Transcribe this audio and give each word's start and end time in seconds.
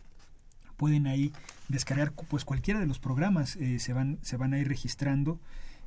pueden 0.77 1.07
ahí 1.07 1.33
descargar 1.69 2.13
pues 2.13 2.45
cualquiera 2.45 2.81
de 2.81 2.87
los 2.87 2.99
programas 2.99 3.55
eh, 3.57 3.79
se 3.79 3.93
van 3.93 4.19
se 4.23 4.39
van 4.39 4.55
a 4.55 4.59
ir 4.59 4.67
registrando 4.67 5.39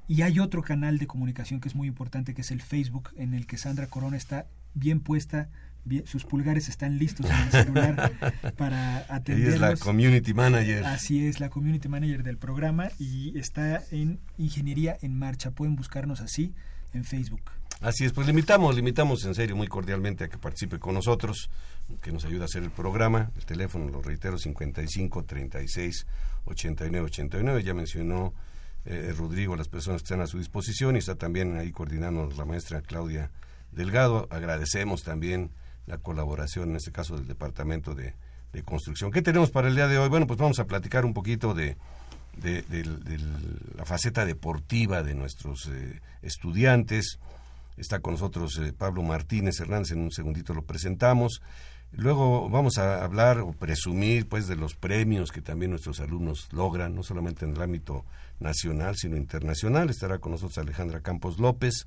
y 0.07 0.21
hay 0.21 0.39
otro 0.39 0.61
canal 0.61 0.97
de 0.97 1.07
comunicación 1.07 1.59
que 1.59 1.69
es 1.69 1.75
muy 1.75 1.87
importante, 1.87 2.33
que 2.33 2.41
es 2.41 2.51
el 2.51 2.61
Facebook, 2.61 3.09
en 3.15 3.33
el 3.33 3.45
que 3.45 3.57
Sandra 3.57 3.87
Corona 3.87 4.17
está 4.17 4.47
bien 4.73 4.99
puesta, 4.99 5.49
sus 6.05 6.23
pulgares 6.25 6.69
están 6.69 6.97
listos 6.97 7.29
en 7.29 7.35
el 7.35 7.51
celular 7.51 8.13
para 8.57 9.05
atenderlos. 9.09 9.53
es 9.55 9.59
la 9.59 9.75
Community 9.75 10.33
Manager. 10.33 10.85
Así 10.85 11.25
es, 11.25 11.39
la 11.39 11.49
Community 11.49 11.87
Manager 11.87 12.23
del 12.23 12.37
programa 12.37 12.89
y 12.99 13.37
está 13.37 13.83
en 13.91 14.19
Ingeniería 14.37 14.97
en 15.01 15.17
Marcha. 15.17 15.51
Pueden 15.51 15.75
buscarnos 15.75 16.21
así 16.21 16.53
en 16.93 17.03
Facebook. 17.03 17.41
Así 17.81 18.05
es, 18.05 18.13
pues 18.13 18.27
limitamos, 18.27 18.75
limitamos 18.75 19.25
en 19.25 19.35
serio 19.35 19.57
muy 19.57 19.67
cordialmente 19.67 20.23
a 20.23 20.29
que 20.29 20.37
participe 20.37 20.79
con 20.79 20.93
nosotros, 20.93 21.49
que 22.01 22.13
nos 22.13 22.23
ayude 22.23 22.43
a 22.43 22.45
hacer 22.45 22.63
el 22.63 22.71
programa. 22.71 23.31
El 23.35 23.45
teléfono, 23.45 23.89
lo 23.89 24.01
reitero, 24.01 24.37
55 24.37 25.25
36 25.25 26.07
89 26.45 27.05
89. 27.07 27.63
Ya 27.63 27.73
mencionó 27.73 28.33
eh, 28.85 29.13
Rodrigo, 29.17 29.55
las 29.55 29.69
personas 29.69 30.01
que 30.01 30.05
están 30.05 30.21
a 30.21 30.27
su 30.27 30.37
disposición 30.37 30.95
y 30.95 30.99
está 30.99 31.15
también 31.15 31.57
ahí 31.57 31.71
coordinando 31.71 32.29
la 32.37 32.45
maestra 32.45 32.81
Claudia 32.81 33.31
Delgado. 33.71 34.27
Agradecemos 34.29 35.03
también 35.03 35.51
la 35.87 35.97
colaboración, 35.97 36.71
en 36.71 36.75
este 36.75 36.91
caso, 36.91 37.15
del 37.15 37.27
Departamento 37.27 37.95
de, 37.95 38.13
Construcción. 38.65 39.09
¿Qué 39.09 39.23
tenemos 39.23 39.49
para 39.49 39.67
el 39.67 39.73
día 39.73 39.87
de 39.87 39.97
hoy? 39.97 40.09
Bueno, 40.09 40.27
pues 40.27 40.37
vamos 40.37 40.59
a 40.59 40.65
platicar 40.65 41.05
un 41.05 41.15
poquito 41.15 41.55
de, 41.55 41.75
de, 42.37 42.85
la 43.75 43.83
faceta 43.83 44.25
deportiva 44.25 45.01
de 45.01 45.15
nuestros 45.15 45.67
eh, 45.73 46.01
estudiantes. 46.21 47.17
Está 47.77 47.97
con 47.97 48.13
nosotros 48.13 48.59
eh, 48.59 48.71
Pablo 48.71 49.01
Martínez 49.01 49.59
Hernández, 49.59 49.93
en 49.93 50.01
un 50.01 50.11
segundito 50.11 50.53
lo 50.53 50.61
presentamos. 50.61 51.41
Luego 51.95 52.49
vamos 52.49 52.79
a 52.79 53.03
hablar 53.03 53.39
o 53.39 53.51
presumir 53.51 54.27
pues 54.27 54.47
de 54.47 54.55
los 54.55 54.73
premios 54.73 55.31
que 55.31 55.41
también 55.41 55.71
nuestros 55.71 55.99
alumnos 55.99 56.47
logran, 56.51 56.95
no 56.95 57.03
solamente 57.03 57.45
en 57.45 57.51
el 57.51 57.61
ámbito 57.61 58.03
nacional, 58.39 58.95
sino 58.97 59.15
internacional. 59.15 59.89
Estará 59.89 60.17
con 60.17 60.31
nosotros 60.31 60.57
Alejandra 60.57 61.01
Campos 61.01 61.39
López, 61.39 61.85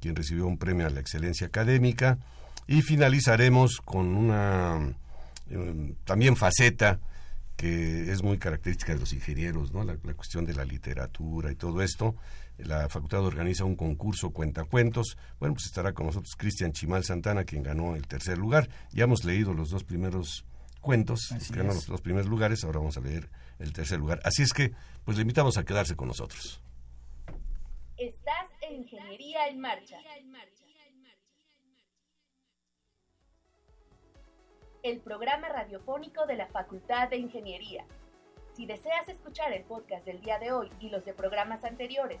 quien 0.00 0.16
recibió 0.16 0.46
un 0.46 0.58
premio 0.58 0.86
a 0.86 0.90
la 0.90 1.00
excelencia 1.00 1.46
académica. 1.46 2.18
Y 2.66 2.82
finalizaremos 2.82 3.76
con 3.84 4.16
una 4.16 4.94
eh, 5.50 5.94
también 6.04 6.34
faceta 6.36 6.98
que 7.56 8.12
es 8.12 8.22
muy 8.22 8.38
característica 8.38 8.92
de 8.92 9.00
los 9.00 9.12
ingenieros, 9.12 9.72
¿no? 9.72 9.82
La, 9.82 9.96
cuestión 9.96 10.44
de 10.44 10.54
la 10.54 10.64
literatura 10.64 11.50
y 11.50 11.54
todo 11.54 11.82
esto 11.82 12.14
la 12.58 12.88
facultad 12.88 13.24
organiza 13.24 13.64
un 13.64 13.76
concurso 13.76 14.30
cuentacuentos. 14.30 15.16
Bueno, 15.38 15.54
pues 15.54 15.66
estará 15.66 15.92
con 15.92 16.06
nosotros 16.06 16.34
Cristian 16.36 16.72
Chimal 16.72 17.04
Santana, 17.04 17.44
quien 17.44 17.62
ganó 17.62 17.94
el 17.96 18.06
tercer 18.06 18.38
lugar. 18.38 18.68
Ya 18.92 19.04
hemos 19.04 19.24
leído 19.24 19.52
los 19.52 19.70
dos 19.70 19.84
primeros 19.84 20.44
cuentos, 20.80 21.34
ganó 21.50 21.74
los 21.74 21.86
dos 21.86 22.00
primeros 22.00 22.28
lugares, 22.28 22.64
ahora 22.64 22.78
vamos 22.78 22.96
a 22.96 23.00
leer 23.00 23.28
el 23.58 23.72
tercer 23.72 23.98
lugar. 23.98 24.20
Así 24.24 24.42
es 24.42 24.52
que, 24.52 24.72
pues 25.04 25.16
le 25.16 25.22
invitamos 25.22 25.58
a 25.58 25.64
quedarse 25.64 25.96
con 25.96 26.08
nosotros. 26.08 26.62
Estás 27.96 28.48
en 28.62 28.76
Ingeniería 28.76 29.48
en 29.48 29.60
Marcha. 29.60 29.98
El 34.82 35.00
programa 35.00 35.48
radiofónico 35.48 36.26
de 36.26 36.36
la 36.36 36.46
Facultad 36.46 37.08
de 37.08 37.16
Ingeniería. 37.16 37.84
Si 38.54 38.66
deseas 38.66 39.08
escuchar 39.08 39.52
el 39.52 39.64
podcast 39.64 40.06
del 40.06 40.20
día 40.20 40.38
de 40.38 40.52
hoy 40.52 40.70
y 40.78 40.90
los 40.90 41.04
de 41.04 41.12
programas 41.12 41.64
anteriores, 41.64 42.20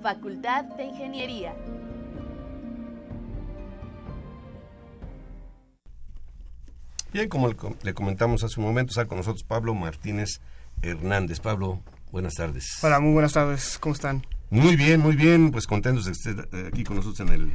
Facultad 0.00 0.66
de 0.76 0.84
Ingeniería. 0.84 1.56
Bien, 7.12 7.28
como 7.28 7.52
le 7.82 7.92
comentamos 7.92 8.44
hace 8.44 8.60
un 8.60 8.66
momento, 8.66 8.90
está 8.90 9.06
con 9.06 9.18
nosotros 9.18 9.42
Pablo 9.42 9.74
Martínez 9.74 10.40
Hernández. 10.80 11.40
Pablo, 11.40 11.80
buenas 12.12 12.34
tardes. 12.34 12.78
Hola, 12.84 13.00
muy 13.00 13.12
buenas 13.12 13.32
tardes. 13.32 13.80
¿Cómo 13.80 13.96
están? 13.96 14.24
Muy 14.48 14.76
bien, 14.76 15.00
muy 15.00 15.16
bien. 15.16 15.50
Pues 15.50 15.66
contentos 15.66 16.04
de 16.04 16.12
estar 16.12 16.48
eh, 16.52 16.68
aquí 16.72 16.84
con 16.84 16.94
nosotros 16.96 17.28
en 17.28 17.34
el 17.34 17.50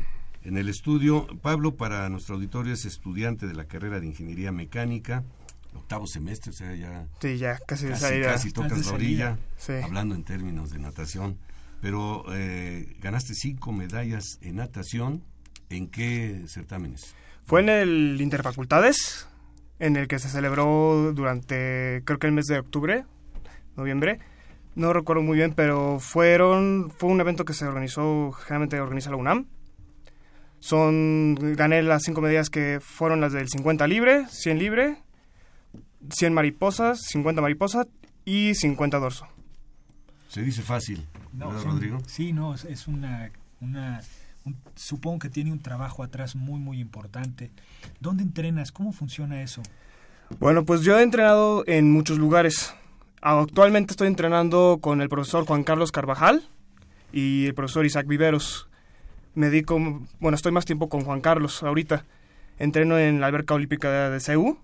en 0.45 0.57
el 0.57 0.69
estudio. 0.69 1.27
Pablo, 1.41 1.75
para 1.75 2.07
nuestro 2.09 2.35
auditorio, 2.35 2.73
es 2.73 2.85
estudiante 2.85 3.47
de 3.47 3.53
la 3.53 3.65
carrera 3.65 3.99
de 3.99 4.05
Ingeniería 4.05 4.51
Mecánica, 4.51 5.23
octavo 5.73 6.07
semestre, 6.07 6.51
o 6.51 6.53
sea, 6.53 6.73
ya... 6.75 7.07
Sí, 7.19 7.37
ya 7.37 7.57
casi, 7.67 7.87
casi, 7.87 8.21
casi 8.21 8.51
tocas 8.51 8.85
la 8.85 8.93
orilla, 8.93 9.37
hablando 9.83 10.15
en 10.15 10.23
términos 10.23 10.69
de 10.69 10.79
natación. 10.79 11.37
Pero 11.81 12.23
eh, 12.31 12.95
ganaste 13.01 13.33
cinco 13.33 13.71
medallas 13.71 14.39
en 14.41 14.55
natación. 14.55 15.23
¿En 15.69 15.87
qué 15.87 16.43
certámenes? 16.47 17.15
Fue 17.43 17.61
en 17.61 17.69
el 17.69 18.21
Interfacultades, 18.21 19.27
en 19.79 19.95
el 19.95 20.07
que 20.07 20.19
se 20.19 20.29
celebró 20.29 21.11
durante, 21.13 22.01
creo 22.05 22.19
que 22.19 22.27
el 22.27 22.33
mes 22.33 22.45
de 22.45 22.59
octubre, 22.59 23.05
noviembre. 23.75 24.19
No 24.75 24.93
recuerdo 24.93 25.21
muy 25.23 25.37
bien, 25.37 25.53
pero 25.53 25.99
fueron 25.99 26.91
fue 26.97 27.09
un 27.09 27.21
evento 27.21 27.45
que 27.45 27.53
se 27.53 27.65
organizó, 27.65 28.31
generalmente 28.31 28.79
organiza 28.79 29.09
la 29.09 29.17
UNAM. 29.17 29.47
Son, 30.69 31.35
gané 31.55 31.83
las 31.83 32.01
cinco 32.01 32.21
medidas 32.21 32.49
que 32.49 32.79
fueron 32.81 33.21
las 33.21 33.33
del 33.33 33.47
50 33.47 33.85
libre, 33.85 34.25
100 34.29 34.57
libre, 34.57 34.97
100 36.09 36.33
mariposas, 36.33 37.01
50 37.03 37.39
mariposas 37.39 37.85
y 38.25 38.55
50 38.55 38.97
dorso. 38.97 39.27
Se 40.27 40.41
dice 40.41 40.63
fácil, 40.63 41.05
No, 41.33 41.49
¿verdad, 41.49 41.61
son- 41.61 41.71
Rodrigo? 41.73 41.99
Sí, 42.07 42.33
no, 42.33 42.55
es, 42.55 42.65
es 42.65 42.87
una, 42.87 43.29
una 43.61 44.01
un- 44.43 44.57
supongo 44.73 45.19
que 45.19 45.29
tiene 45.29 45.51
un 45.51 45.59
trabajo 45.59 46.01
atrás 46.01 46.35
muy, 46.35 46.59
muy 46.59 46.79
importante. 46.79 47.51
¿Dónde 47.99 48.23
entrenas? 48.23 48.71
¿Cómo 48.71 48.91
funciona 48.91 49.43
eso? 49.43 49.61
Bueno, 50.39 50.65
pues 50.65 50.81
yo 50.81 50.97
he 50.97 51.03
entrenado 51.03 51.63
en 51.67 51.91
muchos 51.91 52.17
lugares. 52.17 52.73
Actualmente 53.21 53.93
estoy 53.93 54.07
entrenando 54.07 54.79
con 54.81 54.99
el 55.01 55.09
profesor 55.09 55.45
Juan 55.45 55.63
Carlos 55.63 55.91
Carvajal 55.91 56.41
y 57.13 57.45
el 57.45 57.53
profesor 57.53 57.85
Isaac 57.85 58.07
Viveros. 58.07 58.67
Me 59.35 59.49
dedico, 59.49 59.77
bueno, 60.19 60.35
estoy 60.35 60.51
más 60.53 60.65
tiempo 60.65 60.87
con 60.89 61.01
Juan 61.01 61.21
Carlos 61.21 61.61
ahorita. 61.61 62.05
Entreno 62.57 62.97
en 62.97 63.19
la 63.19 63.27
alberca 63.27 63.53
olímpica 63.53 64.09
de 64.09 64.19
CEU 64.21 64.57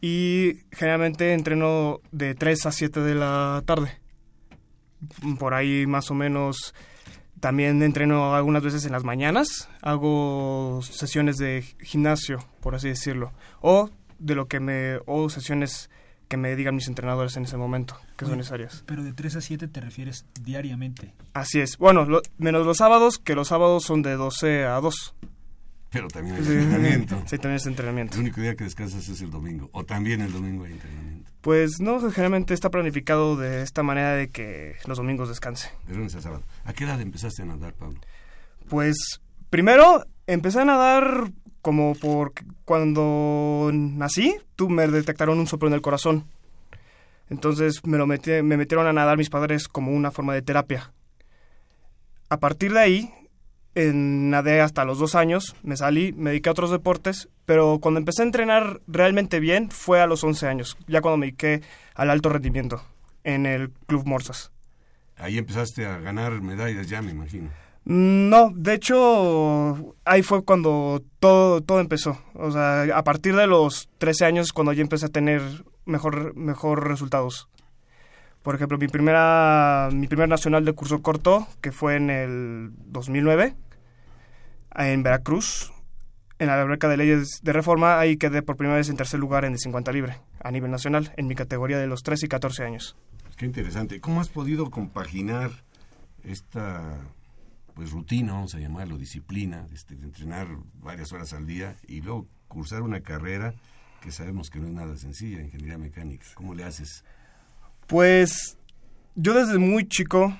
y 0.00 0.62
generalmente 0.72 1.34
entreno 1.34 2.00
de 2.10 2.34
3 2.34 2.66
a 2.66 2.72
7 2.72 3.00
de 3.00 3.14
la 3.14 3.62
tarde. 3.66 3.90
Por 5.38 5.52
ahí 5.52 5.86
más 5.86 6.10
o 6.10 6.14
menos 6.14 6.74
también 7.40 7.82
entreno 7.82 8.34
algunas 8.34 8.62
veces 8.62 8.86
en 8.86 8.92
las 8.92 9.04
mañanas. 9.04 9.68
Hago 9.82 10.80
sesiones 10.82 11.36
de 11.36 11.62
gimnasio, 11.80 12.38
por 12.60 12.74
así 12.74 12.88
decirlo. 12.88 13.32
O 13.60 13.90
de 14.18 14.34
lo 14.34 14.48
que 14.48 14.58
me 14.58 15.00
o 15.04 15.28
sesiones 15.28 15.90
que 16.28 16.36
me 16.36 16.54
digan 16.56 16.74
mis 16.74 16.88
entrenadores 16.88 17.36
en 17.36 17.44
ese 17.44 17.56
momento 17.56 17.96
que 18.16 18.24
son 18.24 18.32
Oye, 18.32 18.38
necesarias. 18.38 18.82
Pero 18.86 19.02
de 19.04 19.12
3 19.12 19.36
a 19.36 19.40
7 19.40 19.68
te 19.68 19.80
refieres 19.80 20.24
diariamente. 20.42 21.12
Así 21.34 21.60
es. 21.60 21.76
Bueno, 21.78 22.04
lo- 22.04 22.22
menos 22.38 22.66
los 22.66 22.78
sábados, 22.78 23.18
que 23.18 23.34
los 23.34 23.48
sábados 23.48 23.84
son 23.84 24.02
de 24.02 24.14
12 24.14 24.64
a 24.64 24.80
2. 24.80 25.14
Pero 25.90 26.08
también 26.08 26.34
hay 26.36 26.42
entrenamiento. 26.42 27.22
Sí, 27.26 27.36
también 27.38 27.54
es 27.56 27.66
entrenamiento. 27.66 28.16
El 28.16 28.22
único 28.22 28.40
día 28.40 28.54
que 28.56 28.64
descansas 28.64 29.08
es 29.08 29.20
el 29.22 29.30
domingo. 29.30 29.70
O 29.72 29.84
también 29.84 30.20
el 30.20 30.32
domingo 30.32 30.64
hay 30.64 30.72
entrenamiento. 30.72 31.30
Pues 31.40 31.78
no, 31.80 32.00
generalmente 32.10 32.54
está 32.54 32.70
planificado 32.70 33.36
de 33.36 33.62
esta 33.62 33.82
manera 33.84 34.12
de 34.12 34.28
que 34.28 34.74
los 34.86 34.98
domingos 34.98 35.28
descanse. 35.28 35.70
De 35.86 35.94
lunes 35.94 36.14
a 36.16 36.20
sábado. 36.20 36.42
¿A 36.64 36.72
qué 36.72 36.84
edad 36.84 37.00
empezaste 37.00 37.42
a 37.42 37.46
nadar, 37.46 37.72
Pablo? 37.74 38.00
Pues 38.68 38.96
primero 39.48 40.04
empecé 40.26 40.60
a 40.60 40.64
nadar 40.64 41.30
como 41.66 41.96
por 41.96 42.32
cuando 42.64 43.72
nací, 43.72 44.36
tú 44.54 44.68
me 44.68 44.86
detectaron 44.86 45.40
un 45.40 45.48
soplo 45.48 45.66
en 45.66 45.74
el 45.74 45.80
corazón. 45.82 46.24
Entonces 47.28 47.84
me 47.84 47.98
lo 47.98 48.06
metí- 48.06 48.40
me 48.44 48.56
metieron 48.56 48.86
a 48.86 48.92
nadar 48.92 49.18
mis 49.18 49.30
padres 49.30 49.66
como 49.66 49.90
una 49.90 50.12
forma 50.12 50.32
de 50.32 50.42
terapia. 50.42 50.92
A 52.28 52.38
partir 52.38 52.72
de 52.72 52.78
ahí, 52.78 53.10
nadé 53.74 54.60
hasta 54.60 54.84
los 54.84 55.00
dos 55.00 55.16
años, 55.16 55.56
me 55.64 55.76
salí, 55.76 56.12
me 56.12 56.30
dediqué 56.30 56.50
a 56.50 56.52
otros 56.52 56.70
deportes, 56.70 57.28
pero 57.46 57.80
cuando 57.80 57.98
empecé 57.98 58.22
a 58.22 58.26
entrenar 58.26 58.80
realmente 58.86 59.40
bien 59.40 59.68
fue 59.72 60.00
a 60.00 60.06
los 60.06 60.22
11 60.22 60.46
años, 60.46 60.76
ya 60.86 61.00
cuando 61.00 61.16
me 61.16 61.26
dediqué 61.26 61.62
al 61.96 62.10
alto 62.10 62.28
rendimiento 62.28 62.80
en 63.24 63.44
el 63.44 63.70
Club 63.88 64.06
Morsas. 64.06 64.52
Ahí 65.16 65.36
empezaste 65.36 65.84
a 65.84 65.98
ganar 65.98 66.40
medallas 66.42 66.88
ya, 66.88 67.02
me 67.02 67.10
imagino. 67.10 67.50
No, 67.88 68.50
de 68.52 68.74
hecho, 68.74 69.94
ahí 70.04 70.22
fue 70.22 70.44
cuando 70.44 71.04
todo, 71.20 71.60
todo 71.60 71.78
empezó. 71.78 72.20
O 72.34 72.50
sea, 72.50 72.82
a 72.82 73.04
partir 73.04 73.36
de 73.36 73.46
los 73.46 73.88
13 73.98 74.24
años 74.24 74.52
cuando 74.52 74.72
yo 74.72 74.82
empecé 74.82 75.06
a 75.06 75.10
tener 75.10 75.40
mejor, 75.84 76.34
mejor 76.34 76.88
resultados. 76.88 77.48
Por 78.42 78.56
ejemplo, 78.56 78.76
mi 78.76 78.88
primera 78.88 79.88
mi 79.92 80.08
primer 80.08 80.28
nacional 80.28 80.64
de 80.64 80.72
curso 80.72 81.00
corto, 81.00 81.46
que 81.60 81.70
fue 81.70 81.94
en 81.94 82.10
el 82.10 82.70
2009, 82.86 83.54
en 84.74 85.02
Veracruz, 85.04 85.72
en 86.40 86.48
la 86.48 86.60
alberca 86.60 86.88
de 86.88 86.96
leyes 86.96 87.40
de 87.44 87.52
reforma, 87.52 88.00
ahí 88.00 88.16
quedé 88.16 88.42
por 88.42 88.56
primera 88.56 88.78
vez 88.78 88.88
en 88.88 88.96
tercer 88.96 89.20
lugar 89.20 89.44
en 89.44 89.52
el 89.52 89.60
50 89.60 89.92
libre, 89.92 90.20
a 90.40 90.50
nivel 90.50 90.72
nacional, 90.72 91.12
en 91.16 91.28
mi 91.28 91.36
categoría 91.36 91.78
de 91.78 91.86
los 91.86 92.02
13 92.02 92.26
y 92.26 92.28
14 92.28 92.64
años. 92.64 92.96
Qué 93.36 93.46
interesante. 93.46 94.00
¿Cómo 94.00 94.20
has 94.20 94.28
podido 94.28 94.72
compaginar 94.72 95.52
esta 96.24 96.98
pues 97.76 97.90
rutina, 97.90 98.32
vamos 98.32 98.54
a 98.54 98.58
llamarlo, 98.58 98.96
disciplina, 98.96 99.66
este, 99.70 99.92
entrenar 99.94 100.48
varias 100.80 101.12
horas 101.12 101.34
al 101.34 101.46
día 101.46 101.76
y 101.86 102.00
luego 102.00 102.26
cursar 102.48 102.80
una 102.80 103.02
carrera 103.02 103.52
que 104.00 104.10
sabemos 104.10 104.48
que 104.48 104.58
no 104.58 104.66
es 104.66 104.72
nada 104.72 104.96
sencilla, 104.96 105.42
ingeniería 105.42 105.76
mecánica? 105.76 106.24
¿Cómo 106.32 106.54
le 106.54 106.64
haces? 106.64 107.04
Pues 107.86 108.56
yo 109.14 109.34
desde 109.34 109.58
muy 109.58 109.86
chico 109.86 110.34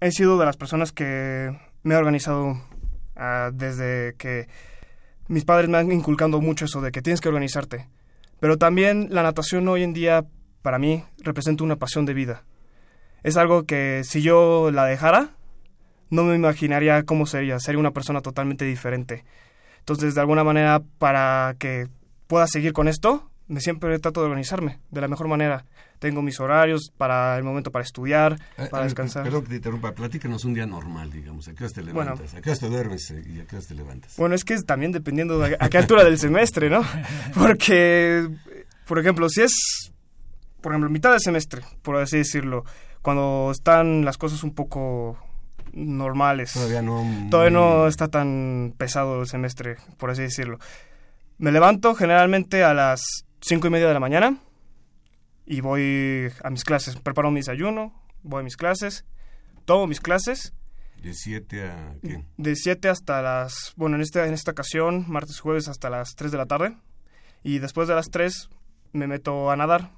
he 0.00 0.10
sido 0.12 0.38
de 0.38 0.46
las 0.46 0.56
personas 0.56 0.90
que 0.90 1.54
me 1.82 1.94
he 1.94 1.98
organizado 1.98 2.58
ah, 3.16 3.50
desde 3.52 4.14
que 4.16 4.48
mis 5.26 5.44
padres 5.44 5.68
me 5.68 5.76
han 5.76 5.92
inculcando 5.92 6.40
mucho 6.40 6.64
eso 6.64 6.80
de 6.80 6.90
que 6.90 7.02
tienes 7.02 7.20
que 7.20 7.28
organizarte. 7.28 7.86
Pero 8.40 8.56
también 8.56 9.08
la 9.10 9.22
natación 9.22 9.68
hoy 9.68 9.82
en 9.82 9.92
día 9.92 10.24
para 10.62 10.78
mí 10.78 11.04
representa 11.18 11.64
una 11.64 11.76
pasión 11.76 12.06
de 12.06 12.14
vida. 12.14 12.44
Es 13.22 13.36
algo 13.36 13.64
que 13.64 14.04
si 14.04 14.22
yo 14.22 14.70
la 14.70 14.86
dejara, 14.86 15.36
no 16.10 16.24
me 16.24 16.34
imaginaría 16.36 17.02
cómo 17.04 17.26
sería. 17.26 17.58
Sería 17.58 17.78
una 17.78 17.90
persona 17.92 18.20
totalmente 18.20 18.64
diferente. 18.64 19.24
Entonces, 19.80 20.14
de 20.14 20.20
alguna 20.20 20.44
manera, 20.44 20.82
para 20.98 21.54
que 21.58 21.88
pueda 22.26 22.46
seguir 22.46 22.72
con 22.72 22.88
esto, 22.88 23.30
me 23.46 23.60
siempre 23.60 23.98
trato 23.98 24.20
de 24.20 24.26
organizarme 24.26 24.80
de 24.90 25.00
la 25.00 25.08
mejor 25.08 25.28
manera. 25.28 25.64
Tengo 25.98 26.20
mis 26.22 26.38
horarios 26.38 26.92
para 26.96 27.36
el 27.38 27.42
momento 27.44 27.72
para 27.72 27.82
estudiar, 27.84 28.38
Ah, 28.58 28.66
para 28.70 28.82
ah, 28.82 28.84
descansar. 28.84 29.24
Perdón 29.24 29.42
que 29.44 29.48
te 29.48 29.56
interrumpa, 29.56 29.92
platícanos 29.92 30.44
un 30.44 30.54
día 30.54 30.66
normal, 30.66 31.10
digamos. 31.10 31.48
¿A 31.48 31.54
qué 31.54 31.64
horas 31.64 31.72
te 31.72 31.80
Bueno. 31.80 32.00
levantas? 32.12 32.34
¿A 32.34 32.40
qué 32.42 32.50
horas 32.50 32.60
te 32.60 32.68
duermes 32.68 33.10
eh, 33.10 33.24
y 33.26 33.40
a 33.40 33.46
qué 33.46 33.56
horas 33.56 33.66
te 33.68 33.74
levantas? 33.74 34.16
Bueno, 34.18 34.34
es 34.34 34.44
que 34.44 34.54
es 34.54 34.64
también 34.66 34.92
dependiendo 34.92 35.38
de 35.38 35.56
a 35.58 35.68
qué 35.70 35.78
altura 35.78 36.04
del 36.04 36.18
semestre, 36.18 36.68
¿no? 36.70 36.82
Porque, 37.34 38.28
por 38.86 38.98
ejemplo, 38.98 39.28
si 39.28 39.42
es, 39.42 39.92
por 40.60 40.72
ejemplo, 40.72 40.90
mitad 40.90 41.10
del 41.10 41.20
semestre, 41.20 41.62
por 41.82 41.96
así 41.96 42.18
decirlo, 42.18 42.64
cuando 43.02 43.50
están 43.50 44.04
las 44.04 44.18
cosas 44.18 44.44
un 44.44 44.54
poco 44.54 45.16
normales. 45.86 46.52
Todavía 46.52 46.82
no... 46.82 47.04
Todavía 47.30 47.50
no 47.50 47.86
está 47.86 48.08
tan 48.08 48.74
pesado 48.76 49.20
el 49.20 49.26
semestre, 49.26 49.76
por 49.96 50.10
así 50.10 50.22
decirlo. 50.22 50.58
Me 51.38 51.52
levanto 51.52 51.94
generalmente 51.94 52.64
a 52.64 52.74
las 52.74 53.24
cinco 53.40 53.66
y 53.68 53.70
media 53.70 53.88
de 53.88 53.94
la 53.94 54.00
mañana 54.00 54.38
y 55.46 55.60
voy 55.60 56.30
a 56.42 56.50
mis 56.50 56.64
clases. 56.64 56.96
Preparo 56.96 57.30
mi 57.30 57.40
desayuno, 57.40 57.92
voy 58.22 58.40
a 58.40 58.44
mis 58.44 58.56
clases, 58.56 59.04
tomo 59.64 59.86
mis 59.86 60.00
clases 60.00 60.52
¿De 61.02 61.14
7 61.14 61.64
a 61.64 61.94
qué? 62.02 62.24
de 62.36 62.56
7 62.56 62.88
hasta 62.88 63.22
las, 63.22 63.72
bueno, 63.76 63.96
en, 63.96 64.02
este, 64.02 64.24
en 64.24 64.34
esta 64.34 64.50
ocasión, 64.50 65.04
martes 65.08 65.36
y 65.36 65.40
jueves 65.40 65.68
hasta 65.68 65.90
las 65.90 66.14
3 66.16 66.32
de 66.32 66.38
la 66.38 66.46
tarde. 66.46 66.76
Y 67.44 67.60
después 67.60 67.88
de 67.88 67.94
las 67.94 68.10
3 68.10 68.50
me 68.92 69.06
meto 69.06 69.50
a 69.50 69.56
nadar. 69.56 69.92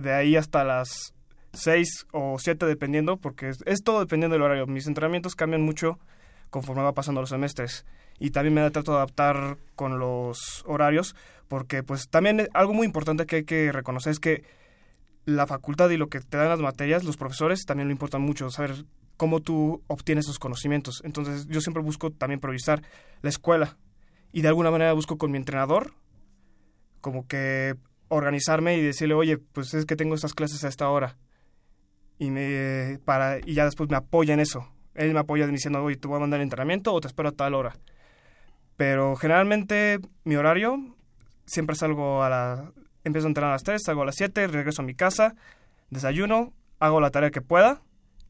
De 0.00 0.12
ahí 0.12 0.36
hasta 0.36 0.62
las 0.62 1.14
6 1.52 2.06
o 2.12 2.38
7 2.38 2.66
dependiendo, 2.66 3.16
porque 3.16 3.48
es, 3.48 3.82
todo 3.84 4.00
dependiendo 4.00 4.34
del 4.34 4.42
horario. 4.42 4.66
Mis 4.66 4.86
entrenamientos 4.86 5.34
cambian 5.34 5.62
mucho 5.62 5.98
conforme 6.50 6.82
va 6.82 6.92
pasando 6.92 7.20
los 7.20 7.30
semestres. 7.30 7.84
Y 8.18 8.30
también 8.30 8.54
me 8.54 8.70
trato 8.70 8.92
de 8.92 8.98
adaptar 8.98 9.56
con 9.76 9.98
los 9.98 10.62
horarios, 10.66 11.16
porque 11.48 11.82
pues 11.82 12.08
también 12.08 12.48
algo 12.52 12.74
muy 12.74 12.86
importante 12.86 13.26
que 13.26 13.36
hay 13.36 13.44
que 13.44 13.72
reconocer 13.72 14.12
es 14.12 14.20
que 14.20 14.44
la 15.24 15.46
facultad 15.46 15.90
y 15.90 15.96
lo 15.96 16.08
que 16.08 16.20
te 16.20 16.36
dan 16.36 16.48
las 16.48 16.60
materias, 16.60 17.04
los 17.04 17.16
profesores 17.16 17.64
también 17.64 17.88
lo 17.88 17.92
importan 17.92 18.22
mucho, 18.22 18.50
saber 18.50 18.84
cómo 19.16 19.40
tú 19.40 19.82
obtienes 19.86 20.26
esos 20.26 20.38
conocimientos. 20.38 21.02
Entonces 21.04 21.46
yo 21.46 21.60
siempre 21.60 21.82
busco 21.82 22.10
también 22.10 22.40
priorizar 22.40 22.82
la 23.22 23.30
escuela 23.30 23.76
y 24.32 24.42
de 24.42 24.48
alguna 24.48 24.70
manera 24.70 24.92
busco 24.92 25.18
con 25.18 25.30
mi 25.30 25.38
entrenador 25.38 25.92
como 27.00 27.26
que 27.26 27.76
organizarme 28.08 28.76
y 28.76 28.82
decirle, 28.82 29.14
oye, 29.14 29.38
pues 29.38 29.74
es 29.74 29.86
que 29.86 29.96
tengo 29.96 30.14
estas 30.14 30.34
clases 30.34 30.64
a 30.64 30.68
esta 30.68 30.88
hora. 30.88 31.16
Y, 32.20 32.30
me, 32.30 32.98
para, 33.06 33.38
y 33.38 33.54
ya 33.54 33.64
después 33.64 33.88
me 33.88 33.96
apoya 33.96 34.34
en 34.34 34.40
eso. 34.40 34.68
Él 34.94 35.14
me 35.14 35.20
apoya 35.20 35.46
diciendo, 35.46 35.82
oye, 35.82 35.96
te 35.96 36.06
voy 36.06 36.18
a 36.18 36.20
mandar 36.20 36.38
el 36.40 36.44
entrenamiento 36.44 36.92
o 36.92 37.00
te 37.00 37.08
espero 37.08 37.30
a 37.30 37.32
tal 37.32 37.54
hora. 37.54 37.72
Pero 38.76 39.16
generalmente 39.16 40.00
mi 40.24 40.36
horario 40.36 40.76
siempre 41.46 41.76
salgo 41.76 42.22
a 42.22 42.28
la... 42.28 42.72
Empiezo 43.04 43.26
a 43.26 43.30
entrenar 43.30 43.50
a 43.50 43.54
las 43.54 43.62
3, 43.62 43.80
salgo 43.82 44.02
a 44.02 44.04
las 44.04 44.16
7, 44.16 44.46
regreso 44.48 44.82
a 44.82 44.84
mi 44.84 44.94
casa, 44.94 45.34
desayuno, 45.88 46.52
hago 46.78 47.00
la 47.00 47.10
tarea 47.10 47.30
que 47.30 47.40
pueda 47.40 47.80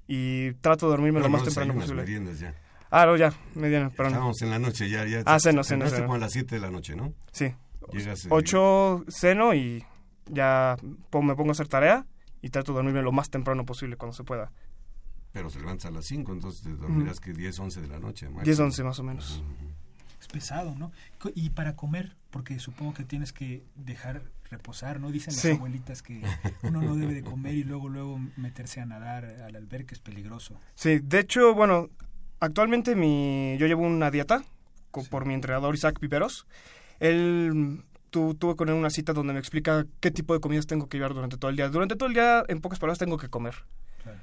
y 0.06 0.52
trato 0.54 0.87
de 0.87 0.90
dormirme 0.92 1.18
lo 1.18 1.28
más 1.28 1.40
no 1.42 1.47
temprano 1.47 1.75
posible. 1.75 2.04
ya. 2.38 2.54
Ah, 2.92 3.06
no, 3.06 3.16
ya, 3.16 3.32
mediana, 3.56 3.90
perdón. 3.90 4.12
Estábamos 4.12 4.42
en 4.42 4.50
la 4.50 4.59
noche 4.61 4.88
ya. 4.88 5.04
ya 5.06 5.23
Ah, 5.26 5.40
ceno, 5.40 5.64
ceno, 5.64 5.88
ceno. 5.88 6.02
como 6.02 6.14
a 6.14 6.18
las 6.18 6.32
7 6.32 6.54
de 6.54 6.61
la 6.61 6.70
noche, 6.70 6.94
¿no? 6.94 7.12
Sí. 7.32 7.52
Llegas... 7.92 8.25
eh, 8.26 8.28
8 8.30 9.04
ceno 9.09 9.52
y 9.54 9.85
ya 10.26 10.76
me 10.82 11.35
pongo 11.35 11.49
a 11.49 11.52
hacer 11.52 11.66
tarea 11.66 12.06
y 12.42 12.50
trato 12.50 12.73
de 12.73 12.76
dormirme 12.76 13.02
lo 13.02 13.12
más 13.12 13.30
temprano 13.30 13.64
posible 13.66 13.97
cuando 13.97 14.14
se 14.16 14.25
pueda. 14.25 14.50
Pero 15.32 15.49
se 15.50 15.61
levantas 15.61 15.87
a 15.87 15.90
las 15.92 16.06
5, 16.06 16.32
entonces 16.32 16.62
te 16.62 16.75
dormirás 16.75 17.20
que 17.20 17.32
10, 17.32 17.59
11 17.61 17.80
de 17.82 17.87
la 17.88 18.00
noche. 18.00 18.26
máximo. 18.26 18.44
10, 18.44 18.59
11 18.61 18.85
más 18.85 18.99
o 18.99 19.02
menos. 19.04 19.42
Es 20.20 20.26
pesado, 20.26 20.75
¿no? 20.76 20.92
Y 21.35 21.50
para 21.50 21.76
comer, 21.76 22.16
porque 22.30 22.59
supongo 22.59 22.94
que 22.94 23.04
tienes 23.04 23.32
que 23.32 23.64
dejar 23.76 24.23
reposar, 24.50 24.99
¿no? 25.00 25.11
Dicen 25.12 25.32
las 25.32 25.42
Sí. 25.42 25.50
abuelitas 25.52 26.02
que 26.02 26.23
uno 26.62 26.82
no 26.82 26.97
debe 26.97 27.14
de 27.14 27.23
comer 27.23 27.54
y 27.54 27.62
luego 27.64 27.88
luego 27.88 28.18
meterse 28.37 28.80
a 28.80 28.87
nadar 28.87 29.25
al 29.25 29.54
albergue 29.56 29.92
es 29.94 30.00
peligroso. 30.00 30.59
Sí, 30.75 30.99
de 30.99 31.20
hecho, 31.20 31.54
bueno, 31.54 31.88
actualmente 32.40 32.97
mi, 32.97 33.56
yo 33.59 33.66
llevo 33.66 33.82
una 33.82 34.11
dieta 34.11 34.42
por 35.11 35.25
mi 35.26 35.35
entrenador 35.35 35.75
Isaac 35.75 36.00
Viveros. 36.00 36.47
Él 36.99 37.85
tu, 38.11 38.35
tuve 38.35 38.57
con 38.57 38.69
él 38.69 38.75
una 38.75 38.90
cita 38.90 39.12
donde 39.12 39.33
me 39.33 39.38
explica 39.38 39.87
qué 40.00 40.11
tipo 40.11 40.35
de 40.35 40.40
comidas 40.40 40.67
tengo 40.67 40.88
que 40.88 40.97
llevar 40.99 41.14
durante 41.14 41.37
todo 41.37 41.50
el 41.50 41.57
día. 41.57 41.69
Durante 41.69 41.97
todo 41.97 42.09
el 42.09 42.14
día, 42.14 42.45
en 42.49 42.61
pocas 42.61 42.79
palabras, 42.79 42.99
tengo 42.99 43.17
que 43.17 43.29
comer. 43.29 43.55
Claro. 44.02 44.19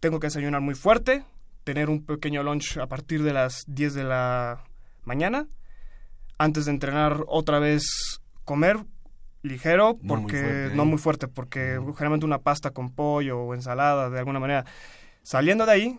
Tengo 0.00 0.20
que 0.20 0.26
desayunar 0.28 0.60
muy 0.60 0.74
fuerte, 0.74 1.24
tener 1.64 1.90
un 1.90 2.04
pequeño 2.04 2.42
lunch 2.42 2.78
a 2.78 2.86
partir 2.86 3.22
de 3.22 3.32
las 3.32 3.64
10 3.66 3.94
de 3.94 4.04
la 4.04 4.64
mañana. 5.04 5.46
Antes 6.38 6.64
de 6.66 6.72
entrenar, 6.72 7.24
otra 7.28 7.58
vez 7.58 7.84
comer 8.44 8.78
ligero, 9.42 9.98
No 10.02 10.14
muy 10.16 10.22
porque 10.22 10.40
fuerte, 10.40 10.66
¿eh? 10.66 10.76
no 10.76 10.84
muy 10.84 10.98
fuerte, 10.98 11.28
porque 11.28 11.78
generalmente 11.96 12.26
una 12.26 12.38
pasta 12.38 12.70
con 12.70 12.90
pollo 12.90 13.38
o 13.40 13.54
ensalada, 13.54 14.10
de 14.10 14.18
alguna 14.18 14.40
manera. 14.40 14.64
Saliendo 15.22 15.64
de 15.66 15.72
ahí, 15.72 15.98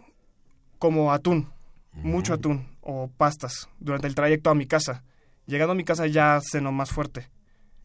como 0.80 1.12
atún, 1.13 1.50
mucho 1.94 2.34
Ujú. 2.34 2.39
atún 2.39 2.68
o 2.82 3.08
pastas 3.18 3.70
durante 3.80 4.08
el 4.08 4.15
trayecto 4.15 4.50
a 4.50 4.56
mi 4.56 4.65
casa. 4.68 5.04
Llegando 5.46 5.74
a 5.74 5.75
mi 5.75 5.84
casa 5.84 6.08
ya 6.08 6.40
ceno 6.42 6.72
más 6.72 6.90
fuerte, 6.92 7.30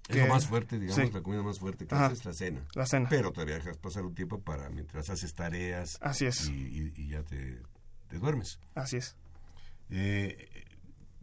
Es 0.09 0.17
lo 0.17 0.27
más 0.27 0.47
fuerte, 0.47 0.79
digamos, 0.79 1.07
sí. 1.07 1.13
la 1.13 1.23
comida 1.23 1.43
más 1.43 1.59
fuerte 1.59 1.87
que 1.87 1.95
Ajá. 1.95 2.07
haces 2.07 2.21
es 2.21 2.25
la 2.27 2.33
cena. 2.33 2.61
la 2.75 2.87
cena. 2.87 3.09
Pero 3.09 3.33
todavía 3.33 3.57
dejas 3.57 3.77
pasar 3.79 4.05
un 4.05 4.15
tiempo 4.15 4.41
para 4.41 4.69
mientras 4.71 5.09
haces 5.11 5.35
tareas 5.35 5.99
Así 6.01 6.27
es, 6.27 6.49
y, 6.49 6.53
y- 6.53 6.93
y 6.97 7.09
ya 7.11 7.23
te, 7.23 7.61
te 8.09 8.19
duermes. 8.19 8.59
así 8.75 8.97
es. 8.97 9.17
Eh, 9.91 10.49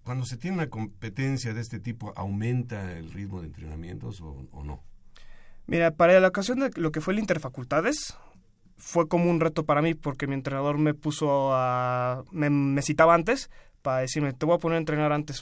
cuando 0.03 0.25
se 0.25 0.37
tiene 0.37 0.55
una 0.57 0.69
competencia 0.69 1.53
de 1.53 1.61
este 1.61 1.79
tipo, 1.79 2.13
¿aumenta 2.15 2.93
el 2.97 3.11
ritmo 3.11 3.41
de 3.41 3.47
entrenamientos 3.47 4.21
o, 4.21 4.47
o 4.51 4.63
no? 4.63 4.81
Mira, 5.65 5.91
para 5.91 6.17
la 6.19 6.27
ocasión 6.29 6.59
de 6.59 6.69
lo 6.75 6.91
que 6.93 7.01
fue 7.01 7.13
el 7.13 7.19
Interfacultades, 7.19 8.15
fue 8.77 9.07
como 9.09 9.29
un 9.29 9.39
reto 9.41 9.65
para 9.65 9.81
mí 9.81 9.95
porque 9.95 10.27
mi 10.27 10.33
entrenador 10.35 10.77
me 10.77 10.93
puso 10.93 11.49
a... 11.53 12.23
me, 12.31 12.49
me 12.49 12.81
citaba 12.83 13.15
antes 13.15 13.49
para 13.81 13.99
decirme, 13.99 14.31
te 14.33 14.45
voy 14.45 14.55
a 14.55 14.59
poner 14.59 14.75
a 14.77 14.79
entrenar 14.79 15.11
antes 15.11 15.41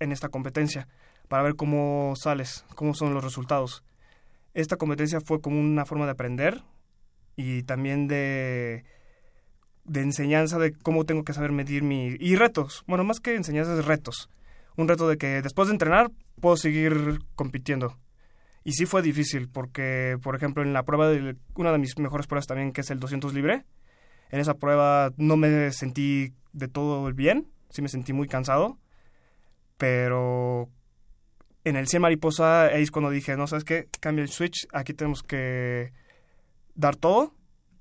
en 0.00 0.12
esta 0.12 0.28
competencia 0.28 0.88
para 1.28 1.42
ver 1.42 1.56
cómo 1.56 2.14
sales, 2.16 2.64
cómo 2.74 2.94
son 2.94 3.14
los 3.14 3.24
resultados. 3.24 3.84
Esta 4.54 4.76
competencia 4.76 5.20
fue 5.20 5.40
como 5.40 5.60
una 5.60 5.84
forma 5.84 6.06
de 6.06 6.12
aprender 6.12 6.62
y 7.36 7.62
también 7.62 8.08
de 8.08 8.84
de 9.88 10.02
enseñanza 10.02 10.58
de 10.58 10.72
cómo 10.72 11.04
tengo 11.04 11.24
que 11.24 11.32
saber 11.32 11.50
medir 11.50 11.82
mi... 11.82 12.16
y 12.20 12.36
retos, 12.36 12.84
bueno, 12.86 13.04
más 13.04 13.20
que 13.20 13.34
enseñanzas, 13.34 13.84
retos. 13.84 14.30
Un 14.76 14.86
reto 14.86 15.08
de 15.08 15.16
que 15.16 15.42
después 15.42 15.68
de 15.68 15.74
entrenar 15.74 16.12
puedo 16.40 16.56
seguir 16.56 17.20
compitiendo. 17.34 17.96
Y 18.64 18.72
sí 18.72 18.86
fue 18.86 19.02
difícil 19.02 19.48
porque, 19.48 20.18
por 20.22 20.36
ejemplo, 20.36 20.62
en 20.62 20.72
la 20.72 20.84
prueba 20.84 21.08
de 21.08 21.36
una 21.54 21.72
de 21.72 21.78
mis 21.78 21.98
mejores 21.98 22.26
pruebas 22.26 22.46
también, 22.46 22.72
que 22.72 22.82
es 22.82 22.90
el 22.90 23.00
200 23.00 23.32
libre, 23.32 23.64
en 24.30 24.40
esa 24.40 24.54
prueba 24.54 25.10
no 25.16 25.36
me 25.36 25.72
sentí 25.72 26.34
de 26.52 26.68
todo 26.68 27.10
bien, 27.12 27.48
sí 27.70 27.82
me 27.82 27.88
sentí 27.88 28.12
muy 28.12 28.28
cansado, 28.28 28.78
pero 29.78 30.68
en 31.64 31.76
el 31.76 31.88
100 31.88 32.02
mariposa 32.02 32.70
es 32.70 32.90
cuando 32.90 33.10
dije, 33.10 33.36
no, 33.36 33.46
¿sabes 33.46 33.64
qué? 33.64 33.88
Cambia 34.00 34.22
el 34.22 34.28
switch, 34.28 34.66
aquí 34.72 34.92
tenemos 34.92 35.22
que 35.22 35.92
dar 36.74 36.96
todo 36.96 37.34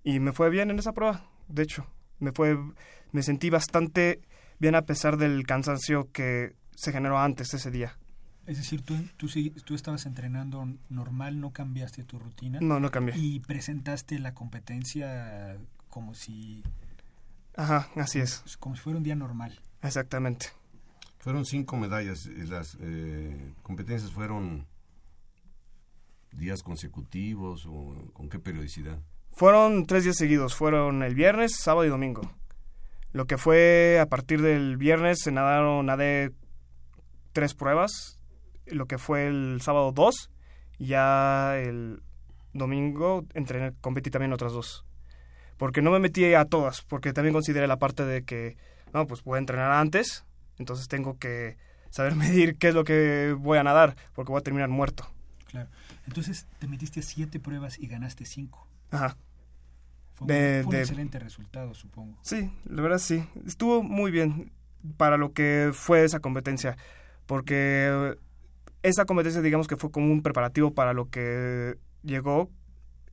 y 0.03 0.19
me 0.19 0.31
fue 0.31 0.49
bien 0.49 0.69
en 0.71 0.79
esa 0.79 0.93
prueba, 0.93 1.29
de 1.49 1.63
hecho, 1.63 1.85
me 2.19 2.31
fue 2.31 2.57
me 3.11 3.23
sentí 3.23 3.49
bastante 3.49 4.21
bien 4.59 4.75
a 4.75 4.83
pesar 4.83 5.17
del 5.17 5.45
cansancio 5.45 6.11
que 6.11 6.55
se 6.75 6.91
generó 6.91 7.17
antes 7.19 7.53
ese 7.53 7.71
día. 7.71 7.97
Es 8.45 8.57
decir, 8.57 8.81
tú, 8.81 8.95
tú, 9.17 9.27
tú 9.65 9.75
estabas 9.75 10.05
entrenando 10.05 10.65
normal, 10.89 11.39
no 11.41 11.51
cambiaste 11.51 12.03
tu 12.05 12.17
rutina 12.17 12.59
No, 12.61 12.79
no 12.79 12.89
cambié. 12.91 13.13
y 13.17 13.39
presentaste 13.41 14.19
la 14.19 14.33
competencia 14.33 15.57
como 15.89 16.13
si, 16.13 16.63
Ajá, 17.55 17.89
así 17.95 18.19
es, 18.19 18.43
como 18.59 18.75
si 18.75 18.81
fuera 18.81 18.97
un 18.97 19.03
día 19.03 19.15
normal. 19.15 19.59
exactamente. 19.81 20.47
Fueron 21.27 21.43
cinco 21.43 21.75
medallas. 21.75 22.25
eh, 22.27 22.45
Las 22.47 22.77
eh, 22.79 23.51
competencias 23.61 24.13
fueron 24.13 24.65
días 26.31 26.63
consecutivos 26.63 27.65
o 27.65 28.13
con 28.13 28.29
qué 28.29 28.39
periodicidad. 28.39 28.97
Fueron 29.33 29.85
tres 29.85 30.05
días 30.05 30.15
seguidos, 30.15 30.55
fueron 30.55 31.03
el 31.03 31.15
viernes, 31.15 31.57
sábado 31.57 31.85
y 31.85 31.89
domingo. 31.89 32.21
Lo 33.11 33.25
que 33.25 33.37
fue 33.37 33.99
a 34.01 34.05
partir 34.05 34.41
del 34.41 34.77
viernes 34.77 35.19
se 35.21 35.33
nadaron, 35.33 35.87
nadé 35.87 36.31
tres 37.33 37.53
pruebas, 37.53 38.21
lo 38.65 38.85
que 38.85 38.97
fue 38.97 39.27
el 39.27 39.59
sábado 39.61 39.91
dos, 39.91 40.31
y 40.77 40.85
ya 40.85 41.59
el 41.59 42.03
domingo 42.53 43.25
entrené, 43.33 43.73
competí 43.81 44.09
también 44.11 44.31
otras 44.31 44.53
dos. 44.53 44.85
Porque 45.57 45.81
no 45.81 45.91
me 45.91 45.99
metí 45.99 46.33
a 46.33 46.45
todas, 46.45 46.83
porque 46.83 47.11
también 47.11 47.33
consideré 47.33 47.67
la 47.67 47.79
parte 47.79 48.05
de 48.05 48.23
que, 48.23 48.55
no, 48.93 49.07
pues 49.07 49.23
voy 49.25 49.35
a 49.35 49.39
entrenar 49.39 49.73
antes, 49.73 50.23
entonces 50.57 50.87
tengo 50.87 51.17
que 51.17 51.57
saber 51.89 52.15
medir 52.15 52.57
qué 52.57 52.69
es 52.69 52.73
lo 52.75 52.83
que 52.83 53.35
voy 53.37 53.57
a 53.57 53.63
nadar, 53.63 53.95
porque 54.13 54.31
voy 54.31 54.39
a 54.39 54.43
terminar 54.43 54.69
muerto. 54.69 55.07
Claro. 55.47 55.69
Entonces 56.07 56.45
te 56.59 56.67
metiste 56.67 56.99
a 56.99 57.03
siete 57.03 57.39
pruebas 57.39 57.79
y 57.79 57.87
ganaste 57.87 58.25
cinco. 58.25 58.67
Ajá. 58.91 59.17
Fue, 60.13 60.25
un- 60.25 60.27
De- 60.27 60.59
fue 60.63 60.65
un 60.65 60.71
de- 60.71 60.79
excelente 60.81 61.19
resultado, 61.19 61.73
supongo. 61.73 62.17
Sí, 62.21 62.51
la 62.65 62.81
verdad 62.81 62.97
sí. 62.97 63.23
Estuvo 63.45 63.83
muy 63.83 64.11
bien 64.11 64.51
para 64.97 65.17
lo 65.17 65.31
que 65.33 65.71
fue 65.73 66.03
esa 66.03 66.19
competencia. 66.19 66.75
Porque 67.25 68.15
esa 68.83 69.05
competencia, 69.05 69.41
digamos 69.41 69.67
que 69.67 69.75
fue 69.75 69.91
como 69.91 70.11
un 70.11 70.21
preparativo 70.23 70.73
para 70.73 70.93
lo 70.93 71.09
que 71.09 71.77
llegó 72.03 72.49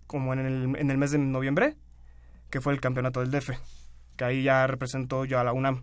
como 0.07 0.33
en 0.33 0.39
el, 0.41 0.77
en 0.77 0.91
el 0.91 0.99
mes 0.99 1.11
de 1.11 1.19
noviembre, 1.19 1.77
que 2.51 2.61
fue 2.61 2.73
el 2.73 2.81
campeonato 2.81 3.21
del 3.21 3.31
DF. 3.31 3.51
Que 4.17 4.25
ahí 4.25 4.43
ya 4.45 4.67
representó 4.67 5.25
yo 5.25 5.41
a 5.41 5.45
la 5.45 5.53
UNAM. 5.53 5.83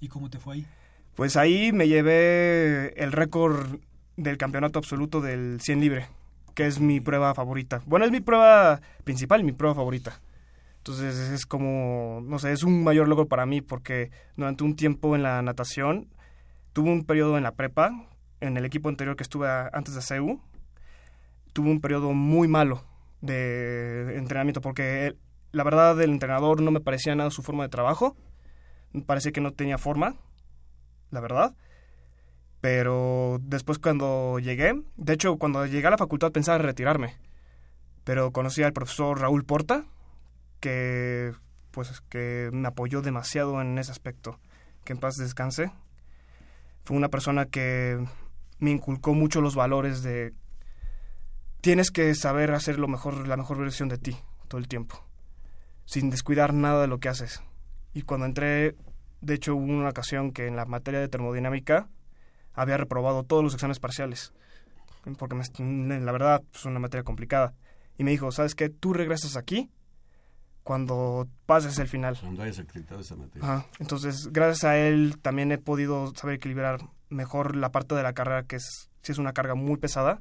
¿Y 0.00 0.08
cómo 0.08 0.30
te 0.30 0.38
fue 0.38 0.54
ahí? 0.56 0.66
Pues 1.18 1.36
ahí 1.36 1.72
me 1.72 1.88
llevé 1.88 2.94
el 3.02 3.10
récord 3.10 3.80
del 4.16 4.38
campeonato 4.38 4.78
absoluto 4.78 5.20
del 5.20 5.60
100 5.60 5.80
libre, 5.80 6.06
que 6.54 6.68
es 6.68 6.78
mi 6.78 7.00
prueba 7.00 7.34
favorita. 7.34 7.82
Bueno, 7.86 8.04
es 8.04 8.12
mi 8.12 8.20
prueba 8.20 8.80
principal, 9.02 9.42
mi 9.42 9.50
prueba 9.50 9.74
favorita. 9.74 10.20
Entonces 10.76 11.16
es 11.16 11.44
como, 11.44 12.20
no 12.22 12.38
sé, 12.38 12.52
es 12.52 12.62
un 12.62 12.84
mayor 12.84 13.08
logro 13.08 13.26
para 13.26 13.46
mí 13.46 13.62
porque 13.62 14.12
durante 14.36 14.62
un 14.62 14.76
tiempo 14.76 15.16
en 15.16 15.24
la 15.24 15.42
natación 15.42 16.06
tuve 16.72 16.90
un 16.90 17.04
periodo 17.04 17.36
en 17.36 17.42
la 17.42 17.56
prepa, 17.56 18.06
en 18.40 18.56
el 18.56 18.64
equipo 18.64 18.88
anterior 18.88 19.16
que 19.16 19.24
estuve 19.24 19.48
antes 19.72 19.96
de 19.96 20.02
CEU, 20.02 20.40
tuve 21.52 21.68
un 21.68 21.80
periodo 21.80 22.12
muy 22.12 22.46
malo 22.46 22.84
de 23.22 24.16
entrenamiento 24.16 24.60
porque 24.60 25.16
la 25.50 25.64
verdad 25.64 26.00
el 26.00 26.12
entrenador 26.12 26.62
no 26.62 26.70
me 26.70 26.80
parecía 26.80 27.16
nada 27.16 27.32
su 27.32 27.42
forma 27.42 27.64
de 27.64 27.70
trabajo, 27.70 28.16
me 28.92 29.02
parecía 29.02 29.32
que 29.32 29.40
no 29.40 29.52
tenía 29.52 29.78
forma, 29.78 30.14
la 31.10 31.20
verdad. 31.20 31.54
Pero 32.60 33.38
después 33.42 33.78
cuando 33.78 34.38
llegué, 34.38 34.82
de 34.96 35.12
hecho 35.12 35.36
cuando 35.36 35.64
llegué 35.66 35.86
a 35.86 35.90
la 35.90 35.98
facultad 35.98 36.32
pensaba 36.32 36.56
en 36.56 36.64
retirarme, 36.64 37.16
pero 38.04 38.32
conocí 38.32 38.62
al 38.62 38.72
profesor 38.72 39.20
Raúl 39.20 39.44
Porta, 39.44 39.84
que 40.60 41.32
pues 41.70 42.00
que 42.08 42.50
me 42.52 42.68
apoyó 42.68 43.02
demasiado 43.02 43.60
en 43.60 43.78
ese 43.78 43.92
aspecto, 43.92 44.40
que 44.84 44.92
en 44.92 44.98
paz 44.98 45.16
descanse. 45.16 45.70
Fue 46.84 46.96
una 46.96 47.08
persona 47.08 47.46
que 47.46 48.04
me 48.58 48.70
inculcó 48.70 49.14
mucho 49.14 49.40
los 49.40 49.54
valores 49.54 50.02
de 50.02 50.32
tienes 51.60 51.90
que 51.90 52.14
saber 52.14 52.52
hacer 52.52 52.78
lo 52.78 52.88
mejor, 52.88 53.28
la 53.28 53.36
mejor 53.36 53.58
versión 53.58 53.88
de 53.88 53.98
ti 53.98 54.16
todo 54.48 54.58
el 54.58 54.68
tiempo, 54.68 55.04
sin 55.84 56.10
descuidar 56.10 56.54
nada 56.54 56.82
de 56.82 56.88
lo 56.88 56.98
que 56.98 57.08
haces. 57.08 57.42
Y 57.92 58.02
cuando 58.02 58.26
entré, 58.26 58.74
de 59.20 59.34
hecho 59.34 59.54
hubo 59.56 59.64
una 59.64 59.88
ocasión 59.90 60.32
que 60.32 60.46
en 60.46 60.56
la 60.56 60.64
materia 60.64 61.00
de 61.00 61.08
termodinámica 61.08 61.88
había 62.54 62.76
reprobado 62.76 63.22
todos 63.24 63.42
los 63.44 63.54
exámenes 63.54 63.78
parciales, 63.80 64.32
porque 65.18 65.36
me- 65.62 66.00
la 66.00 66.12
verdad 66.12 66.42
es 66.54 66.64
una 66.64 66.78
materia 66.80 67.04
complicada. 67.04 67.54
Y 67.96 68.04
me 68.04 68.10
dijo, 68.12 68.30
¿sabes 68.32 68.54
qué? 68.54 68.68
Tú 68.68 68.92
regresas 68.92 69.36
aquí 69.36 69.70
cuando 70.62 71.28
pases 71.46 71.78
el 71.78 71.88
final. 71.88 72.16
Cuando 72.20 72.42
hayas 72.42 72.58
acreditado 72.58 73.00
esa 73.00 73.16
materia. 73.16 73.42
Ajá. 73.42 73.66
Entonces, 73.78 74.28
gracias 74.32 74.64
a 74.64 74.76
él 74.76 75.18
también 75.20 75.50
he 75.52 75.58
podido 75.58 76.12
saber 76.14 76.36
equilibrar 76.36 76.80
mejor 77.08 77.56
la 77.56 77.70
parte 77.72 77.94
de 77.94 78.02
la 78.02 78.12
carrera 78.12 78.42
que 78.44 78.56
es, 78.56 78.90
si 79.02 79.12
es 79.12 79.18
una 79.18 79.32
carga 79.32 79.54
muy 79.54 79.76
pesada, 79.78 80.20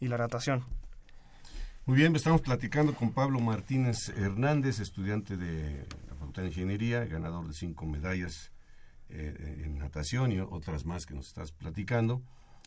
y 0.00 0.08
la 0.08 0.18
natación. 0.18 0.64
Muy 1.86 1.96
bien, 1.96 2.14
estamos 2.16 2.40
platicando 2.40 2.92
con 2.94 3.12
Pablo 3.12 3.38
Martínez 3.40 4.08
Hernández, 4.16 4.80
estudiante 4.80 5.36
de 5.36 5.86
Facultad 6.32 6.42
de 6.44 6.48
Ingeniería, 6.48 7.04
ganador 7.04 7.46
de 7.46 7.52
cinco 7.52 7.84
medallas 7.84 8.52
eh, 9.10 9.60
en 9.66 9.76
natación 9.78 10.32
y 10.32 10.40
otras 10.40 10.86
más 10.86 11.04
que 11.04 11.12
nos 11.14 11.26
estás 11.28 11.52
platicando. 11.52 12.22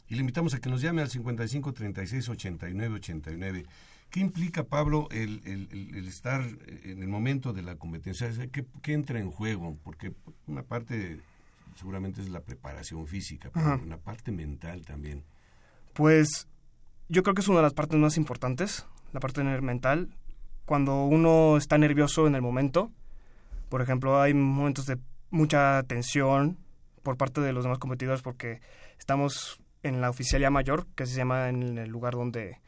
Y 0.08 0.14
le 0.14 0.20
invitamos 0.20 0.54
a 0.54 0.60
que 0.60 0.70
nos 0.70 0.82
llame 0.84 1.02
al 1.02 1.10
55 1.10 1.74
36 1.74 2.30
89 2.30 2.94
89. 2.96 3.66
¿Qué 4.12 4.20
implica, 4.20 4.66
Pablo, 4.66 5.08
el, 5.10 5.42
el- 5.46 5.96
el- 5.96 6.08
estar 6.08 6.42
en 6.84 7.02
el 7.02 7.08
momento 7.08 7.54
de 7.54 7.64
la 7.64 7.76
competencia? 7.78 8.30
¿Qué, 8.52 8.68
qué 8.84 8.94
entra 8.94 9.20
en 9.20 9.32
juego? 9.32 9.76
Porque 9.84 10.14
una 10.46 10.62
parte 10.62 11.20
seguramente 11.76 12.22
es 12.22 12.30
la 12.30 12.42
preparación 12.42 13.08
física, 13.08 13.50
pero 13.52 13.66
Ajá. 13.66 13.82
una 13.84 13.98
parte 13.98 14.32
mental 14.32 14.86
también. 14.86 15.24
Pues 15.94 16.48
yo 17.10 17.24
creo 17.24 17.34
que 17.34 17.42
es 17.42 17.48
una 17.48 17.58
de 17.58 17.64
las 17.64 17.74
partes 17.74 17.98
más 18.00 18.16
importantes, 18.18 18.86
la 19.12 19.20
parte 19.20 19.44
mental. 19.44 20.10
Cuando 20.68 21.06
uno 21.06 21.58
está 21.58 21.80
nervioso 21.80 22.28
en 22.28 22.36
el 22.36 22.42
momento, 22.44 22.92
por 23.76 23.82
ejemplo, 23.82 24.22
hay 24.22 24.34
momentos 24.34 24.86
de 24.86 24.98
mucha 25.32 25.84
tensión 25.84 26.58
por 27.04 27.18
parte 27.18 27.42
de 27.42 27.52
los 27.52 27.66
demás 27.66 27.78
competidores 27.78 28.22
porque 28.22 28.62
estamos 28.98 29.60
en 29.84 30.00
la 30.00 30.10
oficialía 30.10 30.50
mayor, 30.50 30.88
que 30.96 31.06
se 31.06 31.18
llama 31.18 31.50
en 31.50 31.78
el 31.78 31.90
lugar 31.90 32.14
donde 32.14 32.62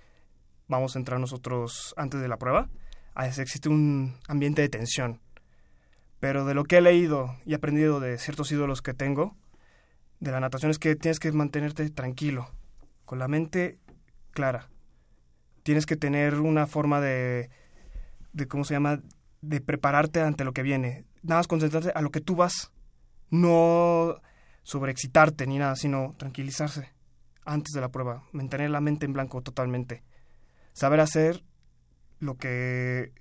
vamos 0.67 0.93
a 0.93 0.99
entrar 0.99 1.17
nosotros 1.21 1.93
antes 1.95 2.19
de 2.19 2.27
la 2.27 2.35
prueba. 2.35 2.67
Existe 3.15 3.69
un 3.69 4.17
ambiente 4.27 4.61
de 4.61 4.67
tensión. 4.67 5.21
Pero 6.19 6.43
de 6.43 6.53
lo 6.53 6.65
que 6.65 6.79
he 6.79 6.81
leído 6.81 7.37
y 7.45 7.53
aprendido 7.53 8.01
de 8.01 8.17
ciertos 8.17 8.51
ídolos 8.51 8.81
que 8.81 8.93
tengo, 8.93 9.37
de 10.19 10.31
la 10.31 10.41
natación 10.41 10.71
es 10.71 10.77
que 10.77 10.97
tienes 10.97 11.21
que 11.21 11.31
mantenerte 11.31 11.89
tranquilo, 11.89 12.49
con 13.05 13.17
la 13.17 13.29
mente 13.29 13.79
clara. 14.31 14.67
Tienes 15.63 15.85
que 15.85 15.95
tener 15.95 16.41
una 16.41 16.67
forma 16.67 16.99
de, 16.99 17.49
de 18.33 18.47
¿cómo 18.49 18.65
se 18.65 18.73
llama?, 18.73 18.99
de 19.41 19.62
prepararte 19.62 20.22
ante 20.22 20.44
lo 20.44 20.53
que 20.53 20.63
viene. 20.63 21.06
Nada 21.24 21.39
más 21.39 21.48
concentrarte 21.48 21.91
a 21.94 22.01
lo 22.01 22.12
que 22.12 22.22
tú 22.22 22.36
vas. 22.36 22.72
No 23.29 24.22
sobreexcitarte 24.63 25.48
ni 25.48 25.58
nada, 25.58 25.75
sino 25.75 26.15
tranquilizarse 26.17 26.94
antes 27.46 27.74
de 27.74 27.82
la 27.82 27.89
prueba. 27.89 28.24
Mantener 28.32 28.70
la 28.70 28.82
mente 28.82 29.06
en 29.06 29.13
blanco 29.13 29.41
totalmente. 29.41 30.03
Saber 30.74 31.00
hacer 31.00 31.44
lo 32.20 32.38
que 32.38 33.13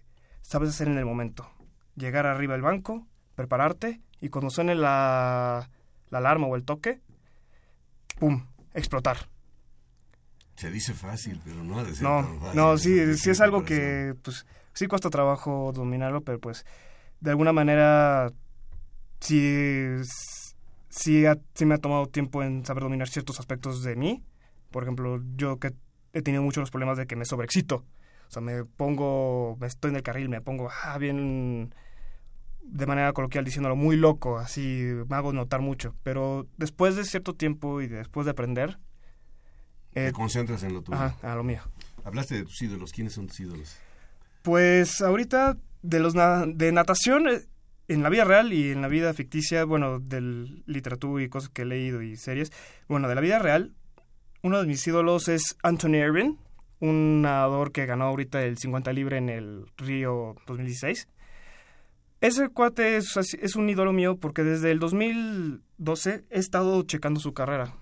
sabes 0.43 0.71
hacer 0.71 0.89
en 0.89 0.99
el 0.99 1.05
momento. 1.05 1.51
Llegar 1.97 2.27
arriba 2.27 2.55
del 2.55 2.63
banco, 2.63 3.07
prepararte 3.35 4.01
y 4.21 4.29
cuando 4.29 4.51
suene 4.51 4.75
la, 4.75 5.71
la 6.11 6.19
alarma 6.19 6.47
o 6.47 6.57
el 6.57 6.65
toque, 6.65 7.01
¡pum! 8.19 8.47
explotar. 8.75 9.29
Se 10.57 10.71
dice 10.71 10.95
fácil, 10.95 11.41
pero 11.45 11.63
no 11.63 11.79
ha 11.79 11.85
de 11.85 11.95
ser 11.95 12.03
no, 12.03 12.23
tan 12.23 12.41
fácil. 12.41 12.57
No, 12.57 12.79
sí, 12.79 13.17
sí 13.17 13.31
es 13.31 13.41
algo 13.41 13.65
que 13.65 14.15
pues 14.23 14.47
sí 14.77 14.87
cuesta 14.87 15.11
trabajo 15.11 15.73
dominarlo, 15.75 16.21
pero 16.23 16.39
pues 16.39 16.65
de 17.21 17.31
alguna 17.31 17.53
manera 17.53 18.31
sí, 19.21 19.89
sí, 20.89 21.27
ha- 21.27 21.39
sí 21.55 21.65
me 21.67 21.75
ha 21.75 21.79
tomado 21.79 22.07
tiempo 22.07 22.43
en 22.45 22.65
saber 22.65 22.85
dominar 22.85 23.09
ciertos 23.09 23.41
aspectos 23.41 23.83
de 23.83 23.97
mí. 23.97 24.23
Por 24.71 24.83
ejemplo, 24.85 25.21
yo 25.37 25.59
que 25.59 25.73
he 26.13 26.23
tenido 26.23 26.43
muchos 26.43 26.61
los 26.63 26.71
problemas 26.71 26.97
de 26.99 27.07
que 27.07 27.17
me 27.17 27.25
sobreexcito. 27.25 27.85
O 28.29 28.31
sea, 28.31 28.43
me 28.43 28.65
pongo, 28.65 29.57
me 29.61 29.67
estoy 29.67 29.91
en 29.91 29.97
el 29.97 30.03
carril, 30.03 30.29
me 30.29 30.41
pongo 30.41 30.69
ah, 30.85 30.99
bien 30.99 31.73
de 32.63 32.87
manera 32.87 33.13
coloquial 33.13 33.45
diciéndolo 33.45 33.77
muy 33.77 33.97
loco, 33.97 34.39
así 34.39 34.83
me 35.09 35.17
hago 35.17 35.33
notar 35.33 35.61
mucho. 35.61 35.95
Pero 36.03 36.47
después 36.57 36.97
de 36.97 37.05
cierto 37.05 37.35
tiempo 37.35 37.81
y 37.81 37.87
después 37.87 38.25
de 38.25 38.33
aprender, 38.33 38.79
Te 39.93 40.09
eh, 40.09 40.13
concentras 40.13 40.63
en 40.65 40.75
lo 40.75 40.83
tuyo. 40.83 40.99
ajá, 40.99 41.17
a 41.23 41.37
lo 41.37 41.45
mío. 41.45 41.63
Hablaste 42.05 42.35
de 42.37 42.45
tus 42.45 42.61
ídolos. 42.63 42.93
¿Quiénes 42.93 43.13
son 43.15 43.29
tus 43.29 43.39
ídolos? 43.41 43.77
Pues 44.47 45.01
ahorita 45.01 45.57
de 45.83 45.99
los 45.99 46.15
na- 46.15 46.47
de 46.47 46.71
natación 46.71 47.27
eh, 47.29 47.41
en 47.89 48.05
la 48.05 48.09
vida 48.11 48.23
real 48.23 48.53
y 48.53 48.71
en 48.71 48.81
la 48.81 48.87
vida 48.87 49.13
ficticia, 49.13 49.65
bueno, 49.65 49.99
del 49.99 50.63
literatura 50.67 51.25
y 51.25 51.29
cosas 51.29 51.51
que 51.51 51.63
he 51.63 51.65
leído 51.65 52.01
y 52.01 52.17
series, 52.17 52.53
bueno, 52.87 53.09
de 53.09 53.17
la 53.17 53.21
vida 53.21 53.41
real, 53.41 53.75
uno 54.45 54.61
de 54.61 54.69
mis 54.69 54.87
ídolos 54.87 55.27
es 55.27 55.57
Anthony 55.65 55.97
Irving, 55.97 56.37
un 56.79 57.23
nadador 57.23 57.73
que 57.73 57.87
ganó 57.87 58.05
ahorita 58.05 58.41
el 58.45 58.57
50 58.57 58.93
libre 58.93 59.17
en 59.19 59.31
el 59.31 59.67
Río 59.79 60.37
2016. 60.47 61.09
Ese 62.21 62.49
cuate 62.49 62.99
es, 62.99 63.17
es 63.17 63.57
un 63.57 63.69
ídolo 63.69 63.93
mío 63.93 64.17
porque 64.17 64.45
desde 64.45 64.71
el 64.71 64.79
2012 64.79 66.25
he 66.31 66.39
estado 66.39 66.81
checando 66.85 67.19
su 67.19 67.35
carrera. 67.35 67.75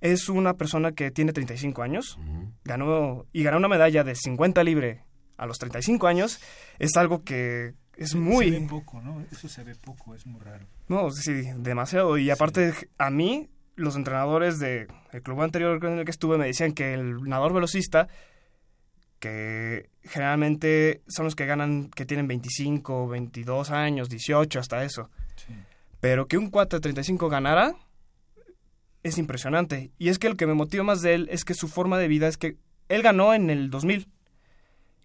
Es 0.00 0.30
una 0.30 0.54
persona 0.54 0.92
que 0.92 1.10
tiene 1.10 1.34
35 1.34 1.82
años, 1.82 2.18
ganó 2.64 3.26
y 3.30 3.42
ganó 3.42 3.58
una 3.58 3.68
medalla 3.68 4.04
de 4.04 4.14
50 4.14 4.64
libre 4.64 5.04
a 5.40 5.46
los 5.46 5.58
35 5.58 6.06
años 6.06 6.40
es 6.78 6.96
algo 6.96 7.24
que 7.24 7.74
es 7.96 8.10
Se 8.10 8.18
ve 8.18 8.24
muy 8.24 8.60
poco, 8.68 9.00
¿no? 9.02 9.22
Eso 9.32 9.48
se 9.48 9.62
ve 9.64 9.74
poco, 9.74 10.14
es 10.14 10.26
muy 10.26 10.40
raro. 10.40 10.66
no 10.88 11.10
sí 11.10 11.32
demasiado 11.56 12.16
y 12.18 12.30
aparte 12.30 12.72
a 12.98 13.10
mí 13.10 13.48
los 13.76 13.96
entrenadores 13.96 14.58
de 14.58 14.86
el 15.12 15.22
club 15.22 15.40
anterior 15.42 15.84
en 15.84 15.98
el 15.98 16.04
que 16.04 16.10
estuve 16.10 16.38
me 16.38 16.46
decían 16.46 16.72
que 16.72 16.94
el 16.94 17.22
nadador 17.24 17.52
velocista 17.54 18.08
que 19.18 19.90
generalmente 20.04 21.02
son 21.08 21.24
los 21.26 21.34
que 21.34 21.46
ganan 21.46 21.90
que 21.90 22.06
tienen 22.06 22.26
25 22.26 23.08
22 23.08 23.70
años 23.70 24.08
18 24.08 24.58
hasta 24.58 24.84
eso 24.84 25.10
Sí. 25.36 25.54
pero 26.00 26.26
que 26.26 26.36
un 26.38 26.50
4 26.50 26.78
de 26.78 26.82
35 26.82 27.28
ganara 27.30 27.74
es 29.02 29.16
impresionante. 29.16 29.90
Y 29.96 30.10
es 30.10 30.18
que 30.18 30.28
lo 30.28 30.36
que 30.36 30.46
me 30.46 30.52
motiva 30.52 30.84
más 30.84 31.00
de 31.00 31.14
él 31.14 31.28
es 31.32 31.46
que 31.46 31.54
su 31.54 31.68
forma 31.68 31.96
de 31.96 32.06
vida 32.08 32.28
es 32.28 32.36
que 32.36 32.58
él 32.90 33.00
ganó 33.00 33.32
en 33.32 33.48
el 33.48 33.70
2000. 33.70 34.06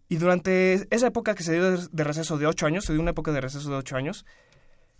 Y 0.08 0.18
durante 0.18 0.88
esa 0.96 1.08
época 1.08 1.34
que 1.36 1.44
se 1.44 1.54
dio 1.54 1.78
de- 1.78 2.04
receso 2.04 2.38
de 2.38 2.46
8 2.48 2.65
años, 2.68 2.86
se 2.86 2.94
dio 2.94 3.02
una 3.02 3.12
época 3.12 3.32
de 3.32 3.41
receso 3.41 3.70
de 3.70 3.76
8 3.78 3.96
años, 3.98 4.26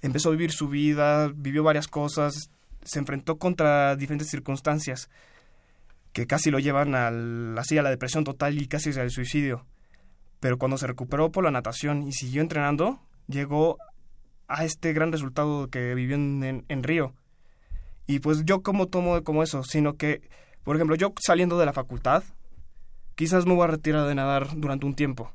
empezó 0.02 0.30
a 0.30 0.32
vivir 0.32 0.52
su 0.52 0.68
vida, 0.68 1.32
vivió 1.36 1.64
varias 1.64 1.88
cosas, 1.88 2.50
se 2.84 3.00
enfrentó 3.00 3.38
contra 3.38 3.96
diferentes 3.96 4.30
circunstancias 4.30 5.10
que 6.14 6.28
casi 6.28 6.50
lo 6.50 6.60
llevan 6.60 6.96
al, 6.96 7.58
así 7.58 7.78
a 7.78 7.84
la 7.84 7.90
depresión 7.90 8.24
total 8.24 8.60
y 8.62 8.68
casi 8.68 8.98
al 9.00 9.12
suicidio. 9.12 9.66
Pero 10.40 10.58
cuando 10.58 10.78
se 10.78 10.88
recuperó 10.88 11.32
por 11.32 11.44
la 11.44 11.52
natación 11.52 12.04
y 12.04 12.12
siguió 12.14 12.42
entrenando, 12.42 13.00
llegó 13.28 13.78
a 14.48 14.64
este 14.66 14.94
gran 14.94 15.12
resultado 15.12 15.68
que 15.70 15.94
vivió 15.94 16.16
en, 16.16 16.44
en- 16.44 16.66
en 16.70 16.84
Río. 16.84 17.14
Y 18.08 18.20
pues 18.20 18.44
yo 18.46 18.62
como 18.62 18.88
tomo 18.88 19.24
como 19.24 19.44
eso, 19.44 19.64
sino 19.64 19.98
que, 19.98 20.22
por 20.64 20.76
ejemplo, 20.76 20.96
yo 20.96 21.14
saliendo 21.20 21.58
de 21.60 21.66
la 21.66 21.74
facultad, 21.74 22.24
quizás 23.16 23.46
me 23.46 23.54
voy 23.54 23.64
a 23.64 23.72
retirar 23.72 24.08
de 24.08 24.16
nadar 24.16 24.50
durante 24.56 24.86
un 24.86 24.94
tiempo, 24.94 25.32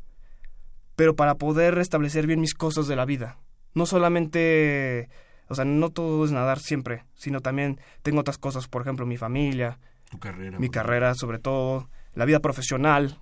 pero 0.97 1.17
para 1.17 1.35
poder 1.35 1.75
restablecer 1.75 2.27
bien 2.27 2.41
mis 2.41 2.55
cosas 2.55 2.87
de 2.87 2.97
la 2.97 3.05
vida. 3.05 3.39
No 3.75 3.87
solamente, 3.87 5.09
o 5.49 5.55
sea, 5.55 5.65
no 5.65 5.91
todo 5.91 6.25
es 6.25 6.33
nadar 6.33 6.59
siempre, 6.59 7.05
sino 7.15 7.41
también 7.41 7.81
tengo 8.03 8.21
otras 8.21 8.39
cosas, 8.39 8.69
por 8.69 8.83
ejemplo, 8.83 9.07
mi 9.07 9.17
familia, 9.17 9.79
Tu 10.11 10.19
carrera. 10.19 10.59
mi 10.59 10.69
carrera 10.69 11.15
sobre 11.15 11.39
todo, 11.39 11.89
la 12.15 12.25
vida 12.25 12.41
profesional. 12.41 13.19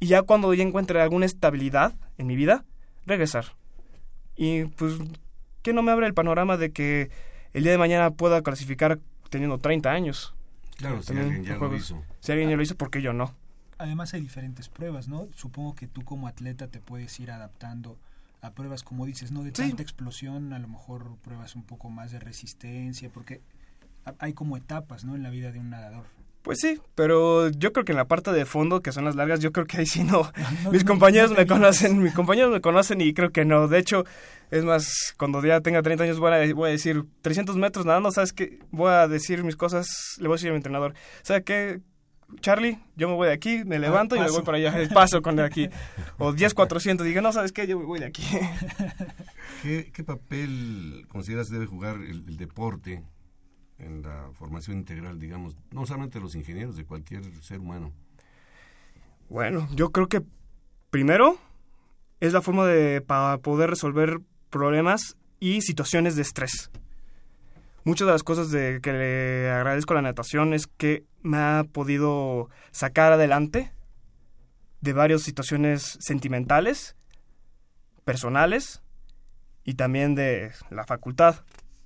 Y 0.00 0.06
ya 0.06 0.22
cuando 0.22 0.52
ya 0.54 0.62
encuentre 0.62 1.00
alguna 1.00 1.26
estabilidad 1.26 1.94
en 2.18 2.26
mi 2.26 2.36
vida, 2.36 2.64
regresar. 3.06 3.56
Y 4.36 4.64
pues, 4.64 4.94
que 5.62 5.72
no 5.72 5.82
me 5.82 5.92
abre 5.92 6.06
el 6.06 6.14
panorama 6.14 6.56
de 6.56 6.72
que 6.72 7.10
el 7.52 7.62
día 7.62 7.72
de 7.72 7.78
mañana 7.78 8.10
pueda 8.10 8.42
clasificar 8.42 8.98
teniendo 9.28 9.58
30 9.58 9.90
años? 9.90 10.34
Claro, 10.78 11.02
si 11.02 11.12
alguien 11.16 11.44
ya 11.44 11.56
lo 11.56 11.74
hizo. 11.76 12.02
Si 12.20 12.32
alguien 12.32 12.48
ya 12.48 12.56
lo 12.56 12.62
hizo, 12.62 12.74
¿por 12.76 12.90
qué 12.90 13.02
yo 13.02 13.12
no? 13.12 13.34
Además 13.80 14.12
hay 14.14 14.20
diferentes 14.20 14.68
pruebas, 14.68 15.08
¿no? 15.08 15.28
Supongo 15.34 15.74
que 15.74 15.86
tú 15.86 16.02
como 16.04 16.28
atleta 16.28 16.68
te 16.68 16.80
puedes 16.80 17.18
ir 17.18 17.30
adaptando 17.30 17.98
a 18.42 18.52
pruebas, 18.52 18.82
como 18.82 19.06
dices, 19.06 19.32
no 19.32 19.42
de 19.42 19.50
Sí. 19.54 19.68
tanta 19.68 19.82
explosión, 19.82 20.52
a 20.52 20.58
lo 20.58 20.68
mejor 20.68 21.16
pruebas 21.22 21.56
un 21.56 21.62
poco 21.62 21.88
más 21.90 22.10
de 22.12 22.18
resistencia, 22.20 23.10
porque 23.12 23.40
ha- 24.04 24.14
hay 24.18 24.32
como 24.34 24.56
etapas, 24.56 25.04
¿no? 25.04 25.14
En 25.16 25.22
la 25.22 25.30
vida 25.30 25.50
de 25.52 25.58
un 25.60 25.70
nadador. 25.70 26.04
Pues 26.42 26.58
sí, 26.60 26.80
pero 26.94 27.50
yo 27.50 27.70
creo 27.74 27.84
que 27.84 27.92
en 27.92 27.96
la 27.98 28.06
parte 28.08 28.32
de 28.32 28.46
fondo, 28.46 28.80
que 28.80 28.92
son 28.92 29.04
las 29.04 29.14
largas, 29.14 29.40
yo 29.40 29.52
creo 29.52 29.66
que 29.66 29.76
ahí 29.78 29.86
sí 29.86 30.04
no. 30.04 30.22
No- 30.64 30.70
mis 30.72 30.84
no- 30.84 30.88
compañeros 30.90 31.30
no 31.32 31.36
me 31.36 31.46
conocen, 31.46 32.02
mis 32.02 32.14
compañeros 32.14 32.50
me 32.50 32.62
conocen 32.62 33.00
y 33.02 33.12
creo 33.12 33.30
que 33.30 33.44
no. 33.44 33.68
De 33.68 33.78
hecho, 33.78 34.04
es 34.50 34.64
más, 34.64 35.14
cuando 35.18 35.44
ya 35.44 35.60
tenga 35.60 35.82
30 35.82 36.04
años 36.04 36.18
voy 36.18 36.32
a, 36.32 36.54
voy 36.54 36.68
a 36.70 36.72
decir 36.72 37.04
300 37.20 37.56
metros 37.56 37.84
nadando, 37.84 38.10
¿sabes 38.10 38.32
qué? 38.32 38.58
Voy 38.70 38.90
a 38.90 39.06
decir 39.06 39.44
mis 39.44 39.56
cosas, 39.56 39.86
le 40.18 40.28
voy 40.28 40.34
a 40.34 40.36
decir 40.36 40.48
a 40.48 40.52
mi 40.52 40.56
entrenador, 40.56 40.94
¿sabes 41.22 41.44
qué? 41.44 41.80
Charlie, 42.40 42.78
yo 42.96 43.08
me 43.08 43.14
voy 43.14 43.28
de 43.28 43.34
aquí, 43.34 43.64
me 43.64 43.78
levanto 43.78 44.16
y 44.16 44.20
me 44.20 44.30
voy 44.30 44.42
para 44.42 44.58
allá, 44.58 44.74
paso 44.92 45.22
con 45.22 45.36
de 45.36 45.44
aquí. 45.44 45.68
O 46.18 46.32
10, 46.32 46.54
400, 46.54 47.06
digo, 47.06 47.20
no, 47.20 47.32
¿sabes 47.32 47.52
qué? 47.52 47.66
Yo 47.66 47.78
me 47.78 47.84
voy 47.84 48.00
de 48.00 48.06
aquí. 48.06 48.22
¿Qué, 49.62 49.90
qué 49.92 50.04
papel 50.04 51.06
consideras 51.08 51.48
debe 51.48 51.66
jugar 51.66 51.96
el, 51.96 52.24
el 52.28 52.36
deporte 52.36 53.02
en 53.78 54.02
la 54.02 54.30
formación 54.32 54.76
integral, 54.76 55.18
digamos, 55.18 55.56
no 55.70 55.86
solamente 55.86 56.18
de 56.18 56.24
los 56.24 56.34
ingenieros, 56.34 56.76
de 56.76 56.84
cualquier 56.84 57.24
ser 57.42 57.60
humano? 57.60 57.92
Bueno, 59.28 59.68
yo 59.74 59.90
creo 59.90 60.08
que 60.08 60.22
primero 60.90 61.38
es 62.20 62.32
la 62.32 62.42
forma 62.42 62.66
de 62.66 63.00
para 63.00 63.38
poder 63.38 63.70
resolver 63.70 64.20
problemas 64.50 65.16
y 65.38 65.62
situaciones 65.62 66.16
de 66.16 66.22
estrés. 66.22 66.70
Muchas 67.84 68.06
de 68.06 68.12
las 68.12 68.22
cosas 68.22 68.50
de 68.50 68.80
que 68.82 68.92
le 68.92 69.50
agradezco 69.50 69.94
la 69.94 70.02
natación 70.02 70.52
es 70.52 70.66
que 70.66 71.04
me 71.22 71.38
ha 71.38 71.64
podido 71.72 72.50
sacar 72.72 73.12
adelante 73.12 73.72
de 74.80 74.92
varias 74.92 75.22
situaciones 75.22 75.98
sentimentales, 76.00 76.96
personales 78.04 78.82
y 79.64 79.74
también 79.74 80.14
de 80.14 80.52
la 80.70 80.84
facultad. 80.84 81.36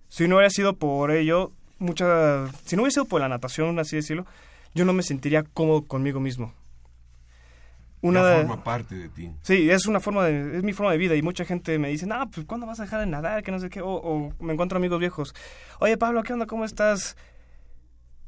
Si 0.08 0.26
no 0.26 0.36
hubiera 0.36 0.50
sido 0.50 0.76
por 0.76 1.10
ello, 1.10 1.52
mucha, 1.78 2.48
si 2.64 2.76
no 2.76 2.82
hubiera 2.82 2.94
sido 2.94 3.04
por 3.04 3.20
la 3.20 3.28
natación, 3.28 3.78
así 3.78 3.96
decirlo, 3.96 4.26
yo 4.74 4.84
no 4.84 4.92
me 4.92 5.02
sentiría 5.02 5.44
cómodo 5.44 5.82
conmigo 5.82 6.20
mismo. 6.20 6.52
Una 8.08 8.20
ya 8.22 8.36
forma 8.38 8.62
parte 8.62 8.94
de 8.94 9.08
ti. 9.08 9.30
Sí, 9.42 9.70
es 9.70 9.86
una 9.86 10.00
forma 10.00 10.24
de, 10.24 10.58
es 10.58 10.62
mi 10.62 10.72
forma 10.72 10.92
de 10.92 10.98
vida 10.98 11.14
y 11.14 11.22
mucha 11.22 11.44
gente 11.44 11.78
me 11.78 11.88
dice, 11.88 12.06
no, 12.06 12.30
pues 12.30 12.46
¿cuándo 12.46 12.66
vas 12.66 12.80
a 12.80 12.84
dejar 12.84 13.00
de 13.00 13.06
nadar? 13.06 13.42
Que 13.42 13.50
no 13.50 13.58
sé 13.58 13.70
qué, 13.70 13.80
o, 13.80 13.88
o 13.88 14.32
me 14.40 14.52
encuentro 14.52 14.78
amigos 14.78 15.00
viejos, 15.00 15.34
oye 15.80 15.96
Pablo, 15.96 16.22
¿qué 16.22 16.32
onda? 16.32 16.46
¿Cómo 16.46 16.64
estás? 16.64 17.16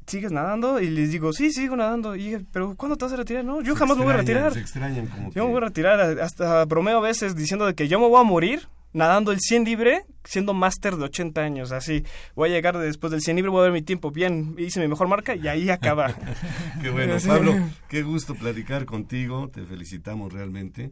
¿sigues 0.07 0.31
nadando? 0.31 0.79
Y 0.79 0.89
les 0.89 1.11
digo, 1.11 1.33
sí, 1.33 1.51
sigo 1.51 1.75
nadando. 1.75 2.15
Y 2.15 2.23
dije, 2.23 2.45
pero 2.51 2.75
¿cuándo 2.75 2.95
te 2.95 3.05
vas 3.05 3.13
a 3.13 3.17
retirar? 3.17 3.43
No, 3.43 3.61
yo 3.61 3.75
jamás 3.75 3.97
me 3.97 4.05
voy 4.05 4.13
a 4.13 4.17
retirar. 4.17 4.53
Se 4.53 4.61
extrañan 4.61 5.07
como 5.07 5.31
Yo 5.31 5.45
me 5.45 5.51
voy 5.51 5.57
a 5.57 5.65
retirar. 5.65 6.19
Hasta 6.21 6.65
bromeo 6.65 6.97
a 6.97 7.01
veces 7.01 7.35
diciendo 7.35 7.65
de 7.65 7.75
que 7.75 7.87
yo 7.87 7.99
me 7.99 8.07
voy 8.07 8.19
a 8.19 8.23
morir 8.23 8.67
nadando 8.97 9.31
el 9.31 9.39
100 9.39 9.63
libre 9.63 10.05
siendo 10.23 10.53
máster 10.53 10.95
de 10.97 11.05
80 11.05 11.41
años. 11.41 11.71
Así, 11.71 12.03
voy 12.35 12.49
a 12.49 12.51
llegar 12.51 12.77
después 12.77 13.11
del 13.11 13.21
100 13.21 13.37
libre, 13.37 13.51
voy 13.51 13.61
a 13.61 13.63
ver 13.63 13.71
mi 13.71 13.83
tiempo 13.83 14.11
bien, 14.11 14.55
hice 14.57 14.79
mi 14.79 14.87
mejor 14.87 15.07
marca 15.07 15.35
y 15.35 15.47
ahí 15.47 15.69
acaba. 15.69 16.13
qué 16.81 16.89
bueno, 16.89 17.15
Pablo, 17.25 17.53
qué 17.87 18.03
gusto 18.03 18.35
platicar 18.35 18.85
contigo, 18.85 19.49
te 19.49 19.63
felicitamos 19.63 20.33
realmente. 20.33 20.91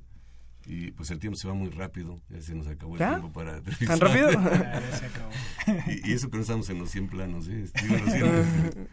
Y 0.68 0.90
pues 0.92 1.12
el 1.12 1.20
tiempo 1.20 1.38
se 1.38 1.48
va 1.48 1.54
muy 1.54 1.70
rápido, 1.70 2.20
ya 2.28 2.42
se 2.42 2.56
nos 2.56 2.66
acabó 2.66 2.94
el 2.94 2.98
tiempo 2.98 3.32
para 3.32 3.62
¿Tan 3.62 4.00
rápido? 4.00 4.30
y, 6.04 6.12
eso 6.12 6.32
que 6.32 6.38
no 6.38 6.42
estamos 6.42 6.68
en 6.72 6.80
los 6.80 6.90
100 6.90 7.08
planos, 7.08 7.48
¿eh? 7.48 7.66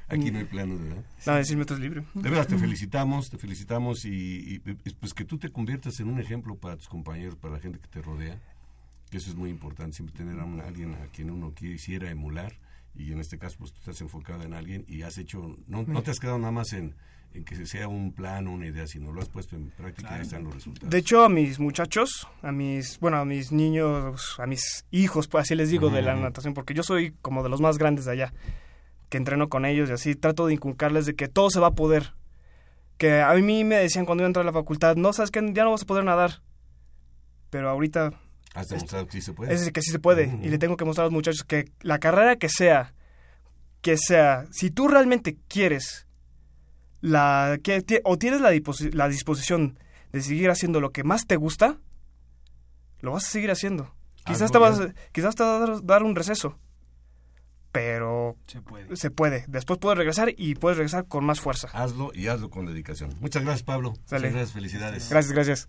aquí 0.07 0.31
no 0.31 0.39
hay 0.39 0.45
planos, 0.45 0.83
¿verdad? 0.83 1.03
No, 1.25 1.43
100 1.43 1.59
metros 1.59 1.81
libre. 1.81 2.05
De 2.13 2.29
verdad, 2.29 2.47
te 2.47 2.59
felicitamos, 2.59 3.31
te 3.31 3.39
felicitamos 3.39 4.05
y, 4.05 4.61
pues 5.01 5.15
que 5.15 5.25
tú 5.25 5.39
te 5.39 5.51
conviertas 5.51 5.99
en 6.01 6.09
un 6.09 6.21
ejemplo 6.21 6.57
para 6.57 6.77
tus 6.77 6.89
compañeros, 6.89 7.37
para 7.37 7.55
la 7.55 7.61
gente 7.61 7.79
que 7.79 7.89
te 7.89 8.03
rodea, 8.03 8.39
que 9.13 9.19
eso 9.19 9.31
es 9.31 9.37
muy 9.37 9.51
importante, 9.51 9.95
siempre 9.95 10.17
tener 10.17 10.41
a, 10.41 10.67
alguien 10.67 10.95
a 10.95 11.07
quien 11.13 11.31
uno 11.31 11.55
quisiera 11.55 12.11
emular 12.11 12.59
y 12.97 13.13
en 13.13 13.21
este 13.21 13.39
caso 13.39 13.59
pues 13.59 13.73
tú 13.73 13.79
estás 13.79 14.01
enfocado 14.01 14.43
en 14.43 14.55
alguien 14.55 14.85
y 14.89 15.03
has 15.03 15.19
hecho, 15.19 15.59
no, 15.69 15.85
no 15.85 16.03
te 16.03 16.11
has 16.11 16.19
quedado 16.19 16.39
nada 16.39 16.51
más 16.51 16.73
en 16.73 16.95
en 17.35 17.45
que 17.45 17.67
sea 17.67 17.89
un 17.89 18.13
plan 18.13 18.47
o 18.47 18.53
una 18.53 18.67
idea, 18.67 18.87
sino 18.87 19.13
lo 19.13 19.23
has 19.23 19.29
puesto 19.29 19.57
en 19.57 19.71
práctica 19.71 20.19
y 20.19 20.23
están 20.23 20.45
los 20.45 20.55
resultados. 20.55 20.91
De 20.91 20.99
hecho, 20.99 21.25
a 21.25 21.29
mis 21.29 21.59
muchachos, 21.59 22.29
a 22.43 22.53
mis, 22.53 22.99
bueno, 23.01 23.19
a 23.19 23.25
mis 23.25 23.53
niños, 23.53 24.37
a 24.39 24.47
mis 24.47 24.85
hijos, 24.91 25.29
pues 25.29 25.43
así 25.43 25.55
les 25.55 25.71
digo, 25.71 25.91
de 25.91 26.03
la 26.03 26.15
natación, 26.15 26.55
porque 26.55 26.75
yo 26.75 26.83
soy 26.83 27.15
como 27.23 27.43
de 27.43 27.49
los 27.49 27.61
más 27.61 27.79
grandes 27.79 28.05
de 28.05 28.13
allá, 28.13 28.33
que 29.09 29.17
entreno 29.17 29.49
con 29.49 29.65
ellos 29.65 29.89
y 29.91 29.93
así 29.93 30.15
trato 30.15 30.47
de 30.47 30.55
inculcarles 30.55 31.07
de 31.07 31.15
que 31.15 31.29
todo 31.29 31.51
se 31.51 31.61
va 31.61 31.69
a 31.69 31.75
poder. 31.75 32.15
Que 32.99 33.21
a 33.21 33.33
mí 33.35 33.65
me 33.65 33.77
decían 33.77 34.05
cuando 34.05 34.23
iba 34.23 34.27
a 34.27 34.31
entrar 34.31 34.45
a 34.45 34.47
la 34.47 34.53
facultad, 34.53 34.97
no, 34.97 35.13
sabes 35.13 35.31
que 35.31 35.41
ya 35.53 35.65
no 35.65 35.71
vas 35.71 35.83
a 35.83 35.87
poder 35.87 36.05
nadar. 36.05 36.43
Pero 37.51 37.69
ahorita... 37.69 38.13
Has 38.55 38.69
demostrado 38.69 39.07
que 39.07 39.13
sí 39.13 39.23
se 39.23 39.33
puede. 39.33 39.55
Es 39.55 39.71
que 39.71 39.83
sí 39.83 39.91
se 39.91 39.99
puede. 39.99 40.39
Y 40.43 40.49
le 40.49 40.59
tengo 40.59 40.77
que 40.77 40.85
mostrar 40.85 41.05
a 41.05 41.07
los 41.07 41.13
muchachos 41.13 41.45
que 41.45 41.73
la 41.81 41.99
carrera 41.99 42.37
que 42.37 42.49
sea, 42.49 42.95
que 43.81 43.97
sea, 43.97 44.47
si 44.51 44.71
tú 44.71 44.89
realmente 44.89 45.39
quieres 45.49 46.07
la, 47.01 47.59
que, 47.63 47.83
o 48.05 48.19
tienes 48.19 48.41
la, 48.41 48.51
la 48.93 49.09
disposición 49.09 49.79
de 50.13 50.23
seguir 50.23 50.51
haciendo 50.51 50.81
lo 50.81 50.91
que 50.91 51.03
más 51.03 51.27
te 51.27 51.37
gusta, 51.37 51.79
lo 53.01 53.13
vas 53.13 53.27
a 53.27 53.31
seguir 53.31 53.51
haciendo. 53.51 53.95
Quizás 54.25 54.53
te, 54.53 54.59
vas, 54.59 54.81
quizás 55.11 55.35
te 55.35 55.43
vas 55.43 55.69
a 55.69 55.81
dar 55.83 56.03
un 56.05 56.15
receso, 56.15 56.57
pero 57.73 58.37
se 58.47 58.61
puede. 58.61 58.97
se 58.97 59.11
puede. 59.11 59.45
Después 59.49 59.81
puedes 59.81 59.99
regresar 59.99 60.33
y 60.37 60.55
puedes 60.55 60.79
regresar 60.79 61.07
con 61.07 61.25
más 61.25 61.41
fuerza. 61.41 61.69
Hazlo 61.73 62.13
y 62.15 62.29
hazlo 62.29 62.51
con 62.51 62.67
dedicación. 62.67 63.17
Muchas 63.21 63.43
gracias, 63.43 63.65
Pablo. 63.65 63.91
Muchas 63.91 64.23
gracias, 64.23 64.53
felicidades. 64.53 65.11
Gracias, 65.11 65.33
gracias. 65.33 65.69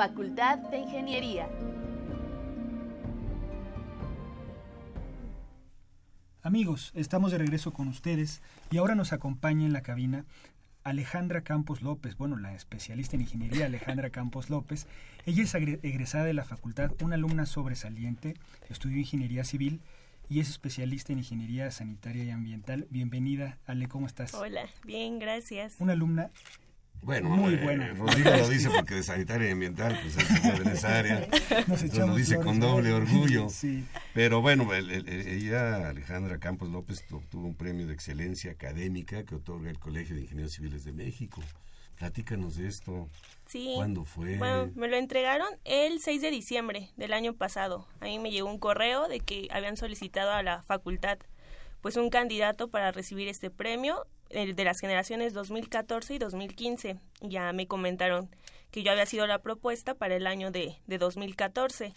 ...Facultad 0.00 0.56
de 0.70 0.78
Ingeniería... 0.78 1.46
Amigos, 6.40 6.90
estamos 6.94 7.32
de 7.32 7.36
regreso 7.36 7.74
con 7.74 7.86
ustedes 7.86 8.40
y 8.70 8.78
ahora 8.78 8.94
nos 8.94 9.12
acompaña 9.12 9.66
en 9.66 9.74
la 9.74 9.82
cabina 9.82 10.24
Alejandra 10.84 11.42
Campos 11.42 11.82
López, 11.82 12.16
bueno, 12.16 12.38
la 12.38 12.54
especialista 12.54 13.16
en 13.16 13.20
ingeniería 13.20 13.66
Alejandra 13.66 14.08
Campos 14.08 14.48
López. 14.48 14.86
Ella 15.26 15.42
es 15.42 15.54
egresada 15.54 16.24
de 16.24 16.32
la 16.32 16.46
facultad, 16.46 16.92
una 17.02 17.16
alumna 17.16 17.44
sobresaliente, 17.44 18.36
estudió 18.70 18.96
ingeniería 18.96 19.44
civil 19.44 19.82
y 20.30 20.40
es 20.40 20.48
especialista 20.48 21.12
en 21.12 21.18
ingeniería 21.18 21.70
sanitaria 21.70 22.24
y 22.24 22.30
ambiental. 22.30 22.86
Bienvenida, 22.88 23.58
Ale, 23.66 23.86
¿cómo 23.86 24.06
estás? 24.06 24.32
Hola, 24.32 24.66
bien, 24.86 25.18
gracias. 25.18 25.74
Una 25.78 25.92
alumna 25.92 26.30
bueno, 27.02 27.30
muy 27.30 27.54
eh, 27.54 27.60
buena. 27.62 27.88
Rodrigo 27.94 28.30
lo 28.30 28.48
dice 28.48 28.68
porque 28.70 28.94
de 28.94 29.02
sanitaria 29.02 29.48
y 29.48 29.52
ambiental, 29.52 29.98
pues 30.02 30.16
es 30.16 30.64
de 30.64 30.72
esa 30.72 30.98
área. 30.98 31.28
Nos 31.66 31.94
lo 31.94 32.14
dice 32.14 32.36
con 32.36 32.60
doble 32.60 32.92
orgullo. 32.92 33.48
Sí. 33.60 33.84
Pero 34.14 34.40
bueno, 34.40 34.68
ella, 34.72 35.88
Alejandra 35.88 36.38
Campos 36.38 36.70
López, 36.70 37.04
obtuvo 37.10 37.46
un 37.46 37.54
premio 37.54 37.86
de 37.86 37.92
excelencia 37.92 38.52
académica 38.52 39.24
que 39.24 39.34
otorga 39.34 39.70
el 39.70 39.78
Colegio 39.78 40.14
de 40.14 40.22
Ingenieros 40.22 40.52
Civiles 40.52 40.84
de 40.84 40.92
México. 40.92 41.42
Platícanos 41.96 42.56
de 42.56 42.68
esto. 42.68 43.08
Sí. 43.46 43.72
¿Cuándo 43.76 44.04
fue? 44.04 44.38
Bueno, 44.38 44.70
me 44.74 44.88
lo 44.88 44.96
entregaron 44.96 45.48
el 45.64 46.00
6 46.00 46.22
de 46.22 46.30
diciembre 46.30 46.90
del 46.96 47.12
año 47.12 47.34
pasado. 47.34 47.86
A 48.00 48.06
mí 48.06 48.18
me 48.18 48.30
llegó 48.30 48.48
un 48.48 48.58
correo 48.58 49.08
de 49.08 49.20
que 49.20 49.48
habían 49.50 49.76
solicitado 49.76 50.30
a 50.30 50.42
la 50.42 50.62
facultad 50.62 51.18
pues 51.80 51.96
un 51.96 52.10
candidato 52.10 52.68
para 52.68 52.92
recibir 52.92 53.28
este 53.28 53.50
premio 53.50 54.06
el 54.30 54.54
de 54.54 54.64
las 54.64 54.78
generaciones 54.80 55.32
2014 55.34 56.14
y 56.14 56.18
2015. 56.18 56.96
Ya 57.20 57.52
me 57.52 57.66
comentaron 57.66 58.30
que 58.70 58.82
yo 58.82 58.92
había 58.92 59.06
sido 59.06 59.26
la 59.26 59.40
propuesta 59.40 59.94
para 59.94 60.16
el 60.16 60.26
año 60.26 60.50
de, 60.50 60.76
de 60.86 60.98
2014. 60.98 61.92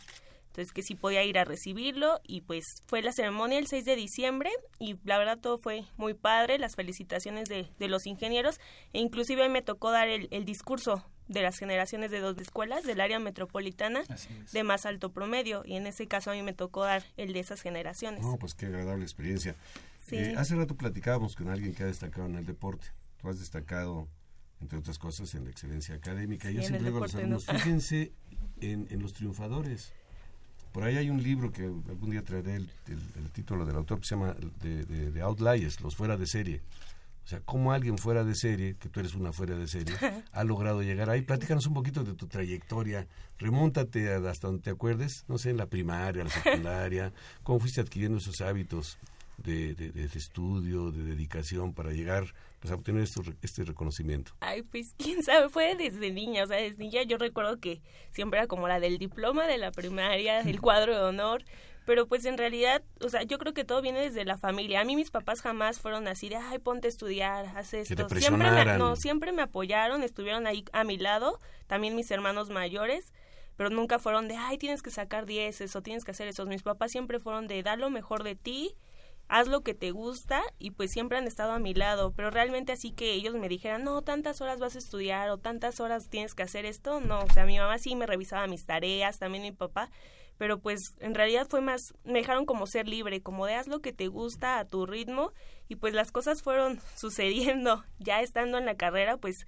Entonces 0.48 0.72
que 0.72 0.84
sí 0.84 0.94
podía 0.94 1.24
ir 1.24 1.40
a 1.40 1.46
recibirlo 1.46 2.20
y 2.24 2.42
pues 2.42 2.64
fue 2.86 3.02
la 3.02 3.12
ceremonia 3.12 3.58
el 3.58 3.66
6 3.66 3.86
de 3.86 3.96
diciembre 3.96 4.52
y 4.80 4.96
la 5.04 5.18
verdad 5.18 5.40
todo 5.40 5.58
fue 5.58 5.84
muy 5.98 6.14
padre, 6.14 6.60
las 6.60 6.76
felicitaciones 6.76 7.50
de, 7.50 7.68
de 7.80 7.88
los 7.88 8.06
ingenieros 8.06 8.60
e 8.94 9.00
inclusive 9.00 9.50
me 9.50 9.64
tocó 9.64 9.90
dar 9.90 10.10
el, 10.10 10.28
el 10.30 10.46
discurso 10.46 11.04
de 11.28 11.42
las 11.42 11.58
generaciones 11.58 12.12
de 12.12 12.20
dos 12.20 12.38
escuelas 12.38 12.84
del 12.84 13.02
área 13.02 13.20
metropolitana 13.20 14.04
de 14.52 14.64
más 14.64 14.86
alto 14.86 15.12
promedio 15.12 15.64
y 15.66 15.76
en 15.76 15.88
ese 15.88 16.08
caso 16.08 16.32
a 16.32 16.34
mí 16.34 16.44
me 16.44 16.54
tocó 16.54 16.84
dar 16.84 17.04
el 17.18 17.34
de 17.34 17.40
esas 17.40 17.62
generaciones. 17.62 18.22
No, 18.22 18.38
pues 18.38 18.54
qué 18.54 18.68
agradable 18.68 19.04
experiencia. 19.04 19.56
Eh, 20.12 20.36
hace 20.38 20.56
rato 20.56 20.76
platicábamos 20.76 21.36
con 21.36 21.50
alguien 21.50 21.74
que 21.74 21.84
ha 21.84 21.88
destacado 21.88 22.28
en 22.28 22.36
el 22.36 22.46
deporte. 22.46 22.88
Tú 23.22 23.30
has 23.30 23.40
destacado, 23.40 24.08
entre 24.62 24.78
otras 24.78 25.00
cosas, 25.00 25.34
en 25.34 25.46
la 25.46 25.52
excelencia 25.52 25.96
académica. 25.96 26.52
Yo 26.52 26.62
siempre 26.62 26.84
digo 26.84 26.98
a 26.98 27.02
los 27.02 27.16
alumnos, 27.16 27.46
fíjense 27.46 28.12
en, 28.60 28.88
en, 28.90 29.02
los 29.02 29.14
triunfadores. 29.14 29.94
Por 30.72 30.84
ahí 30.84 30.98
hay 30.98 31.10
un 31.10 31.22
libro 31.22 31.52
que 31.52 31.64
algún 31.64 32.12
día 32.12 32.24
traeré 32.24 32.56
el, 32.56 32.70
título 33.32 33.66
del 33.66 33.76
autor 33.76 34.00
que 34.00 34.08
se 34.08 34.16
llama 34.16 34.36
de, 34.62 34.86
de, 34.86 35.22
Outliers, 35.22 35.82
los 35.82 35.96
fuera 35.96 36.18
de 36.18 36.28
serie. 36.28 36.62
O 37.24 37.28
sea, 37.28 37.40
cómo 37.42 37.72
alguien 37.72 37.98
fuera 37.98 38.24
de 38.24 38.36
serie, 38.36 38.76
que 38.76 38.90
tú 38.90 39.00
eres 39.00 39.16
una 39.16 39.32
fuera 39.32 39.56
de 39.56 39.68
serie, 39.68 39.96
ha 40.32 40.44
logrado 40.44 40.82
llegar 40.84 41.10
ahí. 41.10 41.22
Platícanos 41.22 41.66
un 41.68 41.74
poquito 41.74 42.04
de 42.04 42.14
tu 42.14 42.28
trayectoria. 42.28 43.08
Remóntate 43.40 44.14
hasta 44.14 44.48
donde 44.48 44.64
te 44.64 44.70
acuerdes, 44.70 45.24
no 45.28 45.38
sé, 45.38 45.52
en 45.52 45.58
la 45.58 45.68
primaria, 45.68 46.24
la 46.24 46.30
secundaria, 46.30 47.14
cómo 47.44 47.60
fuiste 47.60 47.82
adquiriendo 47.82 48.18
esos 48.18 48.42
hábitos 48.42 48.98
de, 49.38 49.74
de, 49.76 50.06
estudio, 50.06 50.92
de 50.92 51.04
dedicación 51.04 51.74
para 51.74 51.92
llegar 51.92 52.34
pues, 52.60 52.72
a 52.72 52.76
obtener 52.76 53.04
esto, 53.04 53.22
este 53.42 53.64
reconocimiento? 53.64 54.34
Ay, 54.40 54.62
pues 54.64 54.94
quién 54.98 55.24
sabe, 55.24 55.50
fue 55.50 55.76
desde 55.76 56.12
niña, 56.12 56.44
o 56.44 56.48
sea, 56.48 56.58
desde 56.58 56.78
niña 56.78 57.04
yo 57.04 57.18
recuerdo 57.18 57.60
que 57.60 57.82
siempre 58.12 58.40
era 58.40 58.48
como 58.48 58.68
la 58.68 58.80
del 58.80 58.98
diploma 58.98 59.48
de 59.48 59.58
la 59.58 59.72
primaria, 59.72 60.42
el 60.42 60.62
cuadro 60.62 60.96
de 60.96 61.02
honor, 61.02 61.44
pero 61.86 62.08
pues 62.08 62.26
en 62.26 62.38
realidad, 62.38 62.82
o 63.02 63.10
sea, 63.10 63.24
yo 63.24 63.38
creo 63.38 63.54
que 63.54 63.64
todo 63.64 63.82
viene 63.82 64.02
desde 64.02 64.26
la 64.26 64.38
familia. 64.38 64.82
A 64.82 64.84
mí 64.86 64.96
mis 64.96 65.12
papás 65.12 65.42
jamás 65.42 65.80
fueron 65.80 66.08
así 66.08 66.30
de, 66.30 66.38
ay, 66.38 66.60
ponte 66.60 66.88
a 66.88 66.90
estudiar, 66.90 67.46
haz 67.56 67.74
esto. 67.74 68.08
siempre 68.10 68.52
me, 68.52 68.78
no, 68.78 68.96
siempre 68.96 69.32
me 69.32 69.42
apoyaron, 69.42 70.04
estuvieron 70.04 70.48
ahí 70.48 70.66
a 70.72 70.84
mi 70.84 70.98
lado, 70.98 71.40
también 71.68 71.96
mis 71.96 72.10
hermanos 72.12 72.50
mayores, 72.50 73.14
pero 73.56 73.70
nunca 73.70 74.00
fueron 74.00 74.28
de, 74.28 74.36
ay, 74.36 74.58
tienes 74.58 74.82
que 74.82 74.90
sacar 74.90 75.26
dieces 75.26 75.76
o 75.76 75.82
tienes 75.82 76.06
que 76.06 76.12
hacer 76.12 76.28
eso. 76.28 76.46
Mis 76.46 76.64
papás 76.64 76.92
siempre 76.92 77.20
fueron 77.20 77.48
de, 77.48 77.64
da 77.64 77.76
lo 77.76 77.90
mejor 77.90 78.24
de 78.24 78.36
ti 78.36 78.76
haz 79.28 79.48
lo 79.48 79.62
que 79.62 79.74
te 79.74 79.92
gusta 79.92 80.42
y 80.60 80.72
pues 80.72 80.92
siempre 80.92 81.18
han 81.18 81.28
estado 81.28 81.54
a 81.54 81.60
mi 81.60 81.74
lado, 81.74 82.14
pero 82.16 82.30
realmente 82.30 82.72
así 82.72 82.92
que 82.92 83.14
ellos 83.14 83.34
me 83.36 83.50
dijeran, 83.50 83.84
no, 83.84 84.02
tantas 84.02 84.42
horas 84.42 84.60
vas 84.60 84.76
a 84.76 84.80
estudiar 84.80 85.30
o 85.30 85.38
tantas 85.38 85.80
horas 85.80 86.10
tienes 86.10 86.36
que 86.36 86.44
hacer 86.44 86.66
esto, 86.66 87.00
no, 87.00 87.22
o 87.22 87.30
sea, 87.34 87.46
mi 87.46 87.58
mamá 87.58 87.78
sí 87.78 87.96
me 87.96 88.06
revisaba 88.06 88.48
mis 88.48 88.66
tareas, 88.66 89.20
también 89.20 89.44
mi 89.44 89.52
papá, 89.52 89.90
pero 90.38 90.60
pues 90.60 90.96
en 91.00 91.16
realidad 91.16 91.48
fue 91.50 91.62
más, 91.62 91.94
me 92.04 92.20
dejaron 92.20 92.46
como 92.46 92.68
ser 92.68 92.88
libre, 92.88 93.22
como 93.22 93.46
de 93.46 93.56
haz 93.56 93.68
lo 93.68 93.80
que 93.80 93.94
te 93.94 94.08
gusta 94.08 94.60
a 94.60 94.66
tu 94.66 94.86
ritmo 94.86 95.32
y 95.68 95.76
pues 95.76 95.94
las 95.94 96.12
cosas 96.12 96.42
fueron 96.42 96.80
sucediendo, 96.96 97.84
ya 98.00 98.22
estando 98.22 98.58
en 98.58 98.66
la 98.66 98.76
carrera, 98.76 99.18
pues 99.18 99.46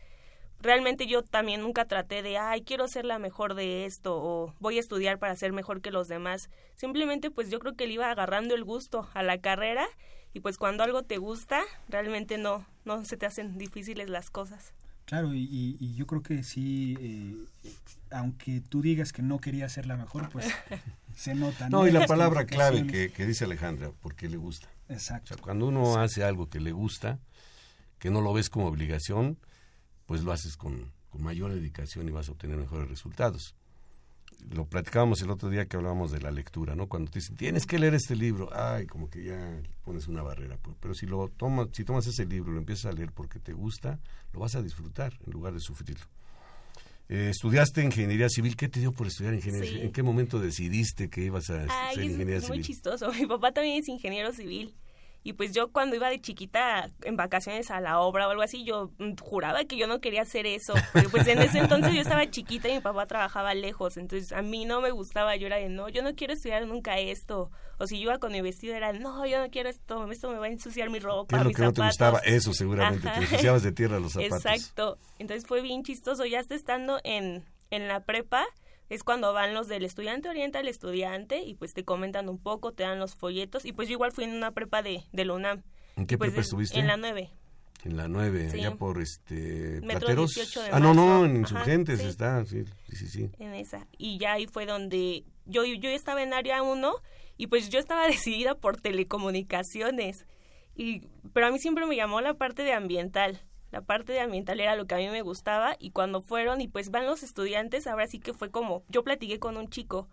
realmente 0.59 1.07
yo 1.07 1.21
también 1.23 1.61
nunca 1.61 1.85
traté 1.85 2.21
de, 2.21 2.37
ay, 2.37 2.61
quiero 2.61 2.87
ser 2.87 3.05
la 3.05 3.19
mejor 3.19 3.55
de 3.55 3.85
esto 3.85 4.15
o 4.15 4.53
voy 4.59 4.77
a 4.77 4.79
estudiar 4.79 5.19
para 5.19 5.35
ser 5.35 5.53
mejor 5.53 5.81
que 5.81 5.91
los 5.91 6.07
demás. 6.07 6.49
Simplemente 6.75 7.31
pues 7.31 7.49
yo 7.49 7.59
creo 7.59 7.75
que 7.75 7.87
le 7.87 7.93
iba 7.93 8.09
agarrando 8.09 8.55
el 8.55 8.63
gusto 8.63 9.09
a 9.13 9.23
la 9.23 9.39
carrera 9.39 9.87
y 10.33 10.41
pues 10.41 10.57
cuando 10.57 10.83
algo 10.83 11.03
te 11.03 11.17
gusta, 11.17 11.63
realmente 11.87 12.37
no, 12.37 12.65
no 12.83 13.05
se 13.05 13.17
te 13.17 13.25
hacen 13.25 13.57
difíciles 13.57 14.09
las 14.09 14.29
cosas. 14.29 14.73
Claro, 15.05 15.35
y, 15.35 15.77
y, 15.79 15.93
yo 15.93 16.07
creo 16.07 16.23
que 16.23 16.43
sí, 16.43 16.97
eh, 16.99 17.35
aunque 18.09 18.59
tú 18.61 18.81
digas 18.81 19.13
que 19.13 19.21
no 19.21 19.39
querías 19.39 19.71
ser 19.71 19.85
la 19.85 19.97
mejor, 19.97 20.29
pues 20.29 20.47
se 21.15 21.35
nota. 21.35 21.69
No, 21.69 21.87
y 21.87 21.91
la 21.91 22.07
palabra 22.07 22.45
clave 22.45 22.87
que, 22.87 23.11
que, 23.11 23.25
dice 23.25 23.45
Alejandra, 23.45 23.91
porque 24.01 24.27
le 24.27 24.37
gusta. 24.37 24.67
Exacto. 24.89 25.35
O 25.35 25.37
sea, 25.37 25.43
cuando 25.43 25.67
uno 25.67 25.99
hace 25.99 26.23
algo 26.23 26.49
que 26.49 26.59
le 26.59 26.71
gusta, 26.71 27.19
que 27.99 28.09
no 28.09 28.21
lo 28.21 28.33
ves 28.33 28.49
como 28.49 28.65
obligación, 28.65 29.37
pues 30.05 30.23
lo 30.23 30.31
haces 30.31 30.57
con, 30.57 30.93
mayor 31.13 31.53
dedicación 31.53 32.07
y 32.09 32.11
vas 32.11 32.27
a 32.27 32.33
obtener 32.33 32.57
mejores 32.57 32.89
resultados. 32.89 33.55
Lo 34.51 34.65
platicábamos 34.65 35.21
el 35.21 35.31
otro 35.31 35.49
día 35.49 35.65
que 35.65 35.77
hablábamos 35.77 36.11
de 36.11 36.19
la 36.19 36.31
lectura, 36.31 36.75
¿no? 36.75 36.87
Cuando 36.87 37.11
te 37.11 37.19
dicen, 37.19 37.35
tienes 37.35 37.65
que 37.65 37.79
leer 37.79 37.95
este 37.95 38.15
libro, 38.15 38.49
ay, 38.53 38.85
como 38.85 39.09
que 39.09 39.23
ya 39.23 39.61
pones 39.83 40.07
una 40.07 40.21
barrera. 40.21 40.57
Pues. 40.61 40.75
Pero 40.79 40.93
si 40.93 41.05
lo 41.05 41.27
tomas, 41.29 41.67
si 41.71 41.83
tomas 41.83 42.05
ese 42.07 42.25
libro 42.25 42.51
y 42.51 42.53
lo 42.55 42.59
empiezas 42.59 42.85
a 42.85 42.91
leer 42.91 43.11
porque 43.11 43.39
te 43.39 43.53
gusta, 43.53 43.99
lo 44.33 44.39
vas 44.39 44.55
a 44.55 44.61
disfrutar 44.61 45.13
en 45.25 45.33
lugar 45.33 45.53
de 45.53 45.59
sufrirlo. 45.59 46.05
Eh, 47.07 47.29
estudiaste 47.29 47.83
ingeniería 47.83 48.29
civil. 48.29 48.55
¿Qué 48.55 48.67
te 48.67 48.79
dio 48.79 48.91
por 48.91 49.07
estudiar 49.07 49.33
ingeniería 49.33 49.69
civil? 49.69 49.83
¿En 49.83 49.91
qué 49.91 50.03
momento 50.03 50.39
decidiste 50.39 51.09
que 51.09 51.21
ibas 51.21 51.49
a 51.49 51.65
Ay, 51.69 51.95
ser 51.95 52.03
ingeniería 52.03 52.37
es 52.37 52.45
civil? 52.45 52.59
Muy 52.59 52.65
chistoso. 52.65 53.11
Mi 53.13 53.25
papá 53.27 53.51
también 53.51 53.79
es 53.79 53.87
ingeniero 53.87 54.31
civil. 54.31 54.73
Y 55.25 55.33
pues 55.33 55.53
yo 55.53 55.71
cuando 55.71 55.95
iba 55.95 56.07
de 56.07 56.21
chiquita 56.21 56.87
en 57.01 57.17
vacaciones 57.17 57.71
a 57.71 57.81
la 57.81 57.99
obra 57.99 58.27
o 58.27 58.29
algo 58.29 58.43
así, 58.43 58.63
yo 58.63 58.91
mm, 58.99 59.15
juraba 59.19 59.63
que 59.63 59.75
yo 59.75 59.87
no 59.87 59.99
quería 59.99 60.21
hacer 60.21 60.45
eso. 60.45 60.75
Pero 60.93 61.09
pues 61.09 61.25
en 61.25 61.39
ese 61.39 61.57
entonces 61.57 61.95
yo 61.95 61.99
estaba 61.99 62.29
chiquita 62.29 62.69
y 62.69 62.73
mi 62.73 62.79
papá 62.79 63.07
trabajaba 63.07 63.55
lejos. 63.55 63.97
Entonces 63.97 64.31
a 64.33 64.43
mí 64.43 64.65
no 64.65 64.81
me 64.81 64.91
gustaba. 64.91 65.35
Yo 65.35 65.47
era 65.47 65.55
de, 65.55 65.67
no, 65.67 65.89
yo 65.89 66.03
no 66.03 66.13
quiero 66.13 66.33
estudiar 66.33 66.67
nunca 66.67 66.99
esto. 66.99 67.49
O 67.79 67.87
si 67.87 67.97
yo 67.97 68.11
iba 68.11 68.19
con 68.19 68.33
mi 68.33 68.41
vestido 68.41 68.75
era, 68.75 68.93
no, 68.93 69.25
yo 69.25 69.41
no 69.41 69.49
quiero 69.49 69.67
esto. 69.67 70.11
Esto 70.11 70.29
me 70.29 70.37
va 70.37 70.45
a 70.45 70.49
ensuciar 70.49 70.91
mi 70.91 70.99
ropa, 70.99 71.29
¿Qué 71.29 71.35
es 71.37 71.41
lo 71.41 71.47
mis 71.47 71.57
que 71.57 71.63
no 71.63 71.73
te 71.73 71.81
gustaba? 71.81 72.19
Eso 72.19 72.53
seguramente. 72.53 73.09
Ajá. 73.09 73.17
Te 73.17 73.25
ensuciabas 73.25 73.63
de 73.63 73.71
tierra 73.71 73.99
los 73.99 74.13
zapatos. 74.13 74.45
Exacto. 74.45 74.99
Entonces 75.17 75.47
fue 75.47 75.61
bien 75.61 75.81
chistoso. 75.81 76.27
Ya 76.27 76.39
hasta 76.39 76.53
estando 76.53 76.99
en, 77.03 77.43
en 77.71 77.87
la 77.87 78.01
prepa, 78.01 78.45
es 78.89 79.03
cuando 79.03 79.33
van 79.33 79.53
los 79.53 79.67
del 79.67 79.83
estudiante 79.85 80.29
orienta 80.29 80.59
al 80.59 80.67
estudiante 80.67 81.39
y 81.43 81.55
pues 81.55 81.73
te 81.73 81.83
comentan 81.83 82.29
un 82.29 82.37
poco, 82.37 82.71
te 82.73 82.83
dan 82.83 82.99
los 82.99 83.15
folletos. 83.15 83.65
Y 83.65 83.71
pues 83.73 83.87
yo 83.87 83.93
igual 83.93 84.11
fui 84.11 84.23
en 84.25 84.33
una 84.35 84.51
prepa 84.51 84.81
de, 84.81 85.03
de 85.11 85.25
la 85.25 85.33
UNAM. 85.33 85.63
¿En 85.95 86.05
qué 86.07 86.17
Pues 86.17 86.31
prepa 86.31 86.41
estuviste? 86.41 86.79
En 86.79 86.87
la 86.87 86.97
9. 86.97 87.31
En 87.83 87.97
la 87.97 88.07
9, 88.07 88.49
Sí. 88.51 88.59
allá 88.59 88.75
por 88.75 88.99
este 89.01 89.79
Plateros. 89.81 90.33
18 90.33 90.61
de 90.63 90.69
ah, 90.71 90.79
no, 90.79 90.93
no, 90.93 91.23
en 91.23 91.31
Ajá, 91.31 91.37
Insurgentes 91.39 92.01
sí. 92.01 92.07
está, 92.07 92.43
sí, 92.45 92.63
sí, 92.89 92.95
sí, 92.95 93.07
sí. 93.07 93.29
en 93.39 93.53
esa. 93.53 93.87
Y 93.97 94.17
ya 94.17 94.33
ahí 94.33 94.47
fue 94.47 94.65
donde 94.65 95.23
yo, 95.45 95.63
yo 95.65 95.89
estaba 95.91 96.23
en 96.23 96.33
área 96.33 96.63
1 96.63 96.93
y 97.37 97.47
pues 97.47 97.69
yo 97.69 97.79
estaba 97.79 98.07
decidida 98.07 98.55
por 98.55 98.77
telecomunicaciones. 98.81 100.25
Y, 100.75 101.07
pero 101.33 101.47
a 101.47 101.51
mí 101.51 101.59
siempre 101.59 101.85
me 101.85 101.95
llamó 101.95 102.21
la 102.21 102.33
parte 102.33 102.63
de 102.63 102.73
ambiental. 102.73 103.41
La 103.75 103.81
parte 103.81 104.13
de 104.13 104.21
ambiental 104.21 104.61
era 104.61 104.77
lo 104.77 104.87
que 104.87 104.95
a 104.95 104.99
mí 104.99 105.09
me 105.09 105.21
gustaba 105.21 105.75
y 105.79 105.91
cuando 105.91 106.21
fueron 106.21 106.61
y 106.61 106.69
pues 106.69 106.91
van 106.91 107.05
los 107.05 107.23
estudiantes, 107.23 107.87
ahora 107.87 108.07
sí 108.07 108.19
que 108.19 108.33
fue 108.33 108.49
como, 108.49 108.85
yo 108.87 109.03
platiqué 109.03 109.37
con 109.37 109.57
un 109.57 109.67
chico 109.67 110.07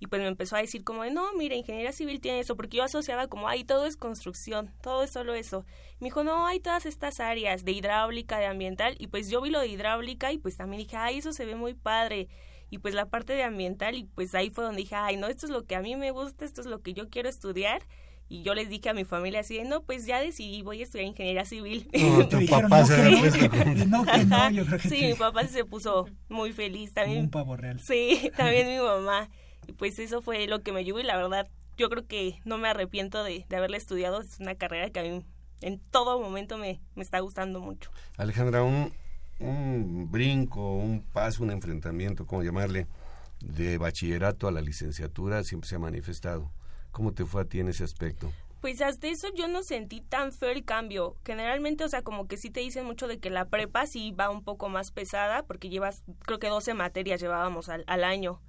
y 0.00 0.08
pues 0.08 0.20
me 0.20 0.26
empezó 0.26 0.56
a 0.56 0.58
decir 0.58 0.82
como 0.82 1.04
no, 1.04 1.32
mira, 1.34 1.54
ingeniería 1.54 1.92
civil 1.92 2.20
tiene 2.20 2.40
eso, 2.40 2.56
porque 2.56 2.78
yo 2.78 2.82
asociaba 2.82 3.28
como, 3.28 3.46
ay, 3.46 3.62
todo 3.62 3.86
es 3.86 3.96
construcción, 3.96 4.74
todo 4.82 5.04
es 5.04 5.12
solo 5.12 5.34
eso. 5.34 5.64
Me 6.00 6.08
dijo, 6.08 6.24
no, 6.24 6.44
hay 6.48 6.58
todas 6.58 6.86
estas 6.86 7.20
áreas 7.20 7.64
de 7.64 7.70
hidráulica, 7.70 8.38
de 8.38 8.46
ambiental, 8.46 8.96
y 8.98 9.06
pues 9.06 9.30
yo 9.30 9.40
vi 9.40 9.50
lo 9.50 9.60
de 9.60 9.68
hidráulica 9.68 10.32
y 10.32 10.38
pues 10.38 10.56
también 10.56 10.82
dije, 10.82 10.96
ay, 10.96 11.18
eso 11.18 11.32
se 11.32 11.46
ve 11.46 11.54
muy 11.54 11.74
padre. 11.74 12.26
Y 12.68 12.78
pues 12.78 12.94
la 12.94 13.06
parte 13.06 13.34
de 13.34 13.44
ambiental, 13.44 13.94
y 13.94 14.06
pues 14.06 14.34
ahí 14.34 14.50
fue 14.50 14.64
donde 14.64 14.82
dije, 14.82 14.96
ay, 14.96 15.18
no, 15.18 15.28
esto 15.28 15.46
es 15.46 15.52
lo 15.52 15.62
que 15.62 15.76
a 15.76 15.82
mí 15.82 15.94
me 15.94 16.10
gusta, 16.10 16.44
esto 16.44 16.62
es 16.62 16.66
lo 16.66 16.82
que 16.82 16.94
yo 16.94 17.08
quiero 17.10 17.28
estudiar. 17.28 17.86
Y 18.34 18.42
yo 18.42 18.52
les 18.54 18.68
dije 18.68 18.88
a 18.88 18.94
mi 18.94 19.04
familia 19.04 19.40
así, 19.40 19.56
de, 19.58 19.64
no, 19.64 19.82
pues 19.82 20.06
ya 20.06 20.18
decidí, 20.20 20.62
voy 20.62 20.80
a 20.80 20.84
estudiar 20.84 21.06
ingeniería 21.06 21.44
civil. 21.44 21.88
No, 21.92 22.18
tu 22.24 22.28
Te 22.30 22.36
dijeron, 22.38 22.62
papá 22.70 22.80
no, 22.80 22.86
se 22.86 22.96
que 22.96 23.02
da 23.02 23.10
no. 23.10 23.20
cuenta 23.20 23.48
con- 23.48 23.90
No, 23.90 24.04
que 24.04 24.24
no, 24.24 24.50
yo 24.50 24.66
creo 24.66 24.78
que 24.80 24.88
sí, 24.88 25.06
mi 25.06 25.14
papá 25.14 25.46
se 25.46 25.64
puso 25.64 26.06
muy 26.28 26.52
feliz 26.52 26.90
Como 26.90 26.94
también. 27.04 27.24
un 27.24 27.30
pavo 27.30 27.56
real. 27.56 27.78
Sí, 27.80 28.30
también 28.36 28.66
mi 28.68 28.78
mamá. 28.78 29.28
Y 29.68 29.72
pues 29.72 29.98
eso 30.00 30.20
fue 30.20 30.46
lo 30.48 30.62
que 30.62 30.72
me 30.72 30.80
ayudó 30.80 30.98
y 31.00 31.04
la 31.04 31.16
verdad 31.16 31.48
yo 31.76 31.88
creo 31.90 32.06
que 32.06 32.40
no 32.44 32.58
me 32.58 32.68
arrepiento 32.68 33.22
de, 33.22 33.46
de 33.48 33.56
haberla 33.56 33.76
estudiado. 33.76 34.20
Es 34.20 34.40
una 34.40 34.56
carrera 34.56 34.90
que 34.90 34.98
a 35.00 35.02
mí 35.04 35.24
en 35.60 35.78
todo 35.90 36.20
momento 36.20 36.58
me, 36.58 36.80
me 36.96 37.02
está 37.04 37.20
gustando 37.20 37.60
mucho. 37.60 37.90
Alejandra, 38.16 38.62
un, 38.64 38.92
un 39.38 40.10
brinco, 40.10 40.74
un 40.76 41.02
paso, 41.02 41.42
un 41.44 41.50
enfrentamiento, 41.52 42.26
¿cómo 42.26 42.42
llamarle? 42.42 42.86
De 43.40 43.78
bachillerato 43.78 44.48
a 44.48 44.52
la 44.52 44.60
licenciatura 44.60 45.44
siempre 45.44 45.68
se 45.68 45.76
ha 45.76 45.78
manifestado. 45.78 46.50
¿Cómo 46.94 47.12
te 47.12 47.24
fue 47.24 47.42
a 47.42 47.44
ti 47.44 47.58
en 47.58 47.68
ese 47.68 47.82
aspecto? 47.82 48.32
Pues 48.60 48.80
hasta 48.80 49.08
eso 49.08 49.26
yo 49.34 49.48
no 49.48 49.64
sentí 49.64 50.00
tan 50.00 50.30
feo 50.30 50.50
el 50.50 50.64
cambio. 50.64 51.16
Generalmente, 51.24 51.82
o 51.82 51.88
sea, 51.88 52.02
como 52.02 52.28
que 52.28 52.36
sí 52.36 52.50
te 52.50 52.60
dicen 52.60 52.86
mucho 52.86 53.08
de 53.08 53.18
que 53.18 53.30
la 53.30 53.46
prepa 53.46 53.84
sí 53.86 54.12
va 54.12 54.30
un 54.30 54.44
poco 54.44 54.68
más 54.68 54.92
pesada 54.92 55.42
porque 55.42 55.68
llevas, 55.68 56.04
creo 56.20 56.38
que 56.38 56.46
12 56.46 56.72
materias 56.72 57.20
llevábamos 57.20 57.68
al, 57.68 57.82
al 57.88 58.04
año. 58.04 58.40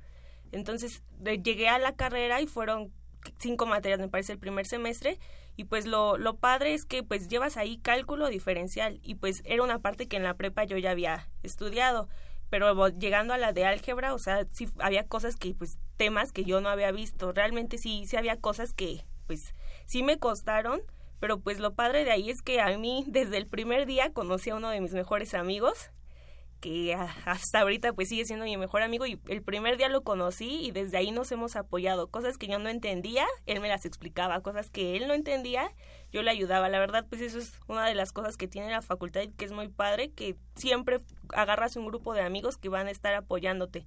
Entonces 0.52 1.02
llegué 1.44 1.70
a 1.70 1.80
la 1.80 1.96
carrera 1.96 2.40
y 2.40 2.46
fueron 2.46 2.94
cinco 3.40 3.66
materias, 3.66 4.00
me 4.00 4.10
parece, 4.10 4.34
el 4.34 4.40
primer 4.40 4.68
semestre. 4.68 5.18
Y 5.56 5.64
pues 5.64 5.88
lo, 5.88 6.20
lo 6.20 6.38
padre 6.38 6.76
es 6.76 6.86
que 6.86 7.02
pues 7.02 7.28
llevas 7.28 7.58
ahí 7.58 7.80
cálculo 7.80 8.30
diferencial 8.30 9.00
y 9.02 9.16
pues 9.16 9.42
era 9.44 9.64
una 9.64 9.80
parte 9.80 10.08
que 10.08 10.18
en 10.18 10.24
la 10.24 10.36
prepa 10.36 10.66
yo 10.66 10.78
ya 10.78 10.92
había 10.92 11.28
estudiado. 11.42 12.10
Pero 12.56 12.88
llegando 12.88 13.34
a 13.34 13.38
la 13.38 13.52
de 13.52 13.66
álgebra, 13.66 14.14
o 14.14 14.18
sea, 14.18 14.48
sí 14.54 14.70
había 14.80 15.06
cosas 15.06 15.36
que, 15.36 15.54
pues, 15.54 15.78
temas 15.98 16.32
que 16.32 16.46
yo 16.46 16.62
no 16.62 16.70
había 16.70 16.90
visto. 16.94 17.34
Realmente 17.34 17.78
sí, 17.78 18.06
sí 18.06 18.16
había 18.16 18.40
cosas 18.40 18.72
que, 18.72 19.04
pues, 19.28 19.54
sí 19.86 20.04
me 20.04 20.20
costaron. 20.20 20.82
Pero 21.20 21.42
pues 21.42 21.60
lo 21.60 21.74
padre 21.74 22.06
de 22.06 22.12
ahí 22.12 22.30
es 22.30 22.42
que 22.42 22.62
a 22.62 22.78
mí 22.78 23.04
desde 23.08 23.36
el 23.36 23.48
primer 23.48 23.86
día 23.86 24.14
conocí 24.14 24.52
a 24.52 24.56
uno 24.56 24.70
de 24.70 24.80
mis 24.80 24.94
mejores 24.94 25.34
amigos 25.34 25.92
que 26.62 26.94
hasta 27.26 27.60
ahorita 27.60 27.92
pues 27.92 28.08
sigue 28.08 28.24
siendo 28.24 28.46
mi 28.46 28.56
mejor 28.56 28.84
amigo 28.84 29.06
y 29.06 29.20
el 29.28 29.44
primer 29.44 29.76
día 29.76 29.90
lo 29.90 30.04
conocí 30.04 30.66
y 30.66 30.72
desde 30.72 30.98
ahí 30.98 31.12
nos 31.12 31.32
hemos 31.34 31.58
apoyado. 31.58 32.08
Cosas 32.08 32.38
que 32.38 32.48
yo 32.48 32.58
no 32.58 32.70
entendía, 32.70 33.26
él 33.46 33.60
me 33.60 33.68
las 33.68 33.86
explicaba, 33.86 34.40
cosas 34.42 34.70
que 34.70 34.96
él 34.96 35.10
no 35.10 35.14
entendía, 35.14 35.74
yo 36.16 36.24
le 36.24 36.32
ayudaba. 36.32 36.70
La 36.70 36.80
verdad 36.80 37.06
pues 37.10 37.22
eso 37.22 37.38
es 37.38 37.60
una 37.68 37.86
de 37.86 37.94
las 37.94 38.14
cosas 38.14 38.38
que 38.38 38.48
tiene 38.48 38.72
la 38.72 38.82
facultad 38.82 39.22
y 39.22 39.28
que 39.28 39.44
es 39.44 39.52
muy 39.52 39.68
padre, 39.68 40.12
que 40.12 40.38
siempre 40.56 41.02
agarras 41.34 41.76
un 41.76 41.86
grupo 41.86 42.14
de 42.14 42.22
amigos 42.22 42.58
que 42.58 42.70
van 42.70 42.88
a 42.88 42.92
estar 42.92 43.14
apoyándote. 43.14 43.86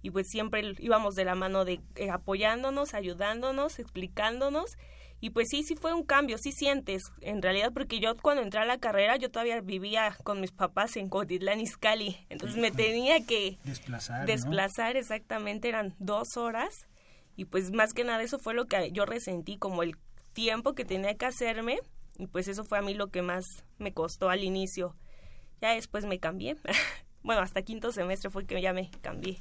Y 0.00 0.10
pues 0.10 0.28
siempre 0.28 0.72
íbamos 0.78 1.16
de 1.16 1.26
la 1.26 1.34
mano 1.34 1.66
de 1.66 1.80
eh, 1.96 2.10
apoyándonos, 2.10 2.94
ayudándonos, 2.94 3.78
explicándonos. 3.78 4.78
Y 5.20 5.30
pues 5.30 5.48
sí, 5.50 5.64
sí 5.64 5.76
fue 5.76 5.92
un 5.92 6.02
cambio, 6.04 6.38
sí 6.38 6.52
sientes, 6.52 7.02
en 7.20 7.42
realidad, 7.42 7.72
porque 7.74 8.00
yo 8.00 8.16
cuando 8.16 8.42
entré 8.42 8.60
a 8.60 8.64
la 8.66 8.78
carrera, 8.78 9.16
yo 9.16 9.30
todavía 9.30 9.60
vivía 9.60 10.16
con 10.24 10.40
mis 10.40 10.52
papás 10.52 10.96
en 10.96 11.08
Cotitlán 11.08 11.58
Izcalli, 11.58 12.18
entonces 12.28 12.58
me 12.58 12.70
tenía 12.70 13.24
que 13.24 13.58
Desplazar, 13.64 14.20
¿no? 14.20 14.26
desplazar 14.26 14.98
exactamente, 14.98 15.70
eran 15.70 15.94
dos 15.98 16.36
horas, 16.36 16.86
y 17.34 17.46
pues 17.46 17.72
más 17.72 17.94
que 17.94 18.04
nada 18.04 18.22
eso 18.22 18.38
fue 18.38 18.52
lo 18.52 18.66
que 18.66 18.92
yo 18.92 19.06
resentí, 19.06 19.56
como 19.56 19.82
el 19.82 19.96
tiempo 20.36 20.74
que 20.74 20.84
tenía 20.84 21.14
que 21.16 21.26
hacerme, 21.26 21.78
y 22.18 22.26
pues 22.28 22.46
eso 22.46 22.64
fue 22.64 22.78
a 22.78 22.82
mí 22.82 22.94
lo 22.94 23.08
que 23.08 23.22
más 23.22 23.44
me 23.78 23.92
costó 23.92 24.28
al 24.28 24.44
inicio. 24.44 24.94
Ya 25.62 25.70
después 25.74 26.04
me 26.04 26.18
cambié, 26.20 26.56
bueno, 27.24 27.40
hasta 27.40 27.62
quinto 27.62 27.90
semestre 27.90 28.30
fue 28.30 28.44
que 28.44 28.60
ya 28.60 28.72
me 28.74 28.90
cambié. 29.00 29.38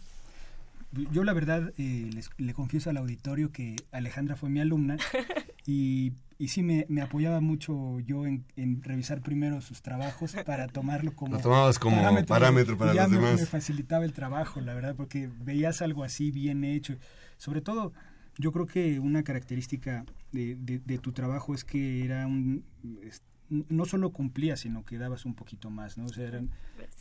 Yo 1.12 1.25
la 1.25 1.34
verdad 1.34 1.73
eh, 1.77 2.10
les- 2.13 2.29
le 2.38 2.53
confieso 2.53 2.89
al 2.89 2.95
auditorio 2.97 3.51
que 3.51 3.75
Alejandra 3.91 4.38
fue 4.38 4.49
mi 4.49 4.62
alumna 4.62 4.95
y, 5.67 6.13
y 6.39 6.47
sí 6.47 6.63
me, 6.63 6.86
me 6.88 7.01
apoyaba 7.01 7.41
mucho 7.41 7.99
yo 7.99 8.25
en, 8.25 8.45
en 8.55 8.81
revisar 8.81 9.21
primero 9.21 9.60
sus 9.60 9.81
trabajos 9.81 10.36
para 10.45 10.67
tomarlo 10.67 11.13
como 11.13 11.36
Lo 11.36 11.41
tomabas 11.41 11.79
como 11.79 12.01
parámetro 12.25 12.77
para 12.77 12.93
y 12.93 12.95
ya 12.95 13.03
los 13.03 13.12
me, 13.12 13.17
demás. 13.17 13.39
me 13.41 13.45
facilitaba 13.45 14.05
el 14.05 14.13
trabajo, 14.13 14.62
la 14.62 14.73
verdad, 14.73 14.95
porque 14.95 15.29
veías 15.41 15.81
algo 15.81 16.05
así 16.05 16.31
bien 16.31 16.63
hecho. 16.63 16.95
Sobre 17.38 17.60
todo, 17.60 17.91
yo 18.38 18.52
creo 18.52 18.65
que 18.65 19.00
una 19.00 19.24
característica 19.24 20.06
de, 20.32 20.56
de- 20.56 20.80
de 20.80 20.98
tu 20.98 21.12
trabajo 21.12 21.54
es 21.56 21.63
que 21.63 22.04
era 22.04 22.28
un... 22.28 22.63
es- 23.04 23.21
no 23.50 23.86
solo 23.86 24.10
cumplías, 24.12 24.62
sino 24.62 24.84
que 24.84 24.98
dabas 24.98 25.24
un 25.26 25.36
poquito 25.36 25.69
más, 25.69 25.98
¿no? 26.00 26.06
O 26.06 26.10
sea, 26.10 26.28
eran, 26.28 26.50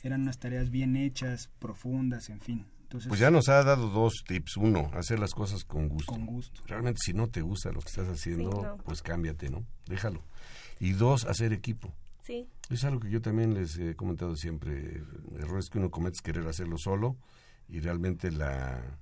eran 0.02 0.22
unas 0.22 0.38
tareas 0.38 0.70
bien 0.70 0.94
hechas, 0.94 1.48
profundas, 1.58 2.28
en 2.28 2.40
fin. 2.40 2.66
Entonces, 2.82 3.08
Pues 3.08 3.18
ya 3.18 3.30
nos 3.30 3.48
ha 3.48 3.64
dado 3.64 3.88
dos 3.88 4.12
tips. 4.26 4.58
Uno, 4.58 4.90
hacer 4.92 5.18
las 5.18 5.32
cosas 5.32 5.64
con 5.64 5.88
gusto. 5.88 6.12
Con 6.12 6.26
gusto. 6.26 6.60
Realmente 6.66 7.00
si 7.02 7.14
no 7.14 7.28
te 7.28 7.40
gusta 7.40 7.72
lo 7.72 7.80
que 7.80 7.88
estás 7.88 8.08
haciendo, 8.08 8.50
Sí, 8.52 8.58
no. 8.62 8.76
pues 8.76 9.00
cámbiate, 9.00 9.48
¿no? 9.48 9.64
Déjalo. 9.86 10.22
Y 10.80 10.92
dos, 10.92 11.24
hacer 11.24 11.52
equipo. 11.54 11.94
Sí, 12.22 12.46
Es 12.68 12.84
algo 12.84 13.00
que 13.00 13.10
yo 13.10 13.22
también 13.22 13.54
les 13.54 13.78
he 13.78 13.96
comentado 13.96 14.36
siempre. 14.36 15.02
Errores 15.38 15.70
que 15.70 15.78
uno 15.78 15.90
comete 15.90 16.16
es 16.16 16.22
querer 16.22 16.46
hacerlo 16.46 16.76
solo 16.78 17.16
y 17.70 17.80
realmente 17.80 18.30
la 18.30 18.98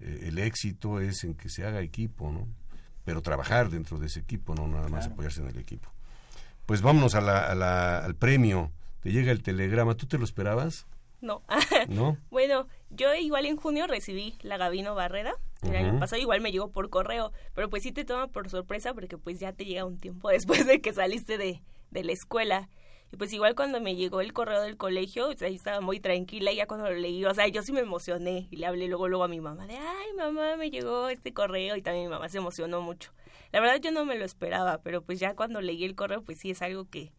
eh, 0.00 0.24
el 0.28 0.38
éxito 0.38 1.00
es 1.00 1.24
en 1.24 1.34
que 1.34 1.48
se 1.48 1.64
haga 1.64 1.80
equipo, 1.80 2.30
¿no? 2.32 2.46
Pero 3.04 3.22
trabajar 3.22 3.70
dentro 3.70 3.98
de 3.98 4.06
ese 4.06 4.20
equipo, 4.20 4.54
no 4.54 4.66
nada 4.66 4.88
más 4.88 5.00
Claro. 5.04 5.12
apoyarse 5.14 5.40
en 5.40 5.48
el 5.48 5.58
equipo. 5.58 5.88
Pues 6.66 6.82
vámonos 6.82 7.14
a 7.14 7.20
la, 7.20 7.46
a 7.46 7.54
la- 7.54 7.98
al 8.04 8.14
premio. 8.16 8.72
Te 9.00 9.12
llega 9.12 9.30
el 9.30 9.42
telegrama. 9.42 9.94
¿Tú 9.94 10.06
te 10.06 10.18
lo 10.18 10.24
esperabas? 10.24 10.86
no. 11.20 11.42
¿No? 11.88 12.16
bueno, 12.30 12.66
yo 12.90 13.14
igual 13.14 13.46
en 13.46 13.56
junio 13.56 13.86
recibí 13.86 14.36
la 14.42 14.56
Gabino 14.58 14.94
Barrera. 14.94 15.32
El 15.62 15.74
año 15.74 15.98
pasado 15.98 16.20
igual 16.20 16.40
me 16.40 16.52
llegó 16.52 16.70
por 16.70 16.90
correo, 16.90 17.32
pero 17.54 17.68
pues 17.70 17.82
sí 17.82 17.90
te 17.90 18.04
toma 18.04 18.28
por 18.28 18.48
sorpresa 18.50 18.92
porque 18.94 19.16
pues 19.18 19.40
ya 19.40 19.52
te 19.52 19.64
llega 19.64 19.84
un 19.84 19.98
tiempo 19.98 20.28
después 20.30 20.66
de 20.66 20.80
que 20.80 20.92
saliste 20.92 21.38
de, 21.38 21.62
de 21.90 22.04
la 22.04 22.12
escuela. 22.12 22.68
Y 23.12 23.16
pues 23.16 23.32
igual 23.32 23.54
cuando 23.54 23.80
me 23.80 23.94
llegó 23.94 24.20
el 24.20 24.32
correo 24.32 24.60
del 24.62 24.76
colegio, 24.76 25.28
o 25.28 25.36
sea, 25.36 25.48
yo 25.48 25.54
estaba 25.54 25.80
muy 25.80 26.00
tranquila 26.00 26.50
y 26.52 26.56
ya 26.56 26.66
cuando 26.66 26.90
lo 26.90 26.96
leí, 26.96 27.24
o 27.24 27.32
sea, 27.34 27.46
yo 27.48 27.62
sí 27.62 27.72
me 27.72 27.80
emocioné 27.80 28.48
y 28.50 28.56
le 28.56 28.66
hablé 28.66 28.88
luego 28.88 29.06
luego 29.08 29.24
a 29.24 29.28
mi 29.28 29.40
mamá 29.40 29.66
de, 29.66 29.76
ay 29.76 30.12
mamá, 30.16 30.56
me 30.56 30.70
llegó 30.70 31.08
este 31.08 31.32
correo 31.32 31.76
y 31.76 31.82
también 31.82 32.06
mi 32.06 32.10
mamá 32.10 32.28
se 32.28 32.38
emocionó 32.38 32.80
mucho. 32.82 33.12
La 33.52 33.60
verdad 33.60 33.80
yo 33.80 33.92
no 33.92 34.04
me 34.04 34.18
lo 34.18 34.24
esperaba, 34.24 34.78
pero 34.82 35.02
pues 35.02 35.20
ya 35.20 35.34
cuando 35.34 35.60
leí 35.60 35.84
el 35.84 35.94
correo, 35.94 36.22
pues 36.22 36.38
sí 36.40 36.50
es 36.50 36.62
algo 36.62 36.88
que, 36.90 37.12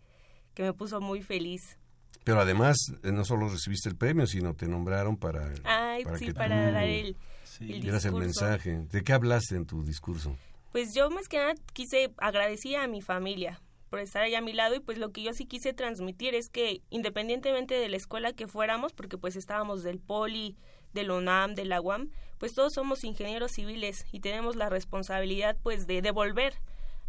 que 0.53 0.63
me 0.63 0.73
puso 0.73 0.99
muy 0.99 1.21
feliz. 1.21 1.77
Pero 2.25 2.41
además, 2.41 2.75
eh, 3.03 3.11
no 3.13 3.23
solo 3.23 3.47
recibiste 3.47 3.87
el 3.87 3.95
premio, 3.95 4.27
sino 4.27 4.53
te 4.53 4.67
nombraron 4.67 5.15
para, 5.15 5.53
Ay, 5.63 6.03
para 6.03 6.17
sí, 6.17 6.25
que 6.25 6.33
para 6.33 6.67
tú 6.67 6.73
dar 6.73 6.83
el, 6.83 7.15
Sí. 7.45 7.71
el 7.73 7.81
dieras 7.81 8.03
el 8.03 8.11
discurso. 8.11 8.17
mensaje. 8.45 8.79
¿De 8.91 9.03
qué 9.05 9.13
hablaste 9.13 9.55
en 9.55 9.65
tu 9.65 9.83
discurso? 9.85 10.35
Pues 10.73 10.93
yo 10.93 11.09
más 11.09 11.29
que 11.29 11.37
nada 11.37 11.53
quise 11.71 12.11
agradecer 12.17 12.75
a 12.75 12.87
mi 12.87 13.01
familia 13.01 13.61
por 13.89 13.99
estar 13.99 14.23
ahí 14.23 14.35
a 14.35 14.41
mi 14.41 14.53
lado 14.53 14.75
y 14.75 14.79
pues 14.79 14.97
lo 14.97 15.11
que 15.11 15.23
yo 15.23 15.33
sí 15.33 15.45
quise 15.45 15.73
transmitir 15.73 16.35
es 16.35 16.49
que 16.49 16.81
independientemente 16.89 17.75
de 17.75 17.89
la 17.89 17.97
escuela 17.97 18.33
que 18.33 18.47
fuéramos, 18.47 18.93
porque 18.93 19.17
pues 19.17 19.35
estábamos 19.35 19.83
del 19.83 19.99
Poli, 19.99 20.57
del 20.93 21.11
UNAM, 21.11 21.55
de 21.55 21.65
la 21.65 21.81
UAM, 21.81 22.11
pues 22.37 22.53
todos 22.53 22.73
somos 22.73 23.03
ingenieros 23.03 23.51
civiles 23.51 24.05
y 24.11 24.19
tenemos 24.19 24.55
la 24.55 24.69
responsabilidad 24.69 25.57
pues 25.63 25.87
de 25.87 26.01
devolver 26.01 26.55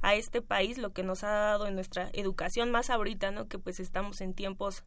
a 0.00 0.14
este 0.14 0.42
país 0.42 0.78
lo 0.78 0.92
que 0.92 1.02
nos 1.02 1.24
ha 1.24 1.30
dado 1.30 1.66
en 1.66 1.74
nuestra 1.74 2.10
educación 2.12 2.70
más 2.70 2.90
ahorita, 2.90 3.30
¿no? 3.30 3.48
Que 3.48 3.58
pues 3.58 3.80
estamos 3.80 4.20
en 4.20 4.34
tiempos 4.34 4.84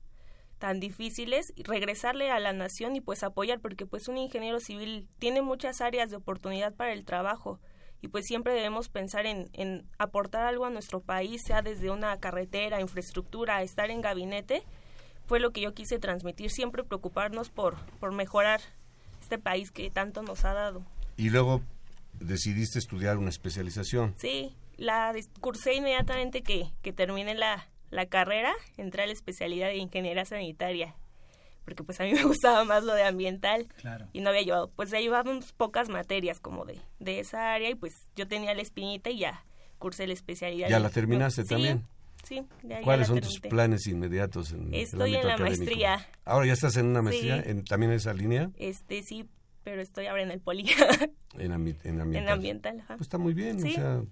tan 0.58 0.80
difíciles 0.80 1.52
y 1.56 1.64
regresarle 1.64 2.30
a 2.30 2.40
la 2.40 2.54
nación 2.54 2.96
y 2.96 3.02
pues 3.02 3.24
apoyar 3.24 3.60
porque 3.60 3.86
pues 3.86 4.08
un 4.08 4.18
ingeniero 4.18 4.60
civil 4.60 5.10
tiene 5.18 5.42
muchas 5.42 5.82
áreas 5.82 6.12
de 6.12 6.18
oportunidad 6.18 6.74
para 6.76 6.94
el 6.94 7.04
trabajo 7.04 7.60
y 8.02 8.08
pues 8.08 8.26
siempre 8.26 8.54
debemos 8.54 8.90
pensar 8.90 9.26
en, 9.26 9.50
en 9.54 9.86
aportar 9.98 10.46
algo 10.46 10.66
a 10.66 10.70
nuestro 10.70 11.02
país, 11.02 11.42
sea 11.46 11.62
desde 11.62 11.92
una 11.92 12.18
carretera, 12.20 12.82
infraestructura, 12.82 13.62
estar 13.62 13.92
en 13.92 14.02
gabinete, 14.02 14.64
fue 15.28 15.40
lo 15.40 15.52
que 15.52 15.62
yo 15.62 15.74
quise 15.74 16.00
transmitir, 16.00 16.50
siempre 16.50 16.84
preocuparnos 16.84 17.50
por, 17.50 17.78
por 18.00 18.12
mejorar 18.12 18.62
este 19.22 19.38
país 19.38 19.72
que 19.72 19.90
tanto 19.90 20.24
nos 20.24 20.44
ha 20.46 20.54
dado. 20.54 20.84
Y 21.16 21.30
luego 21.30 21.62
decidiste 22.20 22.80
estudiar 22.80 23.18
una 23.18 23.30
especialización. 23.30 24.14
Sí, 24.18 24.56
la 24.78 25.14
cursé 25.40 25.76
inmediatamente 25.76 26.42
que, 26.42 26.72
que 26.82 26.92
terminé 26.92 27.36
la, 27.36 27.68
la 27.92 28.08
carrera, 28.08 28.52
entré 28.78 29.04
a 29.04 29.06
la 29.06 29.14
especialidad 29.14 29.68
de 29.68 29.78
ingeniería 29.78 30.26
sanitaria, 30.26 30.96
porque 31.66 31.84
pues 31.84 32.00
a 32.00 32.04
mí 32.04 32.14
me 32.14 32.24
gustaba 32.24 32.64
más 32.66 32.84
lo 32.84 32.94
de 32.94 33.04
ambiental 33.04 33.68
Claro. 33.78 34.08
y 34.14 34.22
no 34.22 34.30
había 34.30 34.42
llevado, 34.42 34.70
pues 34.76 34.90
ya 34.92 35.00
llevábamos 35.00 35.54
pocas 35.54 35.90
materias 35.90 36.40
como 36.40 36.66
de, 36.66 36.80
de 37.00 37.20
esa 37.20 37.54
área 37.54 37.70
y 37.70 37.76
pues 37.76 37.94
yo 38.16 38.28
tenía 38.28 38.54
la 38.54 38.62
espinita 38.62 39.10
y 39.10 39.20
ya 39.20 39.46
cursé 39.80 40.06
la 40.08 40.14
especialidad. 40.14 40.70
¿Ya 40.70 40.80
la 40.80 40.90
terminaste 40.90 41.44
también? 41.44 41.86
Sí, 42.24 42.44
ya 42.62 42.82
¿Cuáles 42.82 43.10
la 43.10 43.16
son 43.16 43.22
tus 43.22 43.40
planes 43.40 43.88
inmediatos 43.88 44.52
en 44.52 44.68
el 44.68 44.76
Estoy 44.82 45.16
en 45.16 45.26
la 45.26 45.34
académico? 45.34 45.64
maestría. 45.66 46.08
Ahora 46.24 46.46
ya 46.46 46.54
estás 46.54 46.78
en 46.78 46.86
una 46.86 47.02
maestría, 47.02 47.42
Sí. 47.42 47.50
en, 47.50 47.64
también 47.66 47.92
en 47.92 47.98
esa 47.98 48.14
línea, 48.14 48.52
Este 48.58 49.02
sí, 49.02 49.28
pero 49.64 49.82
estoy 49.82 50.06
ahora 50.06 50.22
en 50.22 50.30
el 50.30 50.40
poli, 50.40 50.70
en, 51.40 51.52
ambi- 51.52 51.78
en 51.84 52.00
ambiental. 52.00 52.16
en 52.24 52.30
ambiental. 52.30 52.80
ajá. 52.82 52.98
Pues 52.98 53.02
está 53.08 53.18
muy 53.18 53.34
bien, 53.34 53.60
Sí. 53.60 53.72
o 53.72 53.74
sea, 53.74 54.04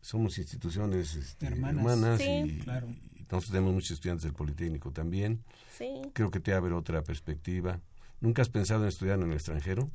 somos 0.00 0.38
instituciones 0.38 1.14
este, 1.16 1.46
Hermanas. 1.46 1.76
hermanas, 1.84 2.20
Sí. 2.20 2.30
y, 2.30 2.58
Claro. 2.60 2.86
Nosotros 3.36 3.52
tenemos 3.52 3.74
muchos 3.74 3.92
estudiantes 3.92 4.24
del 4.24 4.32
Politécnico 4.34 4.90
también. 4.90 5.42
Sí. 5.70 6.02
Creo 6.12 6.30
que 6.30 6.40
te 6.40 6.50
va 6.52 6.56
a 6.56 6.60
haber 6.60 6.72
otra 6.72 7.02
perspectiva. 7.02 7.80
¿Nunca 8.20 8.42
has 8.42 8.48
pensado 8.48 8.82
en 8.82 8.88
estudiar 8.88 9.18
en 9.18 9.28
el 9.28 9.32
extranjero? 9.34 9.90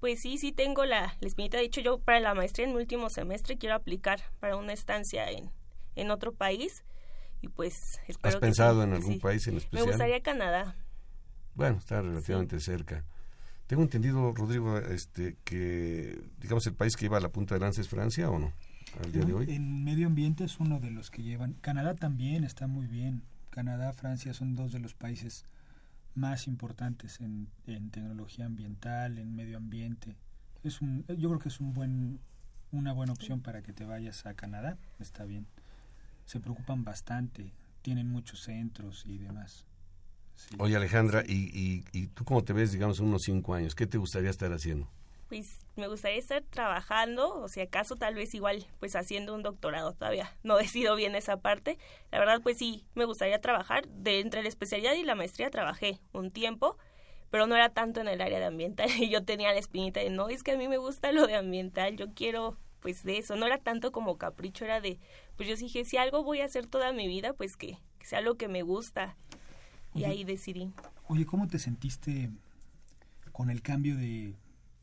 Pues 0.00 0.20
sí, 0.20 0.36
sí 0.38 0.52
tengo 0.52 0.84
la, 0.84 1.16
la 1.20 1.26
espinita. 1.28 1.58
De 1.58 1.64
hecho, 1.64 1.80
yo 1.80 1.98
para 1.98 2.18
la 2.20 2.34
maestría 2.34 2.66
en 2.66 2.74
mi 2.74 2.80
último 2.80 3.08
semestre 3.08 3.56
quiero 3.56 3.74
aplicar 3.76 4.20
para 4.40 4.56
una 4.56 4.72
estancia 4.72 5.30
en, 5.30 5.50
en 5.94 6.10
otro 6.10 6.32
país. 6.32 6.82
Y 7.40 7.48
pues 7.48 8.00
espero 8.08 8.28
¿Has 8.28 8.34
que 8.36 8.40
pensado 8.40 8.82
en 8.82 8.92
algún 8.92 9.14
sí. 9.14 9.18
país 9.20 9.46
en 9.46 9.54
Me 9.54 9.58
especial? 9.60 9.86
gustaría 9.88 10.20
Canadá. 10.22 10.76
Bueno, 11.54 11.78
está 11.78 12.00
relativamente 12.00 12.58
cerca. 12.60 13.04
Tengo 13.66 13.82
entendido, 13.82 14.32
Rodrigo, 14.34 14.78
este, 14.78 15.36
que, 15.44 16.20
digamos, 16.38 16.66
el 16.66 16.74
país 16.74 16.96
que 16.96 17.04
lleva 17.06 17.20
la 17.20 17.28
punta 17.30 17.54
de 17.54 17.60
lanza 17.60 17.80
es 17.80 17.88
Francia, 17.88 18.28
¿o 18.30 18.38
no? 18.38 18.52
Al 19.02 19.12
día 19.12 19.24
de 19.24 19.32
hoy. 19.32 19.46
En 19.50 19.84
medio 19.84 20.06
ambiente 20.06 20.44
es 20.44 20.60
uno 20.60 20.80
de 20.80 20.90
los 20.90 21.10
que 21.10 21.22
llevan. 21.22 21.54
Canadá 21.60 21.94
también 21.94 22.44
está 22.44 22.66
muy 22.66 22.86
bien. 22.86 23.22
Canadá, 23.50 23.92
Francia 23.92 24.34
son 24.34 24.54
dos 24.54 24.72
de 24.72 24.78
los 24.78 24.94
países 24.94 25.44
más 26.14 26.46
importantes 26.46 27.20
en, 27.20 27.48
en 27.66 27.90
tecnología 27.90 28.46
ambiental, 28.46 29.18
en 29.18 29.34
medio 29.34 29.56
ambiente. 29.56 30.16
Es 30.62 30.80
un, 30.80 31.04
yo 31.06 31.28
creo 31.28 31.38
que 31.38 31.48
es 31.48 31.60
un 31.60 31.72
buen, 31.72 32.20
una 32.70 32.92
buena 32.92 33.12
opción 33.12 33.40
para 33.40 33.62
que 33.62 33.72
te 33.72 33.84
vayas 33.84 34.26
a 34.26 34.34
Canadá. 34.34 34.78
Está 35.00 35.24
bien. 35.24 35.46
Se 36.24 36.40
preocupan 36.40 36.84
bastante, 36.84 37.52
tienen 37.82 38.08
muchos 38.08 38.42
centros 38.42 39.04
y 39.06 39.18
demás. 39.18 39.66
Sí. 40.34 40.56
Oye, 40.58 40.76
Alejandra, 40.76 41.24
y, 41.26 41.50
y, 41.52 41.84
¿y 41.92 42.06
tú 42.08 42.24
cómo 42.24 42.42
te 42.42 42.52
ves, 42.52 42.72
digamos, 42.72 43.00
en 43.00 43.06
unos 43.06 43.22
cinco 43.22 43.54
años? 43.54 43.74
¿Qué 43.74 43.86
te 43.86 43.98
gustaría 43.98 44.30
estar 44.30 44.52
haciendo? 44.52 44.88
Pues 45.32 45.64
me 45.76 45.88
gustaría 45.88 46.18
estar 46.18 46.42
trabajando, 46.42 47.40
o 47.40 47.48
si 47.48 47.62
acaso 47.62 47.96
tal 47.96 48.14
vez 48.14 48.34
igual, 48.34 48.66
pues 48.80 48.94
haciendo 48.94 49.34
un 49.34 49.42
doctorado 49.42 49.94
todavía. 49.94 50.36
No 50.42 50.56
decido 50.58 50.94
bien 50.94 51.14
esa 51.14 51.38
parte. 51.38 51.78
La 52.10 52.18
verdad, 52.18 52.42
pues 52.42 52.58
sí, 52.58 52.84
me 52.94 53.06
gustaría 53.06 53.40
trabajar. 53.40 53.88
De 53.88 54.20
entre 54.20 54.42
la 54.42 54.50
especialidad 54.50 54.92
y 54.92 55.04
la 55.04 55.14
maestría 55.14 55.48
trabajé 55.48 56.00
un 56.12 56.32
tiempo, 56.32 56.76
pero 57.30 57.46
no 57.46 57.54
era 57.54 57.70
tanto 57.70 58.02
en 58.02 58.08
el 58.08 58.20
área 58.20 58.40
de 58.40 58.44
ambiental. 58.44 58.90
Y 58.98 59.08
yo 59.08 59.24
tenía 59.24 59.54
la 59.54 59.58
espinita 59.58 60.00
de, 60.00 60.10
no, 60.10 60.28
es 60.28 60.42
que 60.42 60.52
a 60.52 60.58
mí 60.58 60.68
me 60.68 60.76
gusta 60.76 61.12
lo 61.12 61.26
de 61.26 61.34
ambiental, 61.34 61.96
yo 61.96 62.12
quiero 62.12 62.58
pues 62.80 63.02
de 63.02 63.16
eso. 63.16 63.34
No 63.36 63.46
era 63.46 63.56
tanto 63.56 63.90
como 63.90 64.18
capricho, 64.18 64.66
era 64.66 64.82
de, 64.82 64.98
pues 65.36 65.48
yo 65.48 65.56
dije, 65.56 65.86
si 65.86 65.96
algo 65.96 66.24
voy 66.24 66.42
a 66.42 66.44
hacer 66.44 66.66
toda 66.66 66.92
mi 66.92 67.08
vida, 67.08 67.32
pues 67.32 67.56
que, 67.56 67.78
que 67.98 68.04
sea 68.04 68.20
lo 68.20 68.34
que 68.34 68.48
me 68.48 68.60
gusta. 68.60 69.16
Y 69.94 70.04
ahí 70.04 70.24
decidí. 70.24 70.74
Oye, 71.08 71.24
¿cómo 71.24 71.48
te 71.48 71.58
sentiste 71.58 72.28
con 73.32 73.48
el 73.48 73.62
cambio 73.62 73.96
de 73.96 74.34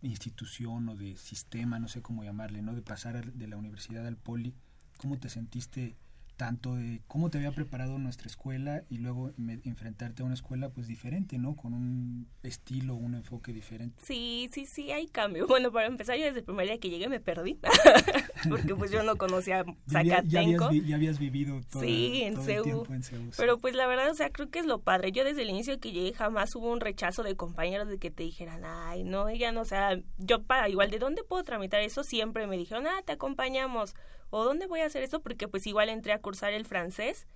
institución 0.01 0.89
o 0.89 0.95
de 0.95 1.15
sistema, 1.15 1.79
no 1.79 1.87
sé 1.87 2.01
cómo 2.01 2.23
llamarle, 2.23 2.61
¿no? 2.61 2.73
De 2.73 2.81
pasar 2.81 3.33
de 3.33 3.47
la 3.47 3.57
universidad 3.57 4.07
al 4.07 4.17
poli. 4.17 4.53
¿Cómo 4.97 5.17
te 5.19 5.29
sentiste 5.29 5.97
tanto 6.39 6.75
de 6.75 7.01
cómo 7.07 7.29
te 7.29 7.37
había 7.37 7.51
preparado 7.51 7.97
nuestra 7.99 8.27
escuela 8.27 8.83
y 8.89 8.99
luego 8.99 9.33
me- 9.35 9.59
enfrentarte 9.65 10.21
a 10.23 10.25
una 10.25 10.35
escuela 10.35 10.69
pues 10.69 10.87
diferente, 10.87 11.37
¿no? 11.37 11.57
Con 11.57 11.73
un 11.73 12.29
estilo, 12.43 12.95
un 12.95 13.13
enfoque 13.15 13.51
diferente. 13.51 14.01
Sí, 14.05 14.49
sí, 14.53 14.65
sí, 14.65 14.89
hay 14.91 15.07
cambio. 15.07 15.47
Bueno, 15.47 15.69
para 15.73 15.87
empezar, 15.87 16.17
yo 16.17 16.23
desde 16.23 16.39
el 16.39 16.45
primer 16.45 16.65
día 16.67 16.77
que 16.79 16.89
llegué 16.89 17.09
me 17.09 17.19
perdí, 17.19 17.59
porque 18.49 18.73
pues 18.73 18.89
yo 18.89 19.03
no 19.03 19.17
conocía 19.17 19.65
Ya, 19.87 20.01
ya 20.01 20.15
Zacatenco. 20.21 20.69
vi- 20.69 20.85
ya 20.87 20.95
habías 20.95 21.19
vivido 21.19 21.59
todo, 21.69 21.83
Sí, 21.83 22.21
en 22.23 22.35
todo 22.35 22.47
el 22.49 22.63
tiempo 22.63 22.93
en. 22.93 23.01
Pero 23.35 23.57
pues 23.57 23.75
la 23.75 23.85
verdad, 23.87 24.09
o 24.09 24.13
sea, 24.15 24.29
creo 24.29 24.49
que 24.49 24.59
es 24.59 24.65
lo 24.65 24.79
padre. 24.79 25.11
Yo 25.11 25.25
desde 25.25 25.41
el 25.41 25.49
inicio 25.49 25.77
que 25.81 25.91
llegué 25.91 26.13
jamás 26.13 26.55
hubo 26.55 26.71
un 26.71 26.79
rechazo 26.79 27.21
de 27.21 27.35
compañeros 27.35 27.89
de 27.89 27.97
que 27.97 28.11
te 28.11 28.23
dijeran, 28.23 28.61
ay, 28.63 29.03
no, 29.03 29.27
ella 29.27 29.51
no, 29.51 29.59
o 29.61 29.65
sea, 29.65 29.99
yo 30.17 30.41
para 30.43 30.69
igual, 30.69 30.89
¿de 30.89 30.99
dónde 30.99 31.23
puedo 31.25 31.43
tramitar 31.43 31.81
eso? 31.81 32.05
Siempre 32.05 32.47
me 32.47 32.55
dijeron, 32.55 32.87
ah, 32.87 33.01
te 33.05 33.11
acompañamos. 33.11 33.93
¿O 34.29 34.43
dónde 34.43 34.67
voy 34.67 34.81
a 34.81 34.85
hacer 34.85 35.03
eso? 35.03 35.21
Porque 35.21 35.47
pues 35.47 35.65
igual 35.67 35.89
entré 35.89 36.13
a 36.13 36.19
cursar 36.19 36.53
el 36.53 36.65
francés 36.65 37.27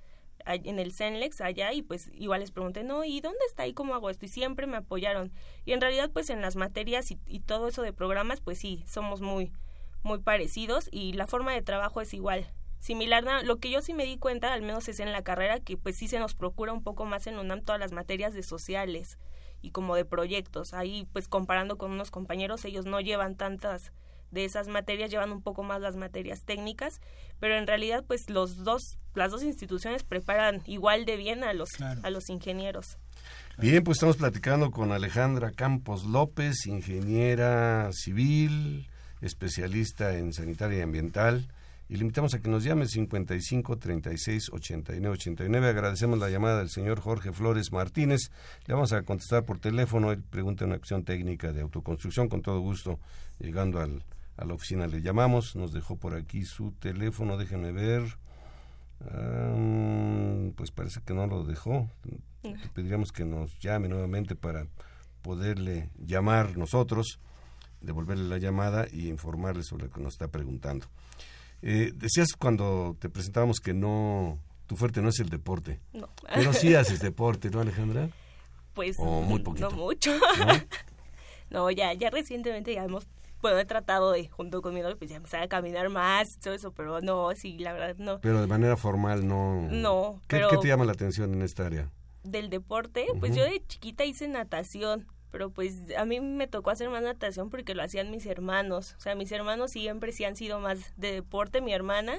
en 0.46 0.80
el 0.80 0.92
CENLEX 0.92 1.42
allá 1.42 1.72
y 1.74 1.82
pues 1.82 2.10
igual 2.14 2.42
les 2.42 2.52
pregunté, 2.52 2.84
no, 2.84 3.04
¿y 3.06 3.22
dónde 3.22 3.40
está 3.48 3.64
ahí 3.64 3.74
cómo 3.74 3.94
hago 3.96 4.10
esto? 4.10 4.26
Y 4.26 4.30
siempre 4.30 4.68
me 4.68 4.78
apoyaron. 4.78 5.32
Y 5.66 5.72
en 5.72 5.82
realidad 5.82 6.12
pues 6.12 6.30
en 6.30 6.42
las 6.42 6.56
materias 6.56 7.12
y, 7.12 7.20
y 7.26 7.40
todo 7.40 7.68
eso 7.68 7.82
de 7.82 7.94
programas 7.94 8.42
pues 8.42 8.58
sí, 8.58 8.84
somos 8.88 9.22
muy, 9.22 9.54
muy 10.04 10.20
parecidos 10.20 10.90
y 10.92 11.14
la 11.14 11.28
forma 11.28 11.54
de 11.54 11.62
trabajo 11.62 12.02
es 12.02 12.14
igual. 12.14 12.52
Similar, 12.84 13.46
lo 13.46 13.60
que 13.60 13.70
yo 13.70 13.82
sí 13.82 13.94
me 13.94 14.04
di 14.04 14.18
cuenta, 14.18 14.52
al 14.52 14.62
menos 14.62 14.90
es 14.90 15.00
en 15.00 15.14
la 15.14 15.24
carrera, 15.24 15.62
que 15.62 15.78
pues 15.78 15.96
sí 15.96 16.10
se 16.10 16.20
nos 16.20 16.36
procura 16.36 16.74
un 16.74 16.84
poco 16.84 17.06
más 17.06 17.28
en 17.28 17.40
UNAM 17.40 17.62
todas 17.62 17.80
las 17.80 17.94
materias 17.94 18.34
de 18.34 18.44
sociales 18.44 19.18
y 19.62 19.72
como 19.72 19.96
de 19.96 20.04
proyectos. 20.04 20.74
Ahí 20.74 21.08
pues 21.14 21.30
comparando 21.30 21.78
con 21.78 21.92
unos 21.92 22.12
compañeros, 22.12 22.66
ellos 22.66 22.86
no 22.86 23.00
llevan 23.00 23.38
tantas 23.38 23.94
de 24.34 24.46
esas 24.46 24.68
materias, 24.68 25.10
llevan 25.12 25.32
un 25.32 25.42
poco 25.42 25.64
más 25.64 25.80
las 25.80 25.96
materias 25.96 26.44
técnicas, 26.46 27.00
pero 27.40 27.56
en 27.56 27.68
realidad 27.68 28.04
pues 28.08 28.30
los 28.30 28.64
dos, 28.64 28.98
las 29.14 29.32
dos 29.32 29.44
instituciones 29.44 30.04
preparan 30.04 30.62
igual 30.66 31.06
de 31.06 31.16
bien 31.18 31.44
a 31.44 31.54
los, 31.54 31.70
Claro. 31.70 32.02
a 32.04 32.10
los 32.10 32.30
ingenieros. 32.30 32.98
Bien, 33.58 33.84
pues 33.84 33.98
estamos 33.98 34.18
platicando 34.18 34.72
con 34.72 34.92
Alejandra 34.92 35.52
Campos 35.52 36.06
López, 36.06 36.66
ingeniera 36.66 37.90
civil, 37.94 38.88
especialista 39.22 40.18
en 40.18 40.34
sanitaria 40.34 40.80
y 40.80 40.82
ambiental. 40.82 41.48
Y 41.90 41.96
le 41.98 42.02
invitamos 42.02 42.34
a 42.34 42.40
que 42.40 42.50
nos 42.50 42.64
llame 42.64 42.88
55 42.88 43.78
36 43.78 44.50
89 44.52 45.14
89. 45.16 45.68
Agradecemos 45.70 46.18
la 46.18 46.30
llamada 46.30 46.60
del 46.60 46.70
señor 46.70 47.00
Jorge 47.00 47.32
Flores 47.32 47.72
Martínez. 47.72 48.32
Le 48.66 48.74
vamos 48.74 48.94
a 48.94 49.04
contestar 49.04 49.44
por 49.44 49.60
teléfono. 49.60 50.12
Él 50.12 50.24
pregunta 50.24 50.66
una 50.66 50.76
acción 50.76 51.04
técnica 51.04 51.52
de 51.52 51.62
autoconstrucción. 51.62 52.30
Con 52.30 52.42
todo 52.42 52.60
gusto, 52.62 53.00
llegando 53.38 53.80
al, 53.80 54.02
a 54.38 54.46
la 54.46 54.54
oficina 54.54 54.88
le 54.88 55.02
llamamos. 55.02 55.56
Nos 55.56 55.74
dejó 55.74 55.96
por 55.96 56.16
aquí 56.16 56.46
su 56.46 56.72
teléfono. 56.74 57.38
Déjenme 57.38 57.72
ver. 57.72 58.18
pues 60.56 60.72
parece 60.72 61.02
que 61.02 61.14
no 61.14 61.28
lo 61.28 61.44
dejó. 61.44 61.90
Le 62.44 62.56
pediríamos 62.74 63.12
que 63.12 63.26
nos 63.26 63.58
llame 63.60 63.88
nuevamente 63.88 64.36
para 64.36 64.68
poderle 65.22 65.90
llamar 65.98 66.58
nosotros, 66.58 67.20
devolverle 67.82 68.26
la 68.26 68.38
llamada 68.38 68.86
y 68.92 69.08
informarle 69.08 69.64
sobre 69.64 69.86
lo 69.86 69.92
que 69.92 70.02
nos 70.02 70.14
está 70.14 70.28
preguntando. 70.28 70.88
Eh, 71.62 71.94
decías 71.96 72.34
cuando 72.38 72.98
te 73.00 73.08
presentábamos 73.10 73.60
que 73.62 73.74
no, 73.74 74.38
tu 74.68 74.76
fuerte 74.76 75.02
no 75.02 75.10
es 75.10 75.20
el 75.22 75.30
deporte. 75.30 75.80
No. 75.94 76.10
Pero 76.34 76.52
sí 76.52 76.76
haces 76.76 77.00
deporte, 77.00 77.50
¿no, 77.50 77.62
Alejandra? 77.62 78.10
Pues 78.74 78.98
O 79.00 79.22
muy 79.22 79.40
poquito. 79.42 79.70
no 79.70 79.78
mucho. 79.78 80.12
¿No? 80.18 80.54
No, 81.50 81.70
ya, 81.70 81.94
ya 81.94 82.10
recientemente 82.10 82.74
ya 82.74 82.84
hemos, 82.84 83.08
bueno, 83.44 83.60
he 83.60 83.66
tratado 83.66 84.12
de, 84.12 84.28
junto 84.30 84.62
con 84.62 84.74
mi 84.74 84.80
novio, 84.82 84.98
pues 84.98 85.12
ya 85.12 85.18
empezar 85.18 85.44
a 85.44 85.48
caminar 85.48 85.90
más, 85.90 86.40
todo 86.40 86.54
eso, 86.54 86.72
pero 86.72 87.02
no, 87.02 87.30
sí, 87.36 87.60
la 87.60 87.74
verdad, 87.74 87.96
no. 87.98 88.20
Pero 88.22 88.40
de 88.42 88.48
manera 88.48 88.78
formal 88.78 89.28
no. 89.28 89.68
No, 89.70 90.22
¿Qué, 90.28 90.38
pero- 90.38 90.50
qué 90.50 90.58
te 90.58 90.70
llama 90.70 90.86
la 90.86 90.94
atención 90.94 91.34
en 91.34 91.42
esta 91.42 91.66
área? 91.66 91.92
Del 92.24 92.50
deporte, 92.50 93.06
pues 93.20 93.36
yo 93.36 93.44
de 93.44 93.62
chiquita 93.68 94.06
hice 94.06 94.30
natación, 94.30 95.06
pero 95.30 95.50
pues 95.50 95.82
a 95.98 96.06
mí 96.06 96.22
me 96.22 96.48
tocó 96.48 96.70
hacer 96.70 96.90
más 96.90 97.04
natación 97.04 97.50
porque 97.50 97.76
lo 97.76 97.84
hacían 97.84 98.12
mis 98.12 98.26
hermanos. 98.26 98.96
O 98.98 99.02
sea, 99.02 99.14
mis 99.14 99.30
hermanos 99.34 99.72
siempre 99.72 100.14
sí 100.14 100.24
han 100.24 100.38
sido 100.38 100.60
más 100.62 100.94
de 100.96 101.12
deporte, 101.12 101.60
mi 101.60 101.74
hermana 101.74 102.14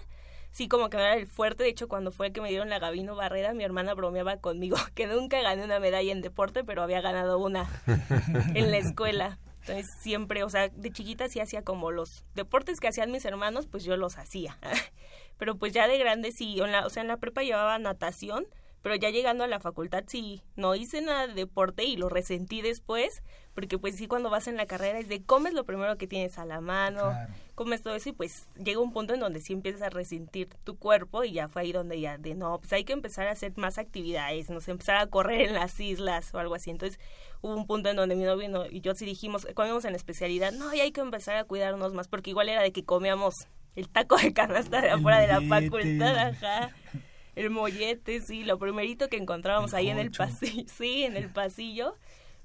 sí 0.51 0.69
como 0.69 0.89
que 0.89 0.99
no 0.99 1.03
era 1.03 1.17
el 1.17 1.27
fuerte, 1.27 1.65
de 1.65 1.71
hecho 1.71 1.89
cuando 1.89 2.13
fue 2.13 2.33
que 2.33 2.41
me 2.41 2.49
dieron 2.51 2.69
la 2.69 2.79
Gabino 2.79 3.17
Barrera, 3.17 3.55
mi 3.55 3.65
hermana 3.65 3.93
bromeaba 3.95 4.37
conmigo 4.37 4.77
que 4.95 5.07
nunca 5.07 5.41
gané 5.41 5.65
una 5.65 5.81
medalla 5.81 6.13
en 6.13 6.21
deporte, 6.21 6.65
pero 6.65 6.83
había 6.83 7.01
ganado 7.01 7.39
una 7.39 7.67
en 8.55 8.71
la 8.71 8.77
escuela. 8.77 9.39
Entonces 9.67 9.91
siempre, 9.99 10.45
o 10.45 10.51
sea, 10.51 10.69
de 10.69 10.93
chiquita 10.93 11.27
sí 11.29 11.41
hacía 11.41 11.63
como 11.63 11.91
los 11.91 12.25
deportes 12.35 12.81
que 12.81 12.89
hacían 12.89 13.11
mis 13.11 13.25
hermanos, 13.25 13.67
pues 13.67 13.83
yo 13.83 13.97
los 13.97 14.19
hacía. 14.19 14.59
Pero 15.39 15.57
pues 15.57 15.73
ya 15.73 15.89
de 15.89 15.97
grande 15.97 16.33
sí, 16.33 16.61
o 16.61 16.91
sea, 16.91 17.01
en 17.01 17.09
la 17.09 17.17
prepa 17.17 17.43
llevaba 17.43 17.79
natación, 17.79 18.47
pero 18.85 18.97
ya 18.97 19.09
llegando 19.09 19.45
a 19.45 19.47
la 19.47 19.61
facultad 19.61 20.05
sí, 20.07 20.43
no 20.57 20.75
hice 20.75 21.01
nada 21.01 21.27
de 21.27 21.33
deporte 21.33 21.85
y 21.85 21.97
lo 21.97 22.11
resentí 22.11 22.61
después, 22.61 23.23
porque 23.55 23.79
pues 23.79 23.97
sí 23.97 24.09
cuando 24.09 24.29
vas 24.29 24.47
en 24.47 24.59
la 24.59 24.67
carrera 24.67 24.99
es 24.99 25.09
de 25.09 25.23
comes 25.23 25.55
lo 25.55 25.65
primero 25.65 25.97
que 25.97 26.07
tienes 26.07 26.37
a 26.37 26.45
la 26.45 26.61
mano, 26.61 27.01
Claro. 27.01 27.33
comes 27.55 27.83
todo 27.83 27.95
eso 27.95 28.11
y 28.11 28.13
pues 28.13 28.47
llega 28.63 28.81
un 28.81 28.93
punto 28.93 29.15
en 29.15 29.21
donde 29.21 29.41
sí 29.41 29.55
empiezas 29.55 29.81
a 29.81 29.89
resentir 29.89 30.51
tu 30.65 30.77
cuerpo 30.77 31.25
y 31.25 31.33
ya 31.33 31.49
fue 31.49 31.63
ahí 31.63 31.73
donde 31.73 31.99
ya 31.99 32.19
de 32.19 32.35
no, 32.35 32.59
pues 32.59 32.75
hay 32.75 32.85
que 32.85 32.93
empezar 32.93 33.27
a 33.27 33.31
hacer 33.31 33.57
más 33.57 33.79
actividades, 33.79 34.51
no 34.51 34.61
sé, 34.61 34.73
empezar 34.73 34.97
a 34.99 35.07
correr 35.07 35.41
en 35.49 35.55
las 35.55 35.81
islas 35.81 36.35
o 36.35 36.39
algo 36.39 36.55
así. 36.55 36.69
Entonces 36.69 37.01
hubo 37.41 37.57
un 37.57 37.67
punto 37.67 37.89
en 37.89 37.97
donde 37.97 38.17
mi 38.17 38.25
novio 38.25 38.67
y 38.71 38.83
yo 38.83 38.95
sí 38.95 39.07
dijimos, 39.07 39.47
comíamos 39.55 39.87
en 39.87 39.95
especialidad, 39.95 40.53
no, 40.53 40.75
y 40.75 40.81
hay 40.81 40.93
que 40.93 41.01
empezar 41.01 41.37
a 41.37 41.45
cuidarnos 41.45 41.95
más 41.95 42.07
porque 42.09 42.29
igual 42.29 42.51
era 42.51 42.61
de 42.61 42.71
que 42.71 42.85
comíamos 42.85 43.33
el 43.77 43.89
taco 43.89 44.19
de 44.19 44.35
canasta 44.35 44.83
de 44.83 44.91
afuera 44.91 45.21
de 45.21 45.29
la 45.29 45.41
facultad, 45.41 46.19
ajá. 46.19 46.71
El 47.37 47.51
mollete, 47.51 48.21
sí, 48.21 48.45
lo 48.45 48.59
primerito 48.59 49.09
que 49.09 49.17
encontrábamos 49.17 49.73
El 49.73 49.79
ahí 49.79 49.91
en 49.91 49.99
el 49.99 50.11
pasillo, 50.11 50.65
sí, 50.77 51.05
en 51.05 51.17
el 51.17 51.29
pasillo. 51.33 51.97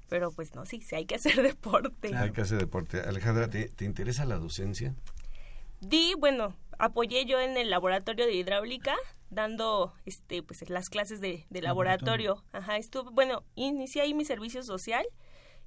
Pero 0.08 0.32
pues 0.32 0.54
no, 0.54 0.66
sí, 0.66 0.80
sí 0.80 0.96
hay 0.96 1.06
que 1.06 1.14
hacer 1.14 1.42
deporte. 1.42 2.08
Claro. 2.08 2.24
Hay 2.24 2.32
que 2.32 2.40
hacer 2.40 2.58
deporte. 2.58 3.00
Alejandra, 3.00 3.48
¿te, 3.48 3.68
te 3.68 3.84
interesa 3.84 4.24
la 4.24 4.36
docencia? 4.36 4.94
Di, 5.80 6.14
bueno, 6.14 6.56
apoyé 6.78 7.24
yo 7.24 7.40
en 7.40 7.56
el 7.56 7.70
laboratorio 7.70 8.26
de 8.26 8.34
hidráulica, 8.34 8.96
dando 9.30 9.94
este 10.04 10.42
pues 10.42 10.68
las 10.68 10.90
clases 10.90 11.20
de, 11.20 11.46
de 11.48 11.62
laboratorio. 11.62 12.42
Ajá, 12.52 12.76
estuve, 12.76 13.10
bueno, 13.12 13.44
inicié 13.54 14.02
ahí 14.02 14.12
mi 14.12 14.24
servicio 14.24 14.62
social 14.62 15.06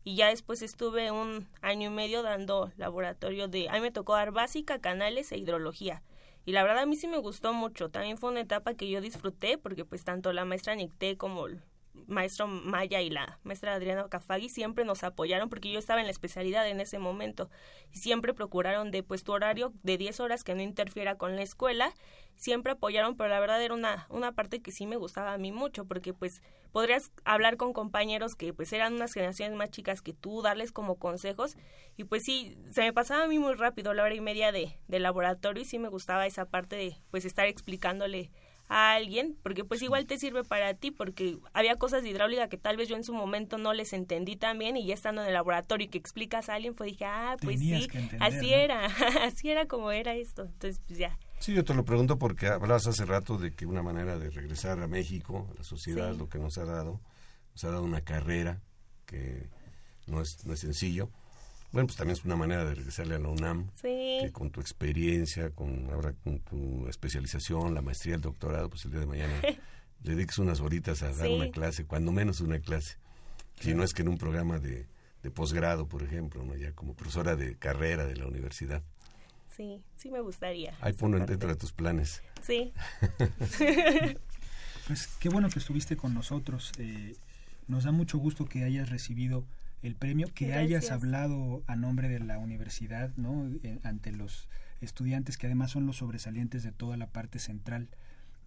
y 0.04 0.16
ya 0.16 0.28
después 0.28 0.62
estuve 0.62 1.12
un 1.12 1.48
año 1.62 1.90
y 1.90 1.94
medio 1.94 2.24
dando 2.24 2.72
laboratorio 2.76 3.48
de, 3.48 3.70
a 3.70 3.74
mí 3.74 3.82
me 3.82 3.92
tocó 3.92 4.14
dar 4.16 4.32
básica, 4.32 4.80
canales 4.80 5.32
e 5.32 5.38
hidrología. 5.38 6.04
Y 6.46 6.52
la 6.52 6.64
verdad 6.64 6.84
a 6.84 6.86
mí 6.86 6.96
sí 6.96 7.08
me 7.08 7.18
gustó 7.18 7.54
mucho, 7.54 7.90
también 7.90 8.18
fue 8.18 8.30
una 8.30 8.42
etapa 8.42 8.74
que 8.74 8.90
yo 8.90 9.00
disfruté 9.02 9.58
porque 9.58 9.86
pues 9.86 10.04
tanto 10.04 10.34
la 10.34 10.46
maestra 10.46 10.76
Nicté 10.76 11.18
como 11.18 11.48
maestro 12.08 12.48
Maya 12.48 13.02
y 13.02 13.10
la 13.10 13.40
maestra 13.44 13.74
Adriana 13.74 14.08
Cafagui 14.10 14.50
siempre 14.50 14.86
nos 14.86 15.04
apoyaron 15.04 15.50
porque 15.50 15.72
yo 15.72 15.80
estaba 15.80 16.00
en 16.00 16.08
la 16.08 16.12
especialidad 16.12 16.68
en 16.68 16.80
ese 16.82 17.00
momento. 17.00 17.50
Y 17.92 18.00
siempre 18.00 18.34
procuraron 18.34 18.92
de 18.92 19.04
pues 19.04 19.24
tu 19.24 19.32
horario 19.32 19.74
de 19.84 19.98
10 19.98 20.20
horas 20.20 20.44
que 20.44 20.56
no 20.56 20.62
interfiera 20.62 21.18
con 21.18 21.36
la 21.36 21.42
escuela, 21.42 21.94
siempre 22.36 22.72
apoyaron, 22.72 23.16
pero 23.16 23.30
la 23.30 23.40
verdad 23.40 23.62
era 23.62 23.74
una 23.74 24.08
una 24.10 24.34
parte 24.34 24.62
que 24.62 24.72
sí 24.72 24.86
me 24.86 24.98
gustaba 24.98 25.34
a 25.34 25.38
mí 25.38 25.52
mucho 25.52 25.86
porque 25.86 26.14
pues 26.14 26.42
podrías 26.72 27.12
hablar 27.24 27.58
con 27.58 27.72
compañeros 27.72 28.36
que 28.36 28.54
pues 28.54 28.74
eran 28.74 28.94
unas 28.94 29.14
generaciones 29.14 29.56
más 29.56 29.70
chicas 29.70 30.02
que 30.02 30.14
tú, 30.14 30.42
darles 30.42 30.72
como 30.72 30.96
consejos. 30.96 31.56
Y 31.96 32.06
pues 32.06 32.24
sí, 32.24 32.58
se 32.72 32.82
me 32.82 32.94
pasaba 32.94 33.24
a 33.26 33.28
mí 33.28 33.38
muy 33.40 33.54
rápido 33.54 33.94
la 33.94 34.04
hora 34.04 34.16
y 34.16 34.22
media 34.22 34.52
de, 34.52 34.78
de 34.88 35.00
laboratorio 35.00 35.62
y 35.62 35.66
sí 35.66 35.78
me 35.78 35.90
gustaba 35.90 36.26
esa 36.26 36.46
parte 36.46 36.76
de 36.76 36.98
pues 37.12 37.26
estar 37.26 37.46
explicándole 37.48 38.32
a 38.70 38.94
alguien, 38.94 39.38
porque 39.44 39.64
pues 39.66 39.82
igual 39.82 40.06
te 40.08 40.18
sirve 40.18 40.44
para 40.44 40.74
ti, 40.74 40.90
porque 40.92 41.38
había 41.54 41.76
cosas 41.76 42.02
de 42.04 42.10
hidráulica 42.10 42.48
que 42.50 42.58
tal 42.58 42.78
vez 42.78 42.90
yo 42.90 42.96
en 42.96 43.04
su 43.04 43.14
momento 43.14 43.58
no 43.58 43.74
les 43.74 43.94
entendí 43.94 44.36
también 44.36 44.78
y 44.78 44.86
ya 44.88 44.94
estando 44.94 45.22
en 45.22 45.28
el 45.28 45.34
laboratorio 45.34 45.86
y 45.86 45.90
que 45.90 45.98
explicas 45.98 46.50
a 46.50 46.56
alguien, 46.56 46.74
pues 46.74 46.92
dije, 46.92 47.06
ah, 47.06 47.36
pues 47.42 47.60
Tenías 47.60 47.84
sí, 47.84 47.90
entender, 47.98 48.24
así 48.24 48.50
¿no? 48.50 48.56
era, 48.56 48.86
así 49.24 49.50
era 49.50 49.68
como 49.68 49.92
era 49.92 50.16
esto, 50.16 50.44
entonces 50.44 50.82
pues 50.88 50.98
ya, 51.00 51.18
Sí, 51.40 51.54
yo 51.54 51.66
te 51.66 51.74
lo 51.74 51.84
pregunto 51.84 52.18
porque 52.18 52.48
hablabas 52.48 52.88
hace 52.88 53.04
rato 53.06 53.38
de 53.38 53.54
que 53.54 53.66
una 53.66 53.84
manera 53.84 54.18
de 54.18 54.30
regresar 54.30 54.82
a 54.82 54.88
México, 54.88 55.50
a 55.52 55.58
la 55.58 55.64
sociedad, 55.64 56.14
Sí. 56.14 56.18
lo 56.18 56.30
que 56.30 56.40
nos 56.40 56.58
ha 56.58 56.64
dado, 56.64 57.02
nos 57.52 57.64
ha 57.66 57.70
dado 57.70 57.84
una 57.84 58.00
carrera 58.02 58.62
que 59.06 59.50
no 60.08 60.22
es, 60.22 60.38
no 60.46 60.54
es 60.54 60.62
sencillo. 60.62 61.10
Bueno, 61.74 61.88
pues 61.88 61.98
también 61.98 62.16
es 62.18 62.24
una 62.24 62.36
manera 62.38 62.64
de 62.64 62.76
regresarle 62.76 63.16
a 63.16 63.20
la 63.20 63.28
UNAM, 63.30 63.70
sí, 63.74 64.20
que 64.22 64.30
con 64.32 64.52
tu 64.52 64.62
experiencia, 64.62 65.50
con 65.50 65.90
ahora 65.92 66.14
con 66.24 66.40
tu 66.40 66.88
especialización, 66.88 67.74
la 67.74 67.82
maestría, 67.82 68.16
el 68.16 68.22
doctorado, 68.22 68.70
pues 68.70 68.86
el 68.86 68.92
día 68.92 69.00
de 69.02 69.08
mañana 69.08 69.34
le 70.04 70.16
dediques 70.16 70.38
unas 70.38 70.60
horitas 70.62 71.02
a 71.04 71.08
dar 71.12 71.28
Sí. 71.28 71.34
una 71.34 71.50
clase, 71.52 71.86
cuando 71.86 72.12
menos 72.12 72.40
una 72.42 72.60
clase. 72.60 72.98
Si 73.60 73.74
no 73.74 73.84
es 73.84 73.94
que 73.94 74.04
en 74.04 74.10
un 74.10 74.18
programa 74.18 74.60
de, 74.60 74.86
de 75.24 75.32
posgrado, 75.32 75.88
por 75.88 76.04
ejemplo, 76.04 76.44
¿no? 76.44 76.56
ya 76.56 76.72
como 76.74 76.94
profesora 76.96 77.36
de 77.36 77.56
carrera 77.58 78.06
de 78.06 78.16
la 78.18 78.28
universidad. 78.28 78.84
sí, 79.50 79.82
sí 79.98 80.12
me 80.12 80.20
gustaría. 80.22 80.76
Ahí 80.80 80.94
ponlo 80.94 81.26
dentro 81.26 81.50
de 81.50 81.56
tus 81.56 81.72
planes. 81.74 82.22
Sí, 82.44 82.72
Pues 84.88 85.08
qué 85.20 85.30
bueno 85.30 85.50
que 85.50 85.60
estuviste 85.60 85.96
con 85.96 86.14
nosotros. 86.14 86.72
eh, 86.78 87.16
nos 87.68 87.86
da 87.86 87.92
mucho 87.92 88.18
gusto 88.18 88.46
que 88.46 88.64
hayas 88.64 88.90
recibido 88.90 89.46
el 89.84 89.96
premio, 89.96 90.28
que 90.34 90.54
hayas 90.54 90.90
hablado 90.92 91.64
a 91.68 91.76
nombre 91.76 92.10
de 92.10 92.20
la 92.20 92.38
universidad, 92.40 93.12
¿no? 93.18 93.52
Eh, 93.64 93.80
ante 93.84 94.12
los 94.12 94.48
estudiantes 94.82 95.38
que 95.38 95.46
además 95.46 95.72
son 95.72 95.86
los 95.86 95.98
sobresalientes 95.98 96.64
de 96.64 96.72
toda 96.72 96.98
la 96.98 97.08
parte 97.08 97.38
central 97.40 97.90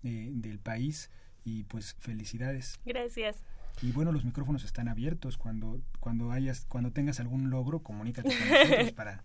eh, 0.02 0.30
del 0.32 0.58
país. 0.58 1.10
Y 1.44 1.62
pues 1.64 1.94
felicidades. 2.00 2.80
gracias. 2.84 3.36
Y 3.82 3.92
bueno, 3.92 4.10
los 4.10 4.24
micrófonos 4.24 4.64
están 4.64 4.88
abiertos. 4.88 5.36
Cuando 5.36 5.80
cuando 6.00 6.32
hayas 6.32 6.64
cuando 6.66 6.90
tengas 6.90 7.20
algún 7.20 7.50
logro, 7.50 7.80
comunícate 7.80 8.30
con 8.36 8.48
nosotros 8.50 8.92
para 8.92 9.22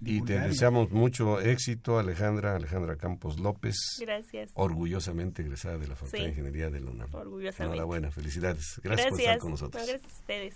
Y 0.00 0.22
te 0.22 0.38
deseamos 0.38 0.90
mucho 0.92 1.40
éxito, 1.40 1.98
Alejandra, 1.98 2.54
Alejandra 2.54 2.96
Campos 2.96 3.38
López, 3.40 3.74
Gracias. 4.00 4.52
orgullosamente 4.54 5.42
egresada 5.42 5.76
de 5.78 5.88
la 5.88 5.96
Facultad 5.96 6.18
Sí. 6.18 6.22
de 6.24 6.30
Ingeniería 6.30 6.70
de 6.70 6.80
la 6.80 6.90
UNAM. 6.92 7.12
Orgullosamente. 7.12 7.64
Enhorabuena, 7.64 8.10
felicidades. 8.12 8.80
Gracias, 8.82 9.10
por 9.10 9.20
estar 9.20 9.38
con 9.38 9.50
nosotros. 9.50 9.82
No, 9.82 9.88
gracias 9.92 10.12
a 10.12 10.16
ustedes. 10.16 10.54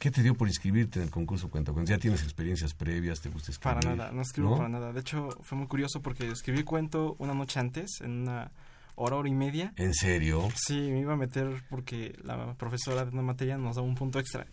¿Qué 0.03 0.11
te 0.11 0.23
dio 0.23 0.35
por 0.35 0.49
inscribirte 0.49 0.99
en 0.99 1.05
el 1.05 1.11
concurso 1.11 1.49
Cuentacuentos? 1.49 1.89
¿Ya 1.89 1.99
tienes 1.99 2.25
experiencias 2.25 2.75
previas? 2.75 3.21
¿Te 3.21 3.29
gusta 3.29 3.53
escribir? 3.53 3.81
Para 3.81 3.95
nada, 3.95 4.11
no 4.11 4.23
escribo 4.23 4.57
para 4.57 4.69
nada. 4.69 4.93
De 4.93 4.99
hecho, 4.99 5.29
fue 5.43 5.57
muy 5.57 5.69
curioso 5.69 6.03
porque 6.03 6.29
escribí 6.29 6.65
cuento 6.65 7.15
una 7.21 7.35
noche 7.35 7.61
antes, 7.61 8.01
en 8.01 8.23
una 8.23 8.51
hora, 8.97 9.15
hora 9.15 9.29
y 9.29 9.35
media. 9.35 9.73
¿En 9.77 9.95
serio? 9.95 10.49
Sí, 10.57 10.75
me 10.91 10.99
iba 10.99 11.13
a 11.13 11.17
meter 11.17 11.63
porque 11.71 12.19
la 12.25 12.55
profesora 12.55 13.05
de 13.05 13.13
una 13.13 13.23
materia 13.23 13.57
nos 13.59 13.77
daba 13.77 13.87
un 13.87 13.95
punto 13.95 14.19
extra. 14.19 14.49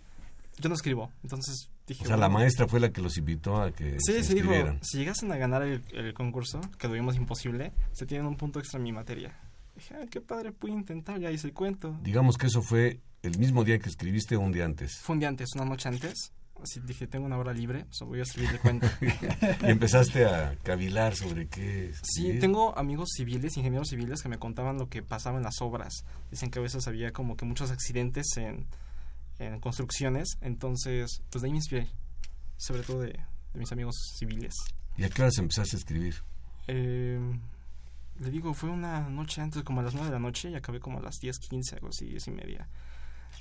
Yo 0.60 0.70
no 0.70 0.76
escribo, 0.76 1.12
entonces 1.24 1.70
dije... 1.88 2.03
O 2.03 2.07
sea, 2.07 2.18
la 2.18 2.30
maestra 2.30 2.68
fue 2.68 2.80
la 2.80 2.91
que 2.91 3.01
los 3.01 3.18
invitó 3.18 3.62
a 3.62 3.72
que 3.72 3.97
Sí, 3.99 4.14
se 4.14 4.24
sí, 4.24 4.34
dijo, 4.36 4.51
si 4.82 4.97
llegasen 4.97 5.32
a 5.32 5.38
ganar 5.38 5.64
el, 5.64 5.82
el 5.93 6.14
concurso, 6.14 6.60
que 6.78 6.88
lo 6.88 6.93
vimos 6.93 7.16
imposible, 7.16 7.72
se 7.93 8.05
tienen 8.05 8.28
un 8.28 8.36
punto 8.36 8.60
extra 8.60 8.78
en 8.78 8.84
mi 8.84 8.91
materia. 8.91 9.39
Dije, 9.76 9.95
ay, 9.95 10.07
qué 10.10 10.20
padre, 10.20 10.51
pude 10.51 10.74
intentar, 10.74 11.20
ya 11.20 11.32
hice 11.32 11.47
el 11.47 11.53
cuento. 11.53 11.97
Digamos 12.03 12.38
que 12.38 12.47
eso 12.47 12.62
fue 12.62 12.99
el 13.24 13.38
mismo 13.38 13.64
día 13.64 13.80
que 13.80 13.88
escribiste 13.88 14.36
o 14.36 14.41
un 14.41 14.51
día 14.51 14.66
antes. 14.66 14.97
Fue 14.97 15.14
un 15.14 15.20
día 15.20 15.30
antes, 15.30 15.49
una 15.55 15.66
noche 15.66 15.88
antes. 15.88 16.34
Así 16.62 16.82
dije, 16.82 17.07
tengo 17.07 17.26
una 17.26 17.38
hora 17.38 17.53
libre, 17.53 17.86
o 17.89 17.93
sea, 17.93 18.05
voy 18.05 18.20
a 18.20 18.24
escribir 18.24 18.51
el 18.51 18.60
cuento. 18.60 18.86
y 19.62 19.72
empezaste 19.72 20.26
a 20.26 20.57
cavilar 20.62 21.16
sobre 21.16 21.47
qué 21.47 21.93
Sí, 22.03 22.38
tengo 22.39 22.78
amigos 22.78 23.12
civiles, 23.16 23.55
ingenieros 23.55 23.88
civiles, 23.88 24.22
que 24.22 24.28
me 24.28 24.38
contaban 24.38 24.78
lo 24.78 24.89
que 24.89 25.01
pasaba 25.01 25.38
en 25.38 25.45
las 25.45 25.62
obras. 25.62 26.03
Dicen 26.30 26.51
que 26.51 26.60
a 26.60 26.62
veces 26.62 26.86
había 26.88 27.14
como 27.14 27.38
que 27.38 27.45
muchos 27.45 27.72
accidentes 27.72 28.26
en, 28.36 28.66
en 29.40 29.60
construcciones, 29.60 30.38
entonces, 30.42 31.22
pues 31.32 31.42
de 31.42 31.48
ahí 31.48 31.52
me 31.52 31.58
inspiré, 31.58 31.88
sobre 32.58 32.84
todo 32.84 33.02
de, 33.02 33.10
de 33.54 33.60
mis 33.60 33.72
amigos 33.72 33.96
civiles. 34.18 34.54
¿Y 34.98 35.04
a 35.04 35.10
qué 35.10 35.22
horas 35.22 35.38
empezaste 35.38 35.76
a 35.78 35.80
escribir? 35.80 36.16
Eh, 36.68 37.20
le 38.20 38.30
digo, 38.30 38.54
fue 38.54 38.70
una 38.70 39.10
noche 39.10 39.42
antes, 39.42 39.64
como 39.64 39.80
a 39.80 39.84
las 39.84 39.94
9 39.94 40.08
de 40.10 40.14
la 40.14 40.20
noche, 40.20 40.50
y 40.52 40.56
acabé 40.56 40.80
como 40.80 41.00
a 41.00 41.02
las 41.02 41.20
10, 41.20 41.40
15, 41.40 41.76
algo 41.76 41.88
así, 41.90 42.06
10 42.06 42.28
y 42.28 42.32
media. 42.32 42.68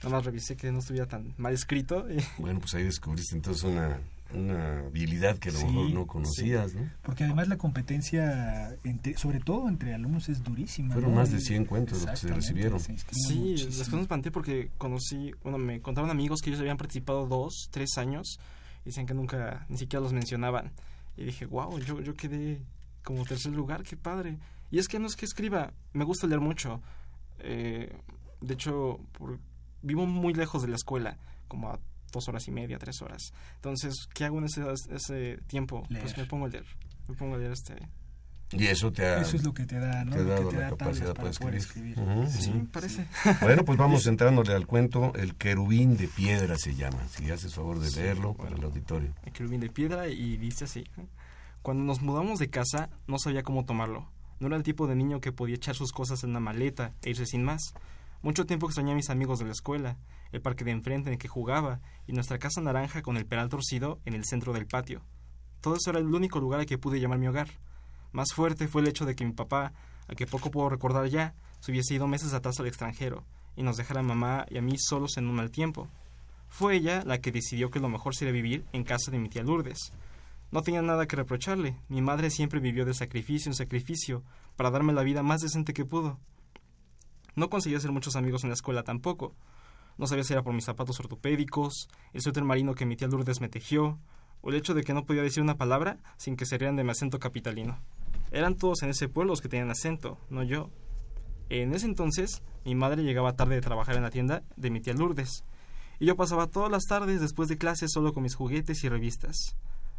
Nada 0.04 0.16
más 0.16 0.24
revisé 0.24 0.56
que 0.56 0.70
no 0.70 0.78
estuviera 0.78 1.06
tan 1.06 1.34
mal 1.36 1.52
escrito. 1.52 2.06
y- 2.08 2.22
Bueno, 2.40 2.60
pues 2.60 2.74
ahí 2.74 2.84
descubriste 2.84 3.34
entonces 3.34 3.64
una, 3.64 4.00
una 4.34 4.80
habilidad 4.80 5.38
que 5.38 5.48
a 5.48 5.52
lo 5.52 5.58
Sí, 5.58 5.66
mejor 5.66 5.90
no 5.90 6.06
conocías, 6.06 6.74
¿no? 6.74 6.88
Porque 7.02 7.24
además 7.24 7.48
la 7.48 7.56
competencia, 7.56 8.76
entre, 8.84 9.16
sobre 9.16 9.40
todo 9.40 9.68
entre 9.68 9.94
alumnos, 9.94 10.28
es 10.28 10.42
durísima. 10.44 10.92
Fueron 10.94 11.12
¿no? 11.12 11.16
más 11.16 11.30
de 11.32 11.40
100 11.40 11.64
cuentos 11.64 12.02
los 12.02 12.10
que 12.10 12.16
se 12.16 12.28
recibieron. 12.34 12.78
se 12.80 12.96
Sí, 13.12 13.38
muchísimo. 13.38 13.70
después 13.70 13.92
me 13.94 14.00
espanté 14.02 14.30
porque 14.30 14.70
conocí, 14.78 15.32
bueno, 15.42 15.58
me 15.58 15.80
contaron 15.80 16.10
amigos 16.10 16.40
que 16.42 16.50
ellos 16.50 16.60
habían 16.60 16.76
participado 16.76 17.26
dos, 17.26 17.68
tres 17.70 17.96
años, 17.96 18.38
y 18.84 18.90
decían 18.90 19.06
que 19.06 19.14
nunca, 19.14 19.64
ni 19.68 19.78
siquiera 19.78 20.02
los 20.02 20.12
mencionaban. 20.12 20.72
Y 21.16 21.24
dije, 21.24 21.46
wow, 21.46 21.78
yo, 21.80 22.00
yo 22.00 22.14
quedé 22.14 22.60
como 23.02 23.24
tercer 23.24 23.52
lugar, 23.52 23.82
qué 23.82 23.96
padre. 23.96 24.38
Y 24.70 24.78
es 24.78 24.88
que 24.88 24.98
no 24.98 25.06
es 25.06 25.16
que 25.16 25.24
escriba, 25.24 25.72
me 25.94 26.04
gusta 26.04 26.26
leer 26.26 26.40
mucho. 26.40 26.80
Eh, 27.40 27.92
de 28.40 28.54
hecho, 28.54 29.00
por- 29.16 29.38
vivo 29.82 30.06
muy 30.06 30.34
lejos 30.34 30.62
de 30.62 30.68
la 30.68 30.76
escuela, 30.76 31.16
como 31.48 31.70
a 31.70 31.78
dos 32.12 32.28
horas 32.28 32.46
y 32.48 32.50
media, 32.50 32.78
tres 32.78 33.00
horas. 33.02 33.32
Entonces, 33.56 33.94
¿qué 34.14 34.24
hago 34.24 34.38
en 34.38 34.44
ese, 34.44 34.62
ese 34.90 35.38
tiempo? 35.46 35.84
Pues 35.88 36.16
me 36.16 36.24
pongo 36.24 36.46
a 36.46 36.48
leer. 36.48 36.66
Me 37.08 37.14
pongo 37.14 37.34
a 37.34 37.38
leer 37.38 37.52
este... 37.52 37.76
Y 38.52 38.66
eso 38.66 38.90
te 38.90 39.04
ha, 39.04 39.20
Eso 39.20 39.36
es 39.36 39.44
lo 39.44 39.52
que 39.52 39.66
te 39.66 39.78
da, 39.78 40.04
¿no? 40.04 40.12
te 40.12 40.20
ha 40.20 40.24
dado 40.24 40.48
te 40.48 40.56
la 40.56 40.62
da 40.62 40.68
capacidad 40.70 41.14
para 41.14 41.28
escribir. 41.28 41.56
escribir. 41.56 41.96
Sí, 42.30 42.50
parece. 42.72 43.06
Bueno, 43.42 43.62
pues 43.64 43.76
vamos 43.76 44.06
entrándole 44.06 44.54
al 44.54 44.66
cuento. 44.66 45.12
El 45.16 45.34
querubín 45.34 45.98
de 45.98 46.08
piedra 46.08 46.56
se 46.56 46.74
llama. 46.74 46.98
Si 47.08 47.30
haces 47.30 47.54
favor 47.54 47.78
de 47.78 47.90
leerlo 47.90 48.32
para 48.32 48.56
el 48.56 48.64
auditorio. 48.64 49.12
el 49.24 49.32
querubín 49.32 49.60
de 49.60 49.68
piedra 49.68 50.08
y 50.08 50.38
dice 50.38 50.64
así. 50.64 50.84
Cuando 51.60 51.84
nos 51.84 52.00
mudamos 52.00 52.38
de 52.38 52.48
casa 52.48 52.88
no 53.06 53.18
sabía 53.18 53.42
cómo 53.42 53.66
tomarlo. 53.66 54.08
No 54.40 54.46
era 54.46 54.56
el 54.56 54.62
tipo 54.62 54.86
de 54.86 54.94
niño 54.94 55.20
que 55.20 55.32
podía 55.32 55.56
echar 55.56 55.74
sus 55.74 55.92
cosas 55.92 56.24
en 56.24 56.30
una 56.30 56.40
maleta 56.40 56.94
e 57.02 57.10
irse 57.10 57.26
sin 57.26 57.44
más. 57.44 57.74
Mucho 58.20 58.46
tiempo 58.46 58.66
extrañé 58.66 58.92
a 58.92 58.96
mis 58.96 59.10
amigos 59.10 59.38
de 59.38 59.44
la 59.44 59.52
escuela, 59.52 59.96
el 60.32 60.42
parque 60.42 60.64
de 60.64 60.72
enfrente 60.72 61.08
en 61.08 61.14
el 61.14 61.18
que 61.18 61.28
jugaba 61.28 61.80
y 62.06 62.12
nuestra 62.12 62.38
casa 62.38 62.60
naranja 62.60 63.00
con 63.00 63.16
el 63.16 63.26
peral 63.26 63.48
torcido 63.48 64.00
en 64.04 64.14
el 64.14 64.24
centro 64.24 64.52
del 64.52 64.66
patio. 64.66 65.02
Todo 65.60 65.76
eso 65.76 65.90
era 65.90 66.00
el 66.00 66.12
único 66.12 66.40
lugar 66.40 66.60
al 66.60 66.66
que 66.66 66.78
pude 66.78 67.00
llamar 67.00 67.18
mi 67.18 67.28
hogar. 67.28 67.48
Más 68.12 68.32
fuerte 68.34 68.66
fue 68.66 68.82
el 68.82 68.88
hecho 68.88 69.06
de 69.06 69.14
que 69.14 69.24
mi 69.24 69.32
papá, 69.32 69.72
a 70.08 70.14
que 70.14 70.26
poco 70.26 70.50
puedo 70.50 70.68
recordar 70.68 71.06
ya, 71.06 71.34
se 71.60 71.70
hubiese 71.70 71.94
ido 71.94 72.08
meses 72.08 72.32
atrás 72.32 72.58
al 72.58 72.66
extranjero 72.66 73.24
y 73.54 73.62
nos 73.62 73.76
dejara 73.76 74.02
mamá 74.02 74.46
y 74.50 74.58
a 74.58 74.62
mí 74.62 74.76
solos 74.78 75.16
en 75.16 75.26
un 75.28 75.36
mal 75.36 75.50
tiempo. 75.50 75.88
Fue 76.48 76.76
ella 76.76 77.02
la 77.04 77.18
que 77.18 77.30
decidió 77.32 77.70
que 77.70 77.80
lo 77.80 77.88
mejor 77.88 78.16
sería 78.16 78.32
vivir 78.32 78.64
en 78.72 78.84
casa 78.84 79.10
de 79.10 79.18
mi 79.18 79.28
tía 79.28 79.42
Lourdes. 79.42 79.92
No 80.50 80.62
tenía 80.62 80.82
nada 80.82 81.06
que 81.06 81.16
reprocharle. 81.16 81.76
Mi 81.88 82.00
madre 82.00 82.30
siempre 82.30 82.58
vivió 82.58 82.84
de 82.84 82.94
sacrificio 82.94 83.50
en 83.50 83.54
sacrificio 83.54 84.24
para 84.56 84.70
darme 84.70 84.92
la 84.92 85.02
vida 85.02 85.22
más 85.22 85.40
decente 85.40 85.74
que 85.74 85.84
pudo. 85.84 86.18
No 87.34 87.50
conseguí 87.50 87.74
hacer 87.74 87.92
muchos 87.92 88.16
amigos 88.16 88.44
en 88.44 88.50
la 88.50 88.54
escuela 88.54 88.82
tampoco. 88.82 89.34
No 89.96 90.06
sabía 90.06 90.24
si 90.24 90.32
era 90.32 90.42
por 90.42 90.54
mis 90.54 90.64
zapatos 90.64 91.00
ortopédicos, 91.00 91.88
el 92.12 92.22
suéter 92.22 92.44
marino 92.44 92.74
que 92.74 92.86
mi 92.86 92.96
tía 92.96 93.08
Lourdes 93.08 93.40
me 93.40 93.48
tejió, 93.48 93.98
o 94.40 94.50
el 94.50 94.56
hecho 94.56 94.74
de 94.74 94.84
que 94.84 94.94
no 94.94 95.04
podía 95.04 95.22
decir 95.22 95.42
una 95.42 95.56
palabra 95.56 95.98
sin 96.16 96.36
que 96.36 96.46
se 96.46 96.56
rieran 96.56 96.76
de 96.76 96.84
mi 96.84 96.90
acento 96.90 97.18
capitalino. 97.18 97.78
Eran 98.30 98.56
todos 98.56 98.82
en 98.82 98.90
ese 98.90 99.08
pueblo 99.08 99.32
los 99.32 99.40
que 99.40 99.48
tenían 99.48 99.70
acento, 99.70 100.18
no 100.30 100.42
yo. 100.42 100.70
En 101.48 101.74
ese 101.74 101.86
entonces, 101.86 102.42
mi 102.64 102.74
madre 102.74 103.02
llegaba 103.02 103.34
tarde 103.34 103.56
de 103.56 103.60
trabajar 103.60 103.96
en 103.96 104.02
la 104.02 104.10
tienda 104.10 104.42
de 104.56 104.70
mi 104.70 104.80
tía 104.80 104.94
Lourdes, 104.94 105.44
y 105.98 106.06
yo 106.06 106.16
pasaba 106.16 106.46
todas 106.46 106.70
las 106.70 106.84
tardes 106.84 107.20
después 107.20 107.48
de 107.48 107.58
clases 107.58 107.90
solo 107.92 108.12
con 108.12 108.22
mis 108.22 108.36
juguetes 108.36 108.84
y 108.84 108.88
revistas. 108.88 109.56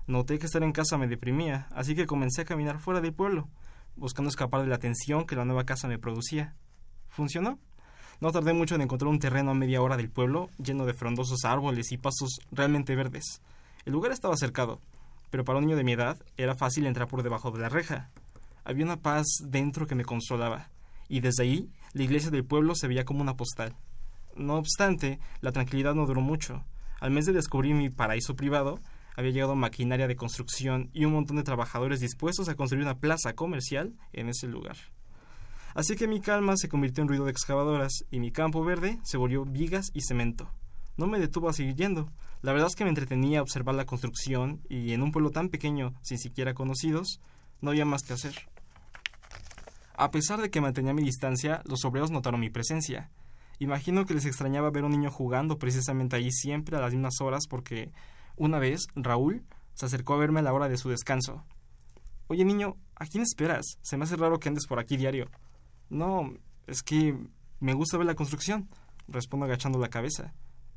Noté 0.08 0.40
que 0.40 0.46
estar 0.46 0.64
en 0.64 0.72
casa 0.72 0.98
me 0.98 1.08
deprimía, 1.08 1.68
así 1.72 1.94
que 1.94 2.06
comencé 2.06 2.42
a 2.42 2.46
caminar 2.46 2.80
fuera 2.80 3.02
del 3.02 3.14
pueblo, 3.14 3.50
buscando 3.96 4.30
escapar 4.30 4.62
de 4.62 4.68
la 4.68 4.80
tensión 4.80 5.26
que 5.26 5.36
la 5.36 5.46
nueva 5.46 5.66
casa 5.66 5.88
me 5.88 6.00
producía. 6.00 6.56
¿Funcionó? 7.10 7.60
No 8.22 8.32
tardé 8.32 8.54
mucho 8.54 8.76
en 8.76 8.82
encontrar 8.82 9.10
un 9.10 9.20
terreno 9.20 9.52
a 9.52 9.56
media 9.56 9.82
hora 9.82 9.98
del 9.98 10.10
pueblo, 10.10 10.50
lleno 10.58 10.86
de 10.86 10.94
frondosos 10.94 11.46
árboles 11.46 11.92
y 11.92 11.98
pasos 11.98 12.40
realmente 12.52 12.96
verdes. 12.96 13.42
El 13.86 13.94
lugar 13.94 14.12
estaba 14.12 14.36
cercado, 14.36 14.82
pero 15.30 15.46
para 15.46 15.60
un 15.60 15.66
niño 15.66 15.78
de 15.78 15.84
mi 15.84 15.94
edad 15.94 16.18
era 16.38 16.56
fácil 16.56 16.86
entrar 16.86 17.08
por 17.08 17.24
debajo 17.24 17.52
de 17.52 17.60
la 17.60 17.70
reja. 17.70 18.10
Había 18.64 18.86
una 18.86 19.02
paz 19.02 19.26
dentro 19.42 19.88
que 19.88 19.96
me 19.96 20.06
consolaba, 20.06 20.70
y 21.08 21.22
desde 21.22 21.44
ahí 21.44 21.70
la 21.94 22.04
iglesia 22.04 22.30
del 22.30 22.46
pueblo 22.46 22.76
se 22.76 22.88
veía 22.88 23.06
como 23.06 23.22
una 23.22 23.38
postal. 23.38 23.76
No 24.36 24.56
obstante, 24.56 25.20
la 25.42 25.52
tranquilidad 25.52 25.96
no 25.96 26.06
duró 26.06 26.22
mucho. 26.22 26.64
Al 27.00 27.12
mes 27.12 27.26
de 27.26 27.34
descubrir 27.34 27.74
mi 27.74 27.90
paraíso 27.90 28.36
privado, 28.36 28.80
había 29.16 29.32
llegado 29.32 29.56
maquinaria 29.56 30.08
de 30.08 30.16
construcción 30.16 30.90
y 30.94 31.06
un 31.06 31.14
montón 31.14 31.38
de 31.38 31.44
trabajadores 31.44 32.00
dispuestos 32.00 32.48
a 32.50 32.56
construir 32.56 32.84
una 32.84 33.00
plaza 33.00 33.34
comercial 33.34 33.94
en 34.14 34.30
ese 34.30 34.48
lugar. 34.48 34.78
Así 35.80 35.96
que 35.96 36.10
mi 36.10 36.20
calma 36.20 36.58
se 36.58 36.68
convirtió 36.68 37.02
en 37.02 37.08
ruido 37.08 37.24
de 37.24 37.32
excavadoras 37.32 38.04
y 38.12 38.20
mi 38.20 38.34
campo 38.34 38.66
verde 38.66 39.00
se 39.06 39.16
volvió 39.16 39.46
vigas 39.46 39.92
y 39.94 40.02
cemento. 40.02 40.52
no 40.98 41.08
me 41.08 41.20
detuvo 41.20 41.48
a 41.48 41.54
seguir 41.54 41.76
yendo. 41.76 42.12
La 42.42 42.52
verdad 42.52 42.68
es 42.68 42.76
que 42.76 42.84
me 42.84 42.90
entretenía 42.90 43.42
observar 43.42 43.76
la 43.76 43.86
construcción 43.86 44.60
y 44.68 44.92
en 44.92 45.02
un 45.02 45.14
pueblo 45.14 45.32
tan 45.32 45.48
pequeño, 45.48 45.94
sin 46.02 46.18
siquiera 46.18 46.54
conocidos, 46.54 47.22
no 47.62 47.70
había 47.70 47.86
más 47.86 48.02
que 48.04 48.12
hacer. 48.12 48.36
A 49.96 50.12
pesar 50.12 50.42
de 50.42 50.50
que 50.50 50.60
mantenía 50.60 50.94
mi 50.94 51.02
distancia, 51.02 51.62
los 51.64 51.86
obreros 51.86 52.12
notaron 52.12 52.42
mi 52.42 52.50
presencia. 52.50 53.10
Imagino 53.60 54.04
que 54.04 54.16
les 54.16 54.26
extrañaba 54.26 54.72
ver 54.72 54.84
a 54.84 54.88
un 54.88 54.92
niño 54.92 55.12
jugando 55.12 55.60
precisamente 55.60 56.18
allí 56.18 56.34
siempre 56.34 56.76
a 56.76 56.82
las 56.82 56.92
mismas 56.92 57.22
horas 57.22 57.48
porque 57.50 57.94
una 58.36 58.60
vez 58.60 58.88
Raúl 58.96 59.46
se 59.76 59.86
acercó 59.86 60.16
a 60.16 60.18
verme 60.18 60.42
a 60.42 60.44
la 60.44 60.52
hora 60.52 60.68
de 60.68 60.76
su 60.76 60.90
descanso. 60.90 61.46
Oye 62.28 62.44
niño, 62.44 62.76
¿a 62.96 63.06
quién 63.06 63.24
esperas? 63.24 63.78
Se 63.82 63.96
me 63.96 64.04
hace 64.04 64.18
raro 64.18 64.42
que 64.42 64.50
andes 64.50 64.68
por 64.68 64.78
aquí 64.78 64.98
diario. 64.98 65.30
No, 65.90 66.34
es 66.68 66.84
que 66.84 67.18
me 67.60 67.74
gusta 67.74 67.98
ver 67.98 68.08
la 68.08 68.16
construcción, 68.16 68.70
respondo 69.08 69.46
agachando 69.46 69.80
la 69.80 69.90
cabeza. 69.90 70.34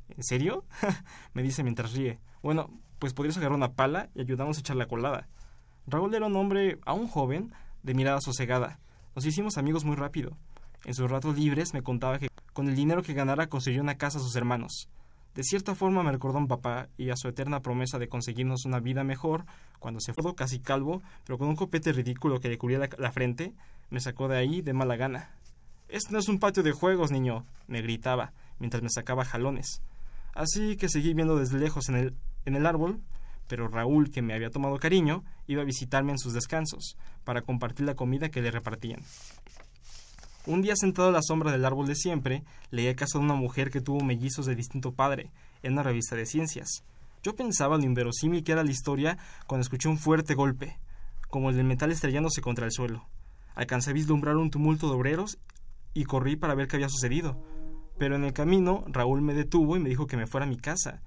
¿En 0.09 0.23
serio? 0.23 0.65
me 1.33 1.43
dice 1.43 1.63
mientras 1.63 1.93
ríe. 1.93 2.19
Bueno, 2.41 2.69
pues 2.99 3.13
podrías 3.13 3.37
agarrar 3.37 3.57
una 3.57 3.73
pala 3.73 4.09
y 4.15 4.21
ayudarnos 4.21 4.57
a 4.57 4.59
echar 4.61 4.75
la 4.75 4.87
colada. 4.87 5.27
Raúl 5.87 6.13
era 6.13 6.27
un 6.27 6.35
hombre 6.35 6.79
aún 6.85 7.07
joven, 7.07 7.53
de 7.83 7.93
mirada 7.93 8.21
sosegada. 8.21 8.79
Nos 9.15 9.25
hicimos 9.25 9.57
amigos 9.57 9.83
muy 9.83 9.95
rápido. 9.95 10.37
En 10.85 10.93
sus 10.93 11.09
ratos 11.09 11.37
libres 11.37 11.73
me 11.73 11.83
contaba 11.83 12.19
que 12.19 12.29
con 12.53 12.67
el 12.67 12.75
dinero 12.75 13.03
que 13.03 13.13
ganara 13.13 13.47
construyó 13.47 13.81
una 13.81 13.97
casa 13.97 14.17
a 14.17 14.21
sus 14.21 14.35
hermanos. 14.35 14.89
De 15.35 15.43
cierta 15.43 15.73
forma 15.73 16.03
me 16.03 16.11
recordó 16.11 16.37
a 16.37 16.41
un 16.41 16.47
papá 16.47 16.89
y 16.95 17.09
a 17.09 17.15
su 17.15 17.27
eterna 17.27 17.61
promesa 17.61 17.97
de 17.97 18.07
conseguirnos 18.07 18.65
una 18.65 18.79
vida 18.79 19.03
mejor 19.03 19.45
cuando 19.79 19.99
se 19.99 20.13
fue 20.13 20.35
casi 20.35 20.59
calvo, 20.59 21.01
pero 21.25 21.37
con 21.37 21.47
un 21.47 21.55
copete 21.55 21.91
ridículo 21.91 22.39
que 22.39 22.49
le 22.49 22.57
cubría 22.57 22.77
la, 22.77 22.89
la 22.97 23.11
frente, 23.11 23.53
me 23.93 23.99
sacó 23.99 24.27
de 24.27 24.37
ahí 24.37 24.63
de 24.63 24.73
mala 24.73 24.95
gana. 24.95 25.29
Este 25.87 26.11
no 26.11 26.17
es 26.17 26.27
un 26.27 26.39
patio 26.39 26.63
de 26.63 26.71
juegos, 26.71 27.11
niño, 27.11 27.45
me 27.67 27.83
gritaba, 27.83 28.33
mientras 28.57 28.81
me 28.81 28.89
sacaba 28.89 29.23
jalones. 29.23 29.83
Así 30.33 30.77
que 30.77 30.89
seguí 30.89 31.13
viendo 31.13 31.37
desde 31.37 31.59
lejos 31.59 31.89
en 31.89 31.95
el, 31.97 32.15
en 32.45 32.55
el 32.55 32.65
árbol, 32.65 33.01
pero 33.47 33.67
Raúl, 33.67 34.09
que 34.09 34.23
me 34.23 34.33
había 34.33 34.49
tomado 34.49 34.79
cariño, 34.79 35.23
iba 35.45 35.61
a 35.61 35.65
visitarme 35.65 36.11
en 36.11 36.17
sus 36.17 36.33
descansos, 36.33 36.97
para 37.23 37.43
compartir 37.43 37.85
la 37.85 37.93
comida 37.93 38.29
que 38.29 38.41
le 38.41 38.49
repartían. 38.49 38.99
Un 40.47 40.63
día 40.63 40.75
sentado 40.75 41.09
a 41.09 41.11
la 41.11 41.21
sombra 41.21 41.51
del 41.51 41.63
árbol 41.63 41.85
de 41.85 41.93
siempre, 41.93 42.43
leí 42.71 42.87
el 42.87 42.95
caso 42.95 43.19
de 43.19 43.25
una 43.25 43.35
mujer 43.35 43.69
que 43.69 43.79
tuvo 43.79 44.03
mellizos 44.03 44.47
de 44.47 44.55
distinto 44.55 44.93
padre, 44.93 45.29
en 45.61 45.73
una 45.73 45.83
revista 45.83 46.15
de 46.15 46.25
ciencias. 46.25 46.83
Yo 47.21 47.35
pensaba 47.35 47.77
lo 47.77 47.83
inverosímil 47.83 48.43
que 48.43 48.53
era 48.53 48.63
la 48.63 48.71
historia 48.71 49.19
cuando 49.45 49.61
escuché 49.61 49.87
un 49.87 49.99
fuerte 49.99 50.33
golpe, 50.33 50.79
como 51.29 51.51
el 51.51 51.57
del 51.57 51.65
metal 51.65 51.91
estrellándose 51.91 52.41
contra 52.41 52.65
el 52.65 52.71
suelo. 52.71 53.07
Alcancé 53.55 53.91
a 53.91 53.93
vislumbrar 53.93 54.35
un 54.37 54.51
tumulto 54.51 54.87
de 54.87 54.95
obreros 54.95 55.37
y 55.93 56.05
corrí 56.05 56.35
para 56.35 56.55
ver 56.55 56.67
qué 56.67 56.77
había 56.77 56.89
sucedido. 56.89 57.41
Pero 57.97 58.15
en 58.15 58.23
el 58.23 58.33
camino 58.33 58.83
Raúl 58.87 59.21
me 59.21 59.33
detuvo 59.33 59.77
y 59.77 59.79
me 59.79 59.89
dijo 59.89 60.07
que 60.07 60.17
me 60.17 60.27
fuera 60.27 60.45
a 60.45 60.49
mi 60.49 60.57
casa. 60.57 61.01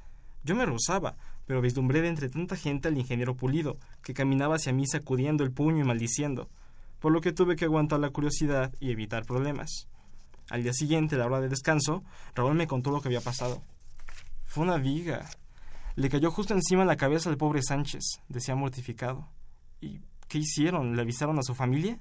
Yo 0.44 0.54
me 0.54 0.64
rozaba, 0.64 1.16
pero 1.46 1.60
vislumbré 1.60 2.02
de 2.02 2.08
entre 2.08 2.28
tanta 2.28 2.56
gente 2.56 2.88
al 2.88 2.96
ingeniero 2.96 3.34
Pulido, 3.34 3.78
que 4.02 4.14
caminaba 4.14 4.56
hacia 4.56 4.72
mí 4.72 4.86
sacudiendo 4.86 5.42
el 5.42 5.50
puño 5.50 5.82
y 5.82 5.86
maldiciendo, 5.86 6.48
por 7.00 7.12
lo 7.12 7.20
que 7.20 7.32
tuve 7.32 7.56
que 7.56 7.64
aguantar 7.64 7.98
la 7.98 8.10
curiosidad 8.10 8.72
y 8.78 8.90
evitar 8.90 9.24
problemas. 9.24 9.88
Al 10.48 10.62
día 10.62 10.72
siguiente, 10.72 11.16
a 11.16 11.18
la 11.18 11.26
hora 11.26 11.40
de 11.40 11.48
descanso, 11.48 12.04
Raúl 12.34 12.54
me 12.54 12.68
contó 12.68 12.92
lo 12.92 13.00
que 13.00 13.08
había 13.08 13.20
pasado. 13.20 13.62
Fue 14.44 14.62
una 14.62 14.76
viga. 14.76 15.28
Le 15.96 16.08
cayó 16.08 16.30
justo 16.30 16.54
encima 16.54 16.84
la 16.84 16.96
cabeza 16.96 17.28
al 17.28 17.36
pobre 17.36 17.62
Sánchez, 17.62 18.20
decía 18.28 18.54
mortificado. 18.54 19.28
¿Y 19.80 20.00
qué 20.28 20.38
hicieron? 20.38 20.94
¿Le 20.94 21.02
avisaron 21.02 21.38
a 21.38 21.42
su 21.42 21.54
familia? 21.54 21.98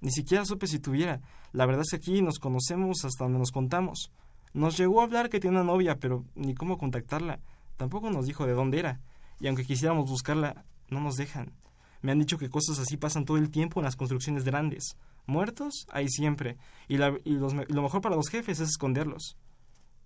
Ni 0.00 0.10
siquiera 0.10 0.44
supe 0.44 0.66
si 0.66 0.78
tuviera. 0.78 1.20
La 1.52 1.66
verdad 1.66 1.82
es 1.82 1.90
que 1.90 1.96
aquí 1.96 2.22
nos 2.22 2.38
conocemos 2.38 3.04
hasta 3.04 3.24
donde 3.24 3.38
nos 3.38 3.52
contamos. 3.52 4.12
Nos 4.52 4.76
llegó 4.76 5.00
a 5.00 5.04
hablar 5.04 5.28
que 5.28 5.40
tiene 5.40 5.56
una 5.56 5.64
novia, 5.64 5.98
pero 5.98 6.24
ni 6.34 6.54
cómo 6.54 6.78
contactarla. 6.78 7.40
Tampoco 7.76 8.10
nos 8.10 8.26
dijo 8.26 8.46
de 8.46 8.52
dónde 8.52 8.78
era. 8.78 9.00
Y 9.38 9.46
aunque 9.46 9.64
quisiéramos 9.64 10.08
buscarla, 10.08 10.64
no 10.88 11.00
nos 11.00 11.16
dejan. 11.16 11.52
Me 12.02 12.12
han 12.12 12.18
dicho 12.18 12.38
que 12.38 12.48
cosas 12.48 12.78
así 12.78 12.96
pasan 12.96 13.24
todo 13.24 13.36
el 13.36 13.50
tiempo 13.50 13.80
en 13.80 13.84
las 13.84 13.96
construcciones 13.96 14.44
grandes. 14.44 14.96
Muertos, 15.26 15.86
hay 15.92 16.08
siempre. 16.08 16.56
Y, 16.88 16.96
la, 16.96 17.10
lo 17.24 17.82
mejor 17.82 18.00
para 18.00 18.16
los 18.16 18.28
jefes 18.28 18.60
es 18.60 18.70
esconderlos. 18.70 19.36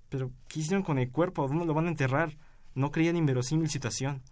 Pero, 0.09 0.31
¿qué 0.49 0.61
hicieron 0.61 0.83
con 0.83 0.99
el 0.99 1.11
cuerpo? 1.11 1.47
¿Dónde 1.49 1.65
lo 1.65 1.75
van 1.75 1.87
a 1.87 1.91
enterrar? 1.91 2.37
No 2.75 2.91
creía 2.91 3.11
en 3.11 3.17
inverosímil 3.17 3.71
situación. 3.71 4.23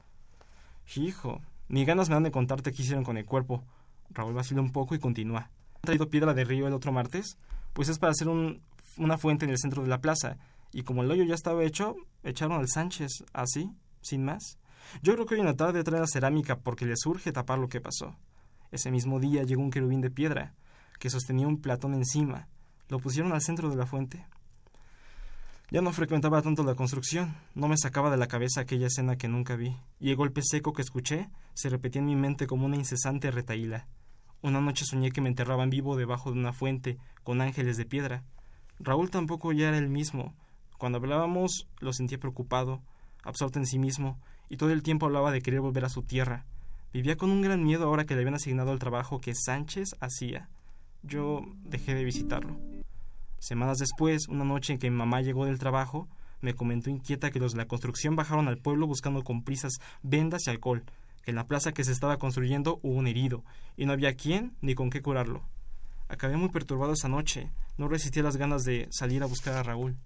Hijo, 0.96 1.40
ni 1.68 1.84
ganas 1.84 2.08
me 2.08 2.16
dan 2.16 2.24
de 2.24 2.30
contarte 2.30 2.72
qué 2.72 2.82
hicieron 2.82 3.04
con 3.04 3.16
el 3.16 3.24
cuerpo. 3.24 3.64
Raúl 4.10 4.34
vacila 4.34 4.60
un 4.60 4.72
poco 4.72 4.94
y 4.94 4.98
continúa. 4.98 5.50
¿Han 5.74 5.80
traído 5.82 6.10
piedra 6.10 6.34
de 6.34 6.44
río 6.44 6.66
el 6.66 6.74
otro 6.74 6.92
martes? 6.92 7.38
Pues 7.72 7.88
es 7.88 7.98
para 7.98 8.12
hacer 8.12 8.28
un, 8.28 8.62
una 8.96 9.18
fuente 9.18 9.44
en 9.44 9.50
el 9.50 9.58
centro 9.58 9.82
de 9.82 9.88
la 9.88 10.00
plaza. 10.00 10.36
Y 10.72 10.82
como 10.82 11.02
el 11.02 11.10
hoyo 11.10 11.24
ya 11.24 11.34
estaba 11.34 11.64
hecho, 11.64 11.96
echaron 12.22 12.58
al 12.58 12.68
Sánchez, 12.68 13.24
así, 13.32 13.70
sin 14.00 14.24
más. 14.24 14.58
Yo 15.02 15.14
creo 15.14 15.26
que 15.26 15.34
hoy 15.34 15.40
en 15.40 15.46
la 15.46 15.56
tarde 15.56 15.84
traen 15.84 16.02
la 16.02 16.06
cerámica 16.06 16.58
porque 16.58 16.86
les 16.86 17.04
urge 17.06 17.32
tapar 17.32 17.58
lo 17.58 17.68
que 17.68 17.80
pasó. 17.80 18.16
Ese 18.70 18.90
mismo 18.90 19.20
día 19.20 19.42
llegó 19.42 19.62
un 19.62 19.70
querubín 19.70 20.00
de 20.00 20.10
piedra 20.10 20.54
que 20.98 21.10
sostenía 21.10 21.46
un 21.46 21.60
platón 21.60 21.94
encima. 21.94 22.48
Lo 22.88 22.98
pusieron 22.98 23.32
al 23.32 23.42
centro 23.42 23.68
de 23.68 23.76
la 23.76 23.86
fuente. 23.86 24.24
Ya 25.70 25.80
no 25.80 25.92
frecuentaba 25.92 26.42
tanto 26.42 26.64
la 26.64 26.74
construcción, 26.74 27.34
no 27.54 27.68
me 27.68 27.78
sacaba 27.78 28.10
de 28.10 28.18
la 28.18 28.28
cabeza 28.28 28.60
aquella 28.60 28.88
escena 28.88 29.16
que 29.16 29.28
nunca 29.28 29.56
vi, 29.56 29.76
y 30.00 30.10
el 30.10 30.16
golpe 30.16 30.42
seco 30.42 30.72
que 30.72 30.82
escuché 30.82 31.30
se 31.54 31.70
repetía 31.70 32.00
en 32.00 32.06
mi 32.06 32.16
mente 32.16 32.46
como 32.46 32.66
una 32.66 32.76
incesante 32.76 33.30
retaíla. 33.30 33.86
Una 34.42 34.60
noche 34.60 34.84
soñé 34.84 35.12
que 35.12 35.20
me 35.20 35.28
enterraban 35.28 35.70
vivo 35.70 35.96
debajo 35.96 36.32
de 36.32 36.38
una 36.38 36.52
fuente 36.52 36.98
con 37.22 37.40
ángeles 37.40 37.76
de 37.76 37.86
piedra. 37.86 38.22
Raúl 38.80 39.08
tampoco 39.10 39.52
ya 39.52 39.68
era 39.68 39.78
el 39.78 39.88
mismo. 39.88 40.34
Cuando 40.78 40.98
hablábamos 40.98 41.68
lo 41.80 41.92
sentía 41.92 42.18
preocupado, 42.18 42.82
absorto 43.22 43.58
en 43.58 43.66
sí 43.66 43.78
mismo, 43.78 44.18
y 44.48 44.56
todo 44.56 44.70
el 44.70 44.82
tiempo 44.82 45.06
hablaba 45.06 45.30
de 45.30 45.40
querer 45.40 45.60
volver 45.60 45.84
a 45.84 45.88
su 45.88 46.02
tierra. 46.02 46.44
Vivía 46.92 47.16
con 47.16 47.30
un 47.30 47.40
gran 47.40 47.64
miedo 47.64 47.84
ahora 47.84 48.04
que 48.04 48.14
le 48.14 48.20
habían 48.20 48.34
asignado 48.34 48.72
el 48.72 48.78
trabajo 48.78 49.20
que 49.20 49.34
Sánchez 49.34 49.96
hacía. 50.00 50.48
Yo 51.02 51.42
dejé 51.64 51.94
de 51.94 52.04
visitarlo. 52.04 52.71
Semanas 53.42 53.78
después, 53.78 54.28
una 54.28 54.44
noche 54.44 54.72
en 54.72 54.78
que 54.78 54.88
mi 54.88 54.96
mamá 54.96 55.20
llegó 55.20 55.46
del 55.46 55.58
trabajo, 55.58 56.06
me 56.42 56.54
comentó 56.54 56.90
inquieta 56.90 57.32
que 57.32 57.40
los 57.40 57.50
de 57.50 57.58
la 57.58 57.66
construcción 57.66 58.14
bajaron 58.14 58.46
al 58.46 58.58
pueblo 58.58 58.86
buscando 58.86 59.24
con 59.24 59.42
prisas 59.42 59.80
vendas 60.04 60.46
y 60.46 60.50
alcohol, 60.50 60.84
que 61.24 61.32
en 61.32 61.34
la 61.34 61.48
plaza 61.48 61.72
que 61.72 61.82
se 61.82 61.90
estaba 61.90 62.18
construyendo 62.18 62.78
hubo 62.84 62.94
un 62.94 63.08
herido, 63.08 63.42
y 63.76 63.84
no 63.84 63.94
había 63.94 64.14
quién 64.14 64.52
ni 64.60 64.76
con 64.76 64.90
qué 64.90 65.02
curarlo. 65.02 65.42
Acabé 66.08 66.36
muy 66.36 66.50
perturbado 66.50 66.92
esa 66.92 67.08
noche, 67.08 67.50
no 67.78 67.88
resistí 67.88 68.22
las 68.22 68.36
ganas 68.36 68.62
de 68.62 68.86
salir 68.92 69.24
a 69.24 69.26
buscar 69.26 69.54
a 69.54 69.64
Raúl. 69.64 69.96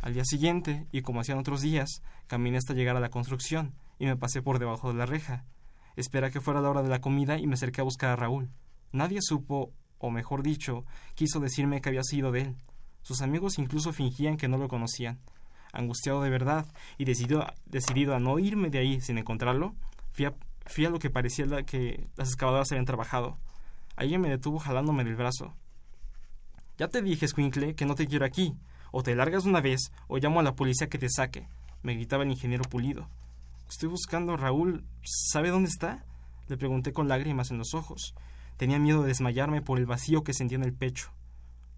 Al 0.00 0.14
día 0.14 0.24
siguiente, 0.24 0.86
y 0.92 1.02
como 1.02 1.20
hacían 1.20 1.38
otros 1.38 1.60
días, 1.60 2.02
caminé 2.28 2.58
hasta 2.58 2.72
llegar 2.72 2.96
a 2.96 3.00
la 3.00 3.10
construcción, 3.10 3.74
y 3.98 4.06
me 4.06 4.16
pasé 4.16 4.42
por 4.42 4.60
debajo 4.60 4.92
de 4.92 4.98
la 4.98 5.06
reja. 5.06 5.44
Esperé 5.96 6.30
que 6.30 6.40
fuera 6.40 6.60
la 6.60 6.70
hora 6.70 6.84
de 6.84 6.88
la 6.88 7.00
comida 7.00 7.36
y 7.36 7.48
me 7.48 7.54
acerqué 7.54 7.80
a 7.80 7.84
buscar 7.84 8.10
a 8.10 8.16
Raúl. 8.16 8.48
Nadie 8.92 9.18
supo 9.22 9.72
o 9.98 10.10
mejor 10.10 10.42
dicho, 10.42 10.84
quiso 11.14 11.40
decirme 11.40 11.80
que 11.80 11.88
había 11.88 12.02
sido 12.02 12.32
de 12.32 12.42
él. 12.42 12.56
Sus 13.02 13.22
amigos 13.22 13.58
incluso 13.58 13.92
fingían 13.92 14.36
que 14.36 14.48
no 14.48 14.58
lo 14.58 14.68
conocían. 14.68 15.18
Angustiado 15.72 16.22
de 16.22 16.30
verdad 16.30 16.66
y 16.96 17.04
decidido, 17.04 17.46
decidido 17.66 18.14
a 18.14 18.20
no 18.20 18.38
irme 18.38 18.70
de 18.70 18.78
ahí 18.78 19.00
sin 19.00 19.18
encontrarlo, 19.18 19.74
fui 20.12 20.24
a, 20.26 20.34
a 20.34 20.90
lo 20.90 20.98
que 20.98 21.10
parecía 21.10 21.46
que 21.64 22.06
las 22.16 22.28
excavadoras 22.28 22.70
habían 22.72 22.86
trabajado. 22.86 23.36
Allí 23.96 24.16
me 24.18 24.28
detuvo 24.30 24.58
jalándome 24.58 25.04
del 25.04 25.16
brazo. 25.16 25.54
Ya 26.78 26.88
te 26.88 27.02
dije, 27.02 27.26
Squinkle, 27.26 27.74
que 27.74 27.86
no 27.86 27.94
te 27.94 28.06
quiero 28.06 28.24
aquí. 28.24 28.54
O 28.92 29.02
te 29.02 29.14
largas 29.14 29.44
una 29.44 29.60
vez 29.60 29.92
o 30.06 30.18
llamo 30.18 30.40
a 30.40 30.42
la 30.42 30.54
policía 30.54 30.88
que 30.88 30.98
te 30.98 31.10
saque, 31.10 31.46
me 31.82 31.94
gritaba 31.94 32.22
el 32.22 32.30
ingeniero 32.30 32.64
pulido. 32.64 33.08
Estoy 33.68 33.88
buscando 33.88 34.32
a 34.32 34.36
Raúl. 34.36 34.84
¿Sabe 35.04 35.50
dónde 35.50 35.68
está? 35.68 36.04
Le 36.48 36.56
pregunté 36.56 36.92
con 36.92 37.08
lágrimas 37.08 37.50
en 37.50 37.58
los 37.58 37.74
ojos. 37.74 38.14
Tenía 38.58 38.78
miedo 38.78 39.02
de 39.02 39.08
desmayarme 39.08 39.62
por 39.62 39.78
el 39.78 39.86
vacío 39.86 40.24
que 40.24 40.34
sentía 40.34 40.56
en 40.56 40.64
el 40.64 40.74
pecho. 40.74 41.12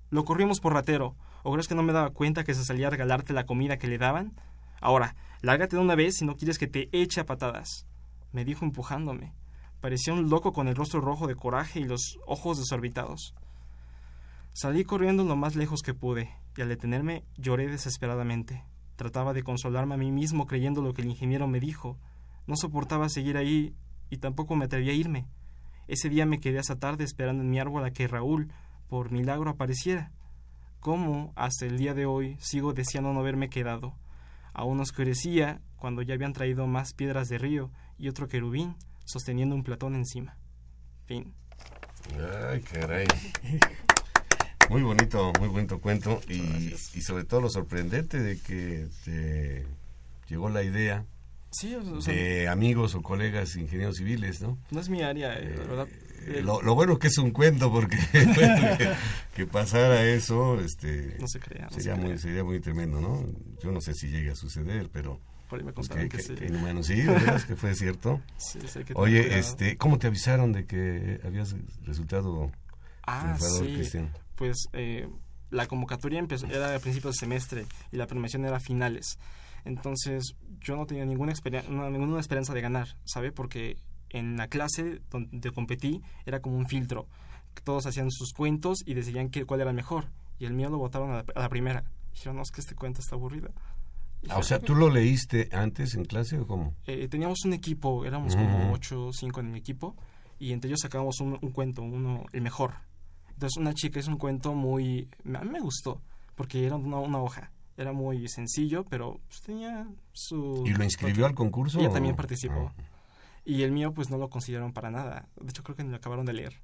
Lo 0.09 0.25
corrimos 0.25 0.61
por 0.61 0.73
ratero. 0.73 1.15
¿O 1.43 1.53
crees 1.53 1.69
que 1.69 1.75
no 1.75 1.83
me 1.83 1.93
daba 1.93 2.11
cuenta 2.11 2.43
que 2.43 2.55
se 2.55 2.65
salía 2.65 2.89
a 2.89 2.91
regalarte 2.91 3.33
la 3.33 3.47
comida 3.47 3.79
que 3.79 3.87
le 3.87 3.99
daban? 3.99 4.33
Ahora, 4.81 5.15
lárgate 5.43 5.77
de 5.77 5.83
una 5.83 5.95
vez 5.95 6.17
si 6.17 6.25
no 6.25 6.37
quieres 6.37 6.59
que 6.59 6.67
te 6.67 6.89
eche 6.93 7.21
a 7.21 7.27
patadas. 7.27 7.87
Me 8.33 8.45
dijo 8.45 8.65
empujándome. 8.65 9.35
Parecía 9.81 10.15
un 10.15 10.31
loco 10.31 10.53
con 10.53 10.69
el 10.69 10.75
rostro 10.75 11.01
rojo 11.01 11.27
de 11.27 11.37
coraje 11.37 11.81
y 11.81 11.85
los 11.85 12.19
ojos 12.27 12.59
desorbitados. 12.59 13.35
Salí 14.53 14.85
corriendo 14.85 15.25
lo 15.25 15.37
más 15.37 15.57
lejos 15.57 15.83
que 15.83 15.95
pude, 15.95 16.31
y 16.57 16.63
al 16.63 16.69
detenerme 16.69 17.25
lloré 17.37 17.69
desesperadamente. 17.69 18.65
Trataba 18.97 19.33
de 19.35 19.43
consolarme 19.43 19.95
a 19.95 19.99
mí 19.99 20.13
mismo 20.13 20.47
creyendo 20.47 20.83
lo 20.83 20.95
que 20.95 21.03
el 21.03 21.09
ingeniero 21.09 21.47
me 21.47 21.61
dijo. 21.61 21.99
No 22.47 22.57
soportaba 22.57 23.09
seguir 23.11 23.37
ahí 23.37 23.75
y 24.11 24.17
tampoco 24.17 24.57
me 24.57 24.65
atrevía 24.65 24.93
a 24.93 24.97
irme. 24.97 25.27
Ese 25.91 26.09
día 26.09 26.25
me 26.25 26.39
quedé 26.39 26.61
hasta 26.61 26.79
tarde 26.79 27.03
esperando 27.03 27.43
en 27.43 27.51
mi 27.51 27.59
árbol 27.59 27.85
a 27.85 27.91
que 27.91 28.07
Raúl, 28.07 28.53
por 28.89 29.11
milagro, 29.11 29.51
apareciera. 29.51 30.13
¿Cómo, 30.79 31.33
hasta 31.35 31.67
el 31.67 31.79
día 31.79 31.95
de 31.95 32.07
hoy, 32.07 32.37
sigo 32.39 32.73
deseando 32.73 33.13
no 33.13 33.19
haberme 33.19 33.49
quedado? 33.49 33.97
Aún 34.53 34.79
oscurecía 34.79 35.61
cuando 35.79 36.03
ya 36.03 36.15
habían 36.15 36.33
traído 36.33 36.69
más 36.69 36.95
piedras 36.95 37.29
de 37.29 37.39
río 37.39 37.73
y 37.99 38.09
otro 38.09 38.29
querubín 38.29 38.77
sosteniendo 39.05 39.57
un 39.57 39.65
platón 39.65 39.97
encima. 39.97 40.37
Fin. 41.07 41.35
Ay, 42.49 42.61
caray. 42.61 43.09
Muy 44.71 44.83
bonito, 44.83 45.33
muy 45.41 45.49
bonito 45.49 45.81
cuento 45.81 46.21
y, 46.29 46.73
y, 46.95 47.01
sobre 47.01 47.25
todo 47.25 47.41
lo 47.41 47.51
sorprendente 47.51 48.21
de 48.21 48.39
que 48.39 48.87
te 49.05 49.67
llegó 50.29 50.51
la 50.51 50.63
idea 50.63 51.05
sí, 51.51 51.75
o 51.75 52.01
sea, 52.01 52.15
de 52.15 52.49
amigos 52.49 52.95
o 52.95 53.03
colegas 53.03 53.57
ingenieros 53.57 53.97
civiles, 53.97 54.41
¿no? 54.41 54.59
No 54.71 54.81
es 54.81 54.89
mi 54.89 55.03
área, 55.03 55.35
eh, 55.39 55.55
la 55.59 55.65
verdad. 55.65 55.89
Eh, 56.27 56.43
lo, 56.43 56.61
lo, 56.61 56.75
bueno 56.75 56.99
que 56.99 57.07
es 57.09 57.17
un 57.19 57.31
cuento 57.31 57.73
porque 57.73 57.97
que, 58.13 58.91
que, 59.35 59.47
pasara 59.47 60.05
eso 60.05 60.61
este 60.61 61.17
no 61.19 61.27
se 61.27 61.41
crea, 61.41 61.65
no 61.65 61.71
sería 61.71 61.95
se 61.95 61.99
muy 62.01 62.07
crea. 62.09 62.19
sería 62.19 62.45
muy 62.45 62.61
tremendo 62.61 63.01
no 63.01 63.25
yo 63.63 63.73
no 63.73 63.81
sé 63.81 63.95
si 63.95 64.09
llegue 64.09 64.31
a 64.31 64.35
suceder 64.37 64.91
pero 64.93 65.19
Por 65.49 65.59
ahí 65.61 65.65
me 65.65 65.73
pues 65.73 65.89
contaron 65.89 66.11
que, 66.11 66.19
que, 66.19 66.23
que, 66.23 66.29
sí. 66.29 66.35
que 66.35 66.47
inhumano 66.49 66.83
sí 66.83 67.03
¿verdad? 67.05 67.41
que 67.43 67.57
fue 67.57 67.75
cierto 67.75 68.21
Sí, 68.37 68.59
que 68.85 68.93
oye 68.97 69.23
cuidado. 69.23 69.41
este 69.41 69.79
cómo 69.79 69.99
te 69.99 70.09
avisaron 70.09 70.53
de 70.53 70.67
que 70.67 71.21
habías 71.25 71.55
resultado 71.85 72.53
Ah, 73.07 73.39
sí. 73.41 73.73
Cristian 73.77 74.13
Pues 74.37 74.69
eh, 74.75 75.09
la 75.51 75.67
convocatoria 75.69 76.19
empezó, 76.19 76.47
era 76.49 76.75
a 76.75 76.79
principios 76.81 77.15
de 77.15 77.21
semestre 77.21 77.65
y 77.93 77.97
la 77.97 78.07
premiación 78.07 78.45
era 78.45 78.59
a 78.59 78.61
finales. 78.61 79.19
Entonces 79.65 80.35
yo 80.61 80.77
no 80.77 80.87
tenía 80.87 81.05
ninguna, 81.05 81.33
una- 81.69 81.91
ninguna 81.91 82.21
esperanza 82.21 82.55
de 82.55 82.61
ganar, 82.61 82.97
¿sabe? 83.05 83.33
Porque 83.33 83.77
en 84.11 84.37
la 84.37 84.49
clase 84.49 85.01
donde 85.11 85.51
competí 85.53 86.01
era 86.27 86.41
como 86.41 86.57
un 86.57 86.67
filtro. 86.67 87.07
Todos 87.65 87.87
hacían 87.87 88.11
sus 88.11 88.33
cuentos 88.33 88.79
y 88.87 88.95
decidían 88.95 89.29
que, 89.31 89.45
cuál 89.45 89.61
era 89.61 89.73
mejor. 89.73 90.07
Y 90.39 90.47
el 90.47 90.55
mío 90.55 90.71
lo 90.71 90.79
votaron 90.79 91.11
a 91.11 91.15
la, 91.17 91.25
a 91.35 91.41
la 91.41 91.49
primera. 91.49 91.85
Dijeron, 92.13 92.37
no, 92.37 92.43
es 92.43 92.51
que 92.51 92.61
este 92.61 92.75
cuento 92.75 93.01
está 93.01 93.15
aburrido. 93.17 93.51
Ah, 94.29 94.37
o 94.39 94.43
sea 94.43 94.59
tú 94.59 94.75
lo 94.75 94.91
leíste 94.91 95.49
antes 95.51 95.95
en 95.95 96.05
clase 96.05 96.39
o 96.39 96.47
cómo 96.47 96.75
eh, 96.87 97.09
teníamos 97.09 97.39
un 97.47 97.55
equipo, 97.55 98.05
éramos 98.05 98.37
como 98.37 98.73
8 98.75 99.07
o 99.07 99.13
5 99.15 99.41
en 99.41 99.51
mi 99.51 99.59
equipo, 99.59 99.97
y 100.39 100.53
entre 100.53 100.69
ellos 100.69 100.81
sacábamos 100.83 101.21
un, 101.21 101.39
un 101.41 101.51
cuento, 101.53 101.81
uno, 101.83 102.27
el 102.35 102.43
mejor. 102.43 102.75
Entonces, 103.33 103.57
una 103.59 103.73
chica 103.73 103.99
es 103.99 104.09
un 104.09 104.19
cuento 104.19 104.53
muy. 104.55 105.09
A 105.35 105.43
mí 105.43 105.51
me 105.51 105.61
gustó, 105.61 106.03
porque 106.35 106.67
era 106.67 106.77
una, 106.77 106.99
una 106.99 107.19
hoja. 107.19 107.51
Era 107.81 107.93
muy 107.93 108.29
sencillo, 108.29 108.85
pero 108.85 109.21
pues, 109.27 109.41
tenía 109.41 109.89
su. 110.13 110.65
y 110.67 110.71
lo 110.75 110.85
inscribió 110.85 111.25
al 111.25 111.35
concurso 111.35 111.79
Ella 111.81 111.89
o- 111.89 111.93
también 111.93 112.15
participó. 112.15 112.73
Ah. 112.77 112.83
Y 113.45 113.63
el 113.63 113.73
mío, 113.73 113.93
pues 113.95 114.11
no 114.11 114.19
lo 114.19 114.29
consideraron 114.29 114.73
para 114.75 114.91
nada. 114.91 115.27
De 115.41 115.49
hecho, 115.49 115.63
creo 115.63 115.75
que 115.77 115.83
ni 115.83 115.89
lo 115.91 115.97
acabaron 115.97 116.27
de 116.27 116.35
leer. 116.35 116.61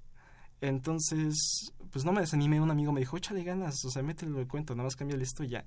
Entonces, 0.61 1.73
pues 1.91 2.05
no 2.05 2.12
me 2.12 2.21
desanimé. 2.21 2.61
Un 2.61 2.71
amigo 2.71 2.93
me 2.93 3.01
dijo, 3.01 3.17
échale 3.17 3.45
ganas, 3.45 3.83
o 3.85 3.91
sea, 3.91 4.03
mételo 4.03 4.41
el 4.41 4.47
cuento, 4.47 4.75
nada 4.75 4.85
más 4.85 4.97
cambia 4.97 5.17
esto 5.17 5.43
y 5.45 5.49
ya. 5.49 5.64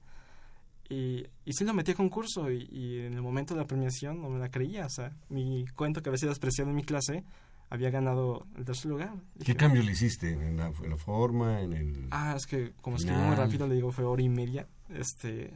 Y, 0.89 1.25
y 1.45 1.53
sí 1.53 1.63
lo 1.65 1.73
metí 1.73 1.91
a 1.91 1.95
concurso 1.95 2.51
y, 2.51 2.67
y 2.71 2.99
en 3.05 3.13
el 3.13 3.21
momento 3.21 3.53
de 3.53 3.61
la 3.61 3.67
premiación 3.67 4.21
no 4.21 4.29
me 4.29 4.39
la 4.39 4.49
creía. 4.49 4.85
O 4.85 4.89
sea, 4.89 5.15
mi 5.29 5.65
cuento 5.75 6.01
que 6.01 6.09
había 6.09 6.17
sido 6.17 6.29
despreciado 6.31 6.69
en 6.69 6.75
mi 6.75 6.83
clase 6.83 7.23
había 7.71 7.91
ganado 7.91 8.47
el 8.55 8.65
tercer 8.65 8.89
lugar. 8.91 9.13
¿Qué 9.33 9.39
Dije, 9.39 9.55
cambio 9.55 9.83
le 9.83 9.91
hiciste? 9.91 10.31
¿En 10.31 10.57
la, 10.57 10.67
en 10.83 10.89
la 10.89 10.97
forma? 10.97 11.61
¿En 11.61 11.73
el...? 11.73 12.07
Ah, 12.11 12.33
es 12.35 12.47
que 12.47 12.73
como 12.81 12.97
escribí 12.97 13.17
muy 13.19 13.35
rápido, 13.35 13.67
le 13.67 13.75
digo, 13.75 13.91
fue 13.91 14.05
hora 14.05 14.21
y 14.23 14.29
media. 14.29 14.67
Este, 14.89 15.53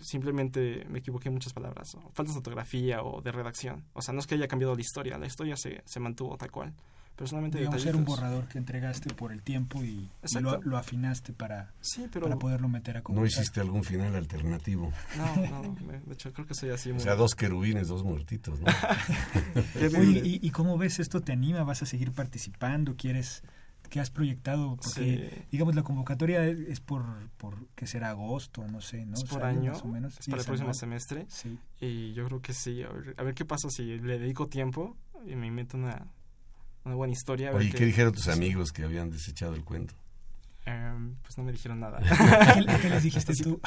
simplemente 0.00 0.84
me 0.88 0.98
equivoqué 0.98 1.28
en 1.28 1.34
muchas 1.34 1.52
palabras. 1.52 1.94
o 1.94 2.00
Faltas 2.12 2.34
de 2.34 2.38
ortografía 2.38 3.02
o 3.02 3.20
de 3.20 3.32
redacción. 3.32 3.84
O 3.92 4.02
sea, 4.02 4.12
no 4.14 4.20
es 4.20 4.26
que 4.26 4.34
haya 4.34 4.48
cambiado 4.48 4.74
la 4.74 4.80
historia, 4.80 5.18
la 5.18 5.26
historia 5.26 5.56
se, 5.56 5.82
se 5.84 6.00
mantuvo 6.00 6.36
tal 6.36 6.50
cual. 6.50 6.72
Pero 7.16 7.28
solamente 7.28 7.58
Digamos, 7.58 7.86
era 7.86 7.96
un 7.96 8.04
borrador 8.04 8.48
que 8.48 8.58
entregaste 8.58 9.14
por 9.14 9.30
el 9.30 9.40
tiempo 9.40 9.84
y, 9.84 10.10
y 10.28 10.40
lo, 10.40 10.60
lo 10.62 10.76
afinaste 10.76 11.32
para, 11.32 11.72
Sí, 11.80 12.08
pero 12.12 12.24
para 12.26 12.40
poderlo 12.40 12.68
meter 12.68 12.96
a 12.96 13.00
¿No 13.00 13.04
concursar. 13.04 13.40
hiciste 13.40 13.60
algún 13.60 13.84
final 13.84 14.16
alternativo? 14.16 14.92
no, 15.16 15.36
no, 15.62 15.62
me- 15.86 16.00
de 16.00 16.12
hecho 16.12 16.32
creo 16.32 16.44
que 16.44 16.54
soy 16.54 16.70
así 16.70 16.90
O 16.90 16.94
muy... 16.94 17.02
sea, 17.04 17.14
dos 17.14 17.36
querubines, 17.36 17.86
dos 17.86 18.02
muertitos, 18.02 18.58
¿no? 18.58 18.66
Qué 19.78 19.86
Oye. 19.96 20.22
¿y, 20.24 20.44
¿y 20.44 20.50
cómo 20.50 20.76
ves 20.76 20.98
esto? 20.98 21.20
¿Te 21.20 21.30
anima? 21.30 21.62
¿Vas 21.62 21.82
a 21.82 21.86
seguir 21.86 22.10
participando? 22.10 22.96
¿Quieres 22.96 23.44
qué 23.90 24.00
has 24.00 24.10
proyectado? 24.10 24.76
Porque, 24.76 25.30
Sí. 25.34 25.42
digamos, 25.52 25.74
la 25.74 25.82
convocatoria 25.82 26.44
es 26.46 26.80
por, 26.80 27.04
por 27.36 27.54
¿qué 27.74 27.86
será? 27.86 28.10
Agosto, 28.10 28.66
no 28.66 28.80
sé, 28.80 29.04
¿no? 29.06 29.14
es 29.14 29.24
por 29.24 29.40
¿Sabes 29.40 29.56
año, 29.58 29.72
Más 29.72 29.82
o 29.82 29.88
menos. 29.88 30.18
es 30.18 30.24
Sí, 30.24 30.30
para 30.30 30.42
el 30.42 30.46
próximo 30.46 30.74
semestre 30.74 31.26
Sí. 31.28 31.58
y 31.80 32.12
yo 32.14 32.24
creo 32.26 32.40
que 32.42 32.52
sí, 32.54 32.82
a 32.82 32.88
ver, 32.88 33.14
a 33.18 33.22
ver 33.22 33.34
qué 33.34 33.44
pasa 33.44 33.68
si 33.70 33.98
le 33.98 34.18
dedico 34.18 34.48
tiempo 34.48 34.96
y 35.26 35.36
me 35.36 35.46
invento 35.46 35.76
una, 35.76 36.06
una 36.84 36.94
buena 36.94 37.12
historia. 37.12 37.52
Oye, 37.52 37.70
qué- 37.70 37.78
¿qué 37.78 37.84
dijeron 37.86 38.12
tus 38.12 38.28
amigos 38.28 38.72
que 38.72 38.82
habían 38.84 39.10
desechado 39.10 39.54
el 39.54 39.64
cuento? 39.64 39.94
Em, 40.66 41.14
pues 41.22 41.36
no 41.36 41.44
me 41.44 41.52
dijeron 41.52 41.80
nada. 41.80 41.98
¿Qué, 42.66 42.78
qué 42.80 42.88
les 42.88 43.02
dijiste 43.02 43.32
tú? 43.42 43.60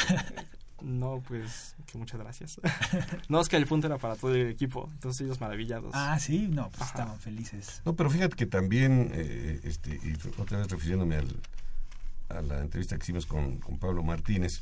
No, 0.82 1.22
pues 1.28 1.76
que 1.86 1.98
muchas 1.98 2.20
gracias. 2.20 2.60
no, 3.30 3.42
es 3.42 3.50
que 3.50 3.58
el 3.58 3.66
punto 3.66 3.88
era 3.88 3.98
para 3.98 4.16
todo 4.16 4.34
el 4.36 4.50
equipo, 4.50 4.90
entonces 4.94 5.26
ellos 5.26 5.40
maravillados. 5.42 5.92
Ah, 5.94 6.20
sí, 6.20 6.48
no, 6.48 6.70
pues 6.70 6.82
Ajá. 6.84 6.92
estaban 6.92 7.20
felices. 7.20 7.82
No, 7.86 7.96
pero 7.96 8.10
fíjate 8.10 8.36
que 8.36 8.46
también, 8.46 9.12
eh, 9.14 9.60
este, 9.64 9.96
y 9.96 10.16
otra 10.40 10.60
vez 10.60 10.70
refiriéndome 10.70 11.16
al, 11.16 11.42
a 12.30 12.42
la 12.42 12.60
entrevista 12.62 12.98
que 12.98 13.04
hicimos 13.04 13.26
con, 13.26 13.58
con 13.60 13.80
Pablo 13.80 14.04
Martínez, 14.04 14.62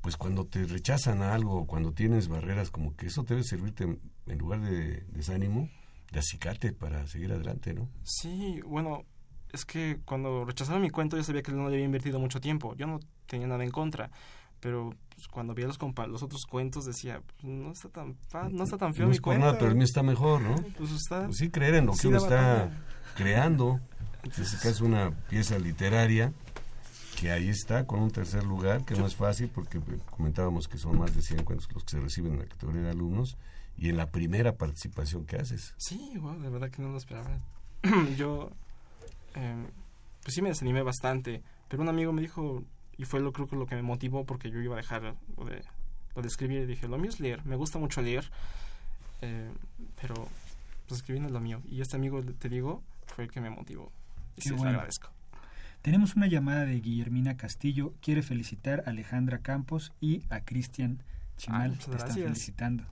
pues 0.00 0.16
cuando 0.16 0.46
te 0.46 0.64
rechazan 0.64 1.22
a 1.22 1.34
algo, 1.34 1.66
cuando 1.66 1.92
tienes 1.92 2.28
barreras, 2.28 2.70
como 2.70 2.96
que 2.96 3.06
eso 3.06 3.22
debe 3.24 3.42
servirte 3.42 3.84
en, 3.84 4.00
en 4.26 4.38
lugar 4.38 4.60
de 4.60 5.04
desánimo, 5.08 5.68
de 6.10 6.18
acicate 6.18 6.72
para 6.72 7.06
seguir 7.06 7.32
adelante, 7.32 7.74
¿no? 7.74 7.88
Sí, 8.04 8.60
bueno, 8.64 9.04
es 9.52 9.64
que 9.64 10.00
cuando 10.04 10.44
rechazaron 10.44 10.82
mi 10.82 10.90
cuento 10.90 11.16
yo 11.16 11.24
sabía 11.24 11.42
que 11.42 11.52
no 11.52 11.68
le 11.68 11.74
había 11.74 11.84
invertido 11.84 12.18
mucho 12.18 12.40
tiempo, 12.40 12.74
yo 12.76 12.86
no 12.86 13.00
tenía 13.26 13.46
nada 13.46 13.64
en 13.64 13.70
contra, 13.70 14.10
pero 14.60 14.94
pues, 15.14 15.26
cuando 15.28 15.54
veía 15.54 15.66
los, 15.66 15.78
compa- 15.78 16.06
los 16.06 16.22
otros 16.22 16.44
cuentos 16.46 16.84
decía, 16.84 17.20
pues, 17.26 17.44
no 17.44 17.72
está 17.72 17.88
tan 17.88 18.16
no 18.52 18.64
está 18.64 18.76
tan 18.78 18.94
feo 18.94 19.04
no 19.04 19.10
mi 19.10 19.14
es 19.16 19.20
por 19.20 19.32
cuento. 19.32 19.46
nada, 19.46 19.58
pero 19.58 19.70
el 19.70 19.76
mío 19.76 19.84
está 19.84 20.02
mejor, 20.02 20.40
¿no? 20.42 20.54
Pues 20.78 20.90
está... 20.92 21.24
Pues 21.26 21.38
sí, 21.38 21.50
creer 21.50 21.74
en 21.76 21.86
lo 21.86 21.92
que 21.94 22.08
uno 22.08 22.18
está 22.18 22.36
batalla. 22.36 22.82
creando. 23.16 23.80
Entonces, 24.22 24.60
que 24.60 24.68
es 24.68 24.80
una 24.82 25.10
pieza 25.28 25.58
literaria 25.58 26.32
que 27.18 27.30
ahí 27.30 27.48
está 27.48 27.86
con 27.86 28.00
un 28.00 28.10
tercer 28.10 28.44
lugar, 28.44 28.84
que 28.84 28.94
no 28.94 29.06
es 29.06 29.14
fácil 29.16 29.48
porque 29.48 29.78
eh, 29.78 29.98
comentábamos 30.10 30.68
que 30.68 30.78
son 30.78 30.98
más 30.98 31.14
de 31.14 31.20
100 31.22 31.44
cuentos 31.44 31.68
los 31.74 31.84
que 31.84 31.90
se 31.90 32.00
reciben 32.00 32.32
en 32.34 32.38
la 32.40 32.46
categoría 32.46 32.82
de 32.82 32.90
alumnos 32.90 33.36
y 33.76 33.88
en 33.90 33.96
la 33.96 34.06
primera 34.10 34.56
participación 34.56 35.24
que 35.26 35.36
haces. 35.36 35.74
Sí, 35.78 36.12
wow, 36.18 36.38
de 36.38 36.48
verdad 36.50 36.70
que 36.70 36.80
no 36.82 36.90
lo 36.90 36.98
esperaba. 36.98 37.40
yo, 38.16 38.50
eh, 39.34 39.66
pues 40.22 40.34
sí 40.34 40.42
me 40.42 40.48
desanimé 40.50 40.82
bastante, 40.82 41.42
pero 41.68 41.82
un 41.82 41.88
amigo 41.88 42.12
me 42.12 42.20
dijo, 42.22 42.62
y 43.00 43.06
fue 43.06 43.20
lo 43.20 43.32
creo 43.32 43.48
que 43.48 43.56
lo 43.56 43.64
que 43.64 43.74
me 43.74 43.80
motivó 43.82 44.26
porque 44.26 44.50
yo 44.50 44.60
iba 44.60 44.74
a 44.74 44.76
dejar 44.76 45.14
lo 45.38 45.44
de, 45.46 45.64
lo 46.14 46.20
de 46.20 46.28
escribir 46.28 46.60
y 46.60 46.66
dije, 46.66 46.86
lo 46.86 46.98
mío 46.98 47.08
es 47.08 47.18
leer, 47.18 47.42
me 47.46 47.56
gusta 47.56 47.78
mucho 47.78 48.02
leer, 48.02 48.30
eh, 49.22 49.50
pero 49.98 50.28
pues 50.86 51.00
escribir 51.00 51.22
no 51.22 51.28
es 51.28 51.32
lo 51.32 51.40
mío. 51.40 51.62
Y 51.64 51.80
este 51.80 51.96
amigo, 51.96 52.22
te 52.22 52.50
digo, 52.50 52.82
fue 53.06 53.24
el 53.24 53.30
que 53.30 53.40
me 53.40 53.48
motivó. 53.48 53.90
Y 54.36 54.42
sí, 54.42 54.50
le 54.50 54.56
bueno. 54.56 54.72
agradezco. 54.72 55.08
Tenemos 55.80 56.14
una 56.14 56.26
llamada 56.26 56.66
de 56.66 56.78
Guillermina 56.78 57.38
Castillo. 57.38 57.94
Quiere 58.02 58.20
felicitar 58.20 58.82
a 58.84 58.90
Alejandra 58.90 59.38
Campos 59.38 59.94
y 60.02 60.22
a 60.28 60.40
Cristian 60.40 61.02
Chimal. 61.38 61.70
Muchas 61.70 61.86
Te 61.86 61.96
están 61.96 62.14
felicitando. 62.16 62.84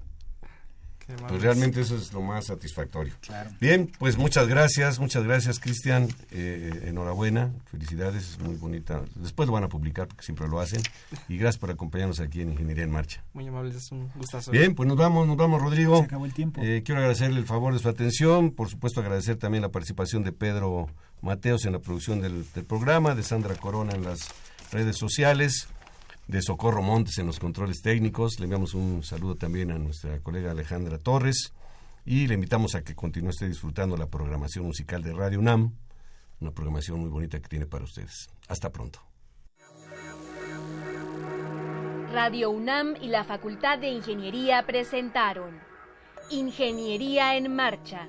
Pues 1.28 1.42
realmente 1.42 1.80
eso 1.80 1.96
es 1.96 2.12
lo 2.12 2.20
más 2.20 2.46
satisfactorio. 2.46 3.14
Claro. 3.22 3.50
Bien, 3.60 3.90
pues 3.98 4.18
muchas 4.18 4.46
gracias, 4.46 4.98
muchas 4.98 5.24
gracias 5.24 5.58
Cristian, 5.58 6.08
Eh, 6.30 6.84
enhorabuena, 6.86 7.50
felicidades, 7.70 8.32
es 8.32 8.38
muy 8.38 8.56
bonita. 8.56 9.02
Después 9.14 9.46
lo 9.46 9.54
van 9.54 9.64
a 9.64 9.68
publicar 9.68 10.06
porque 10.06 10.22
siempre 10.24 10.46
lo 10.48 10.60
hacen 10.60 10.82
y 11.28 11.38
gracias 11.38 11.58
por 11.58 11.70
acompañarnos 11.70 12.20
aquí 12.20 12.42
en 12.42 12.52
Ingeniería 12.52 12.84
en 12.84 12.90
Marcha. 12.90 13.24
Muy 13.32 13.46
amables, 13.48 13.76
es 13.76 13.90
un 13.90 14.08
gustazo. 14.14 14.50
Bien, 14.50 14.74
pues 14.74 14.86
nos 14.86 14.96
vamos, 14.96 15.26
nos 15.26 15.36
vamos 15.36 15.62
Rodrigo. 15.62 15.98
Se 16.00 16.04
acabó 16.04 16.26
el 16.26 16.34
tiempo. 16.34 16.60
Eh, 16.62 16.82
quiero 16.84 17.00
agradecerle 17.00 17.38
el 17.38 17.46
favor 17.46 17.72
de 17.72 17.78
su 17.78 17.88
atención, 17.88 18.50
por 18.50 18.68
supuesto 18.68 19.00
agradecer 19.00 19.36
también 19.36 19.62
la 19.62 19.70
participación 19.70 20.24
de 20.24 20.32
Pedro 20.32 20.88
Mateos 21.22 21.64
en 21.64 21.72
la 21.72 21.78
producción 21.78 22.20
del, 22.20 22.44
del 22.54 22.64
programa, 22.64 23.14
de 23.14 23.22
Sandra 23.22 23.54
Corona 23.54 23.94
en 23.94 24.04
las 24.04 24.20
redes 24.70 24.96
sociales, 24.96 25.68
de 26.28 26.42
Socorro 26.42 26.82
Montes 26.82 27.18
en 27.18 27.26
los 27.26 27.40
controles 27.40 27.80
técnicos. 27.82 28.38
Le 28.38 28.44
enviamos 28.44 28.74
un 28.74 29.02
saludo 29.02 29.34
también 29.34 29.72
a 29.72 29.78
nuestra 29.78 30.20
colega 30.20 30.52
Alejandra 30.52 30.98
Torres 30.98 31.52
y 32.04 32.26
le 32.26 32.34
invitamos 32.34 32.74
a 32.74 32.82
que 32.82 32.94
continúe 32.94 33.30
usted 33.30 33.48
disfrutando 33.48 33.96
la 33.96 34.06
programación 34.06 34.66
musical 34.66 35.02
de 35.02 35.12
Radio 35.12 35.40
UNAM, 35.40 35.74
una 36.40 36.52
programación 36.52 37.00
muy 37.00 37.08
bonita 37.08 37.40
que 37.40 37.48
tiene 37.48 37.66
para 37.66 37.84
ustedes. 37.84 38.28
Hasta 38.46 38.70
pronto. 38.70 39.00
Radio 42.12 42.50
UNAM 42.50 42.96
y 43.00 43.08
la 43.08 43.24
Facultad 43.24 43.78
de 43.78 43.88
Ingeniería 43.88 44.64
presentaron 44.66 45.58
Ingeniería 46.30 47.36
en 47.36 47.54
Marcha. 47.54 48.08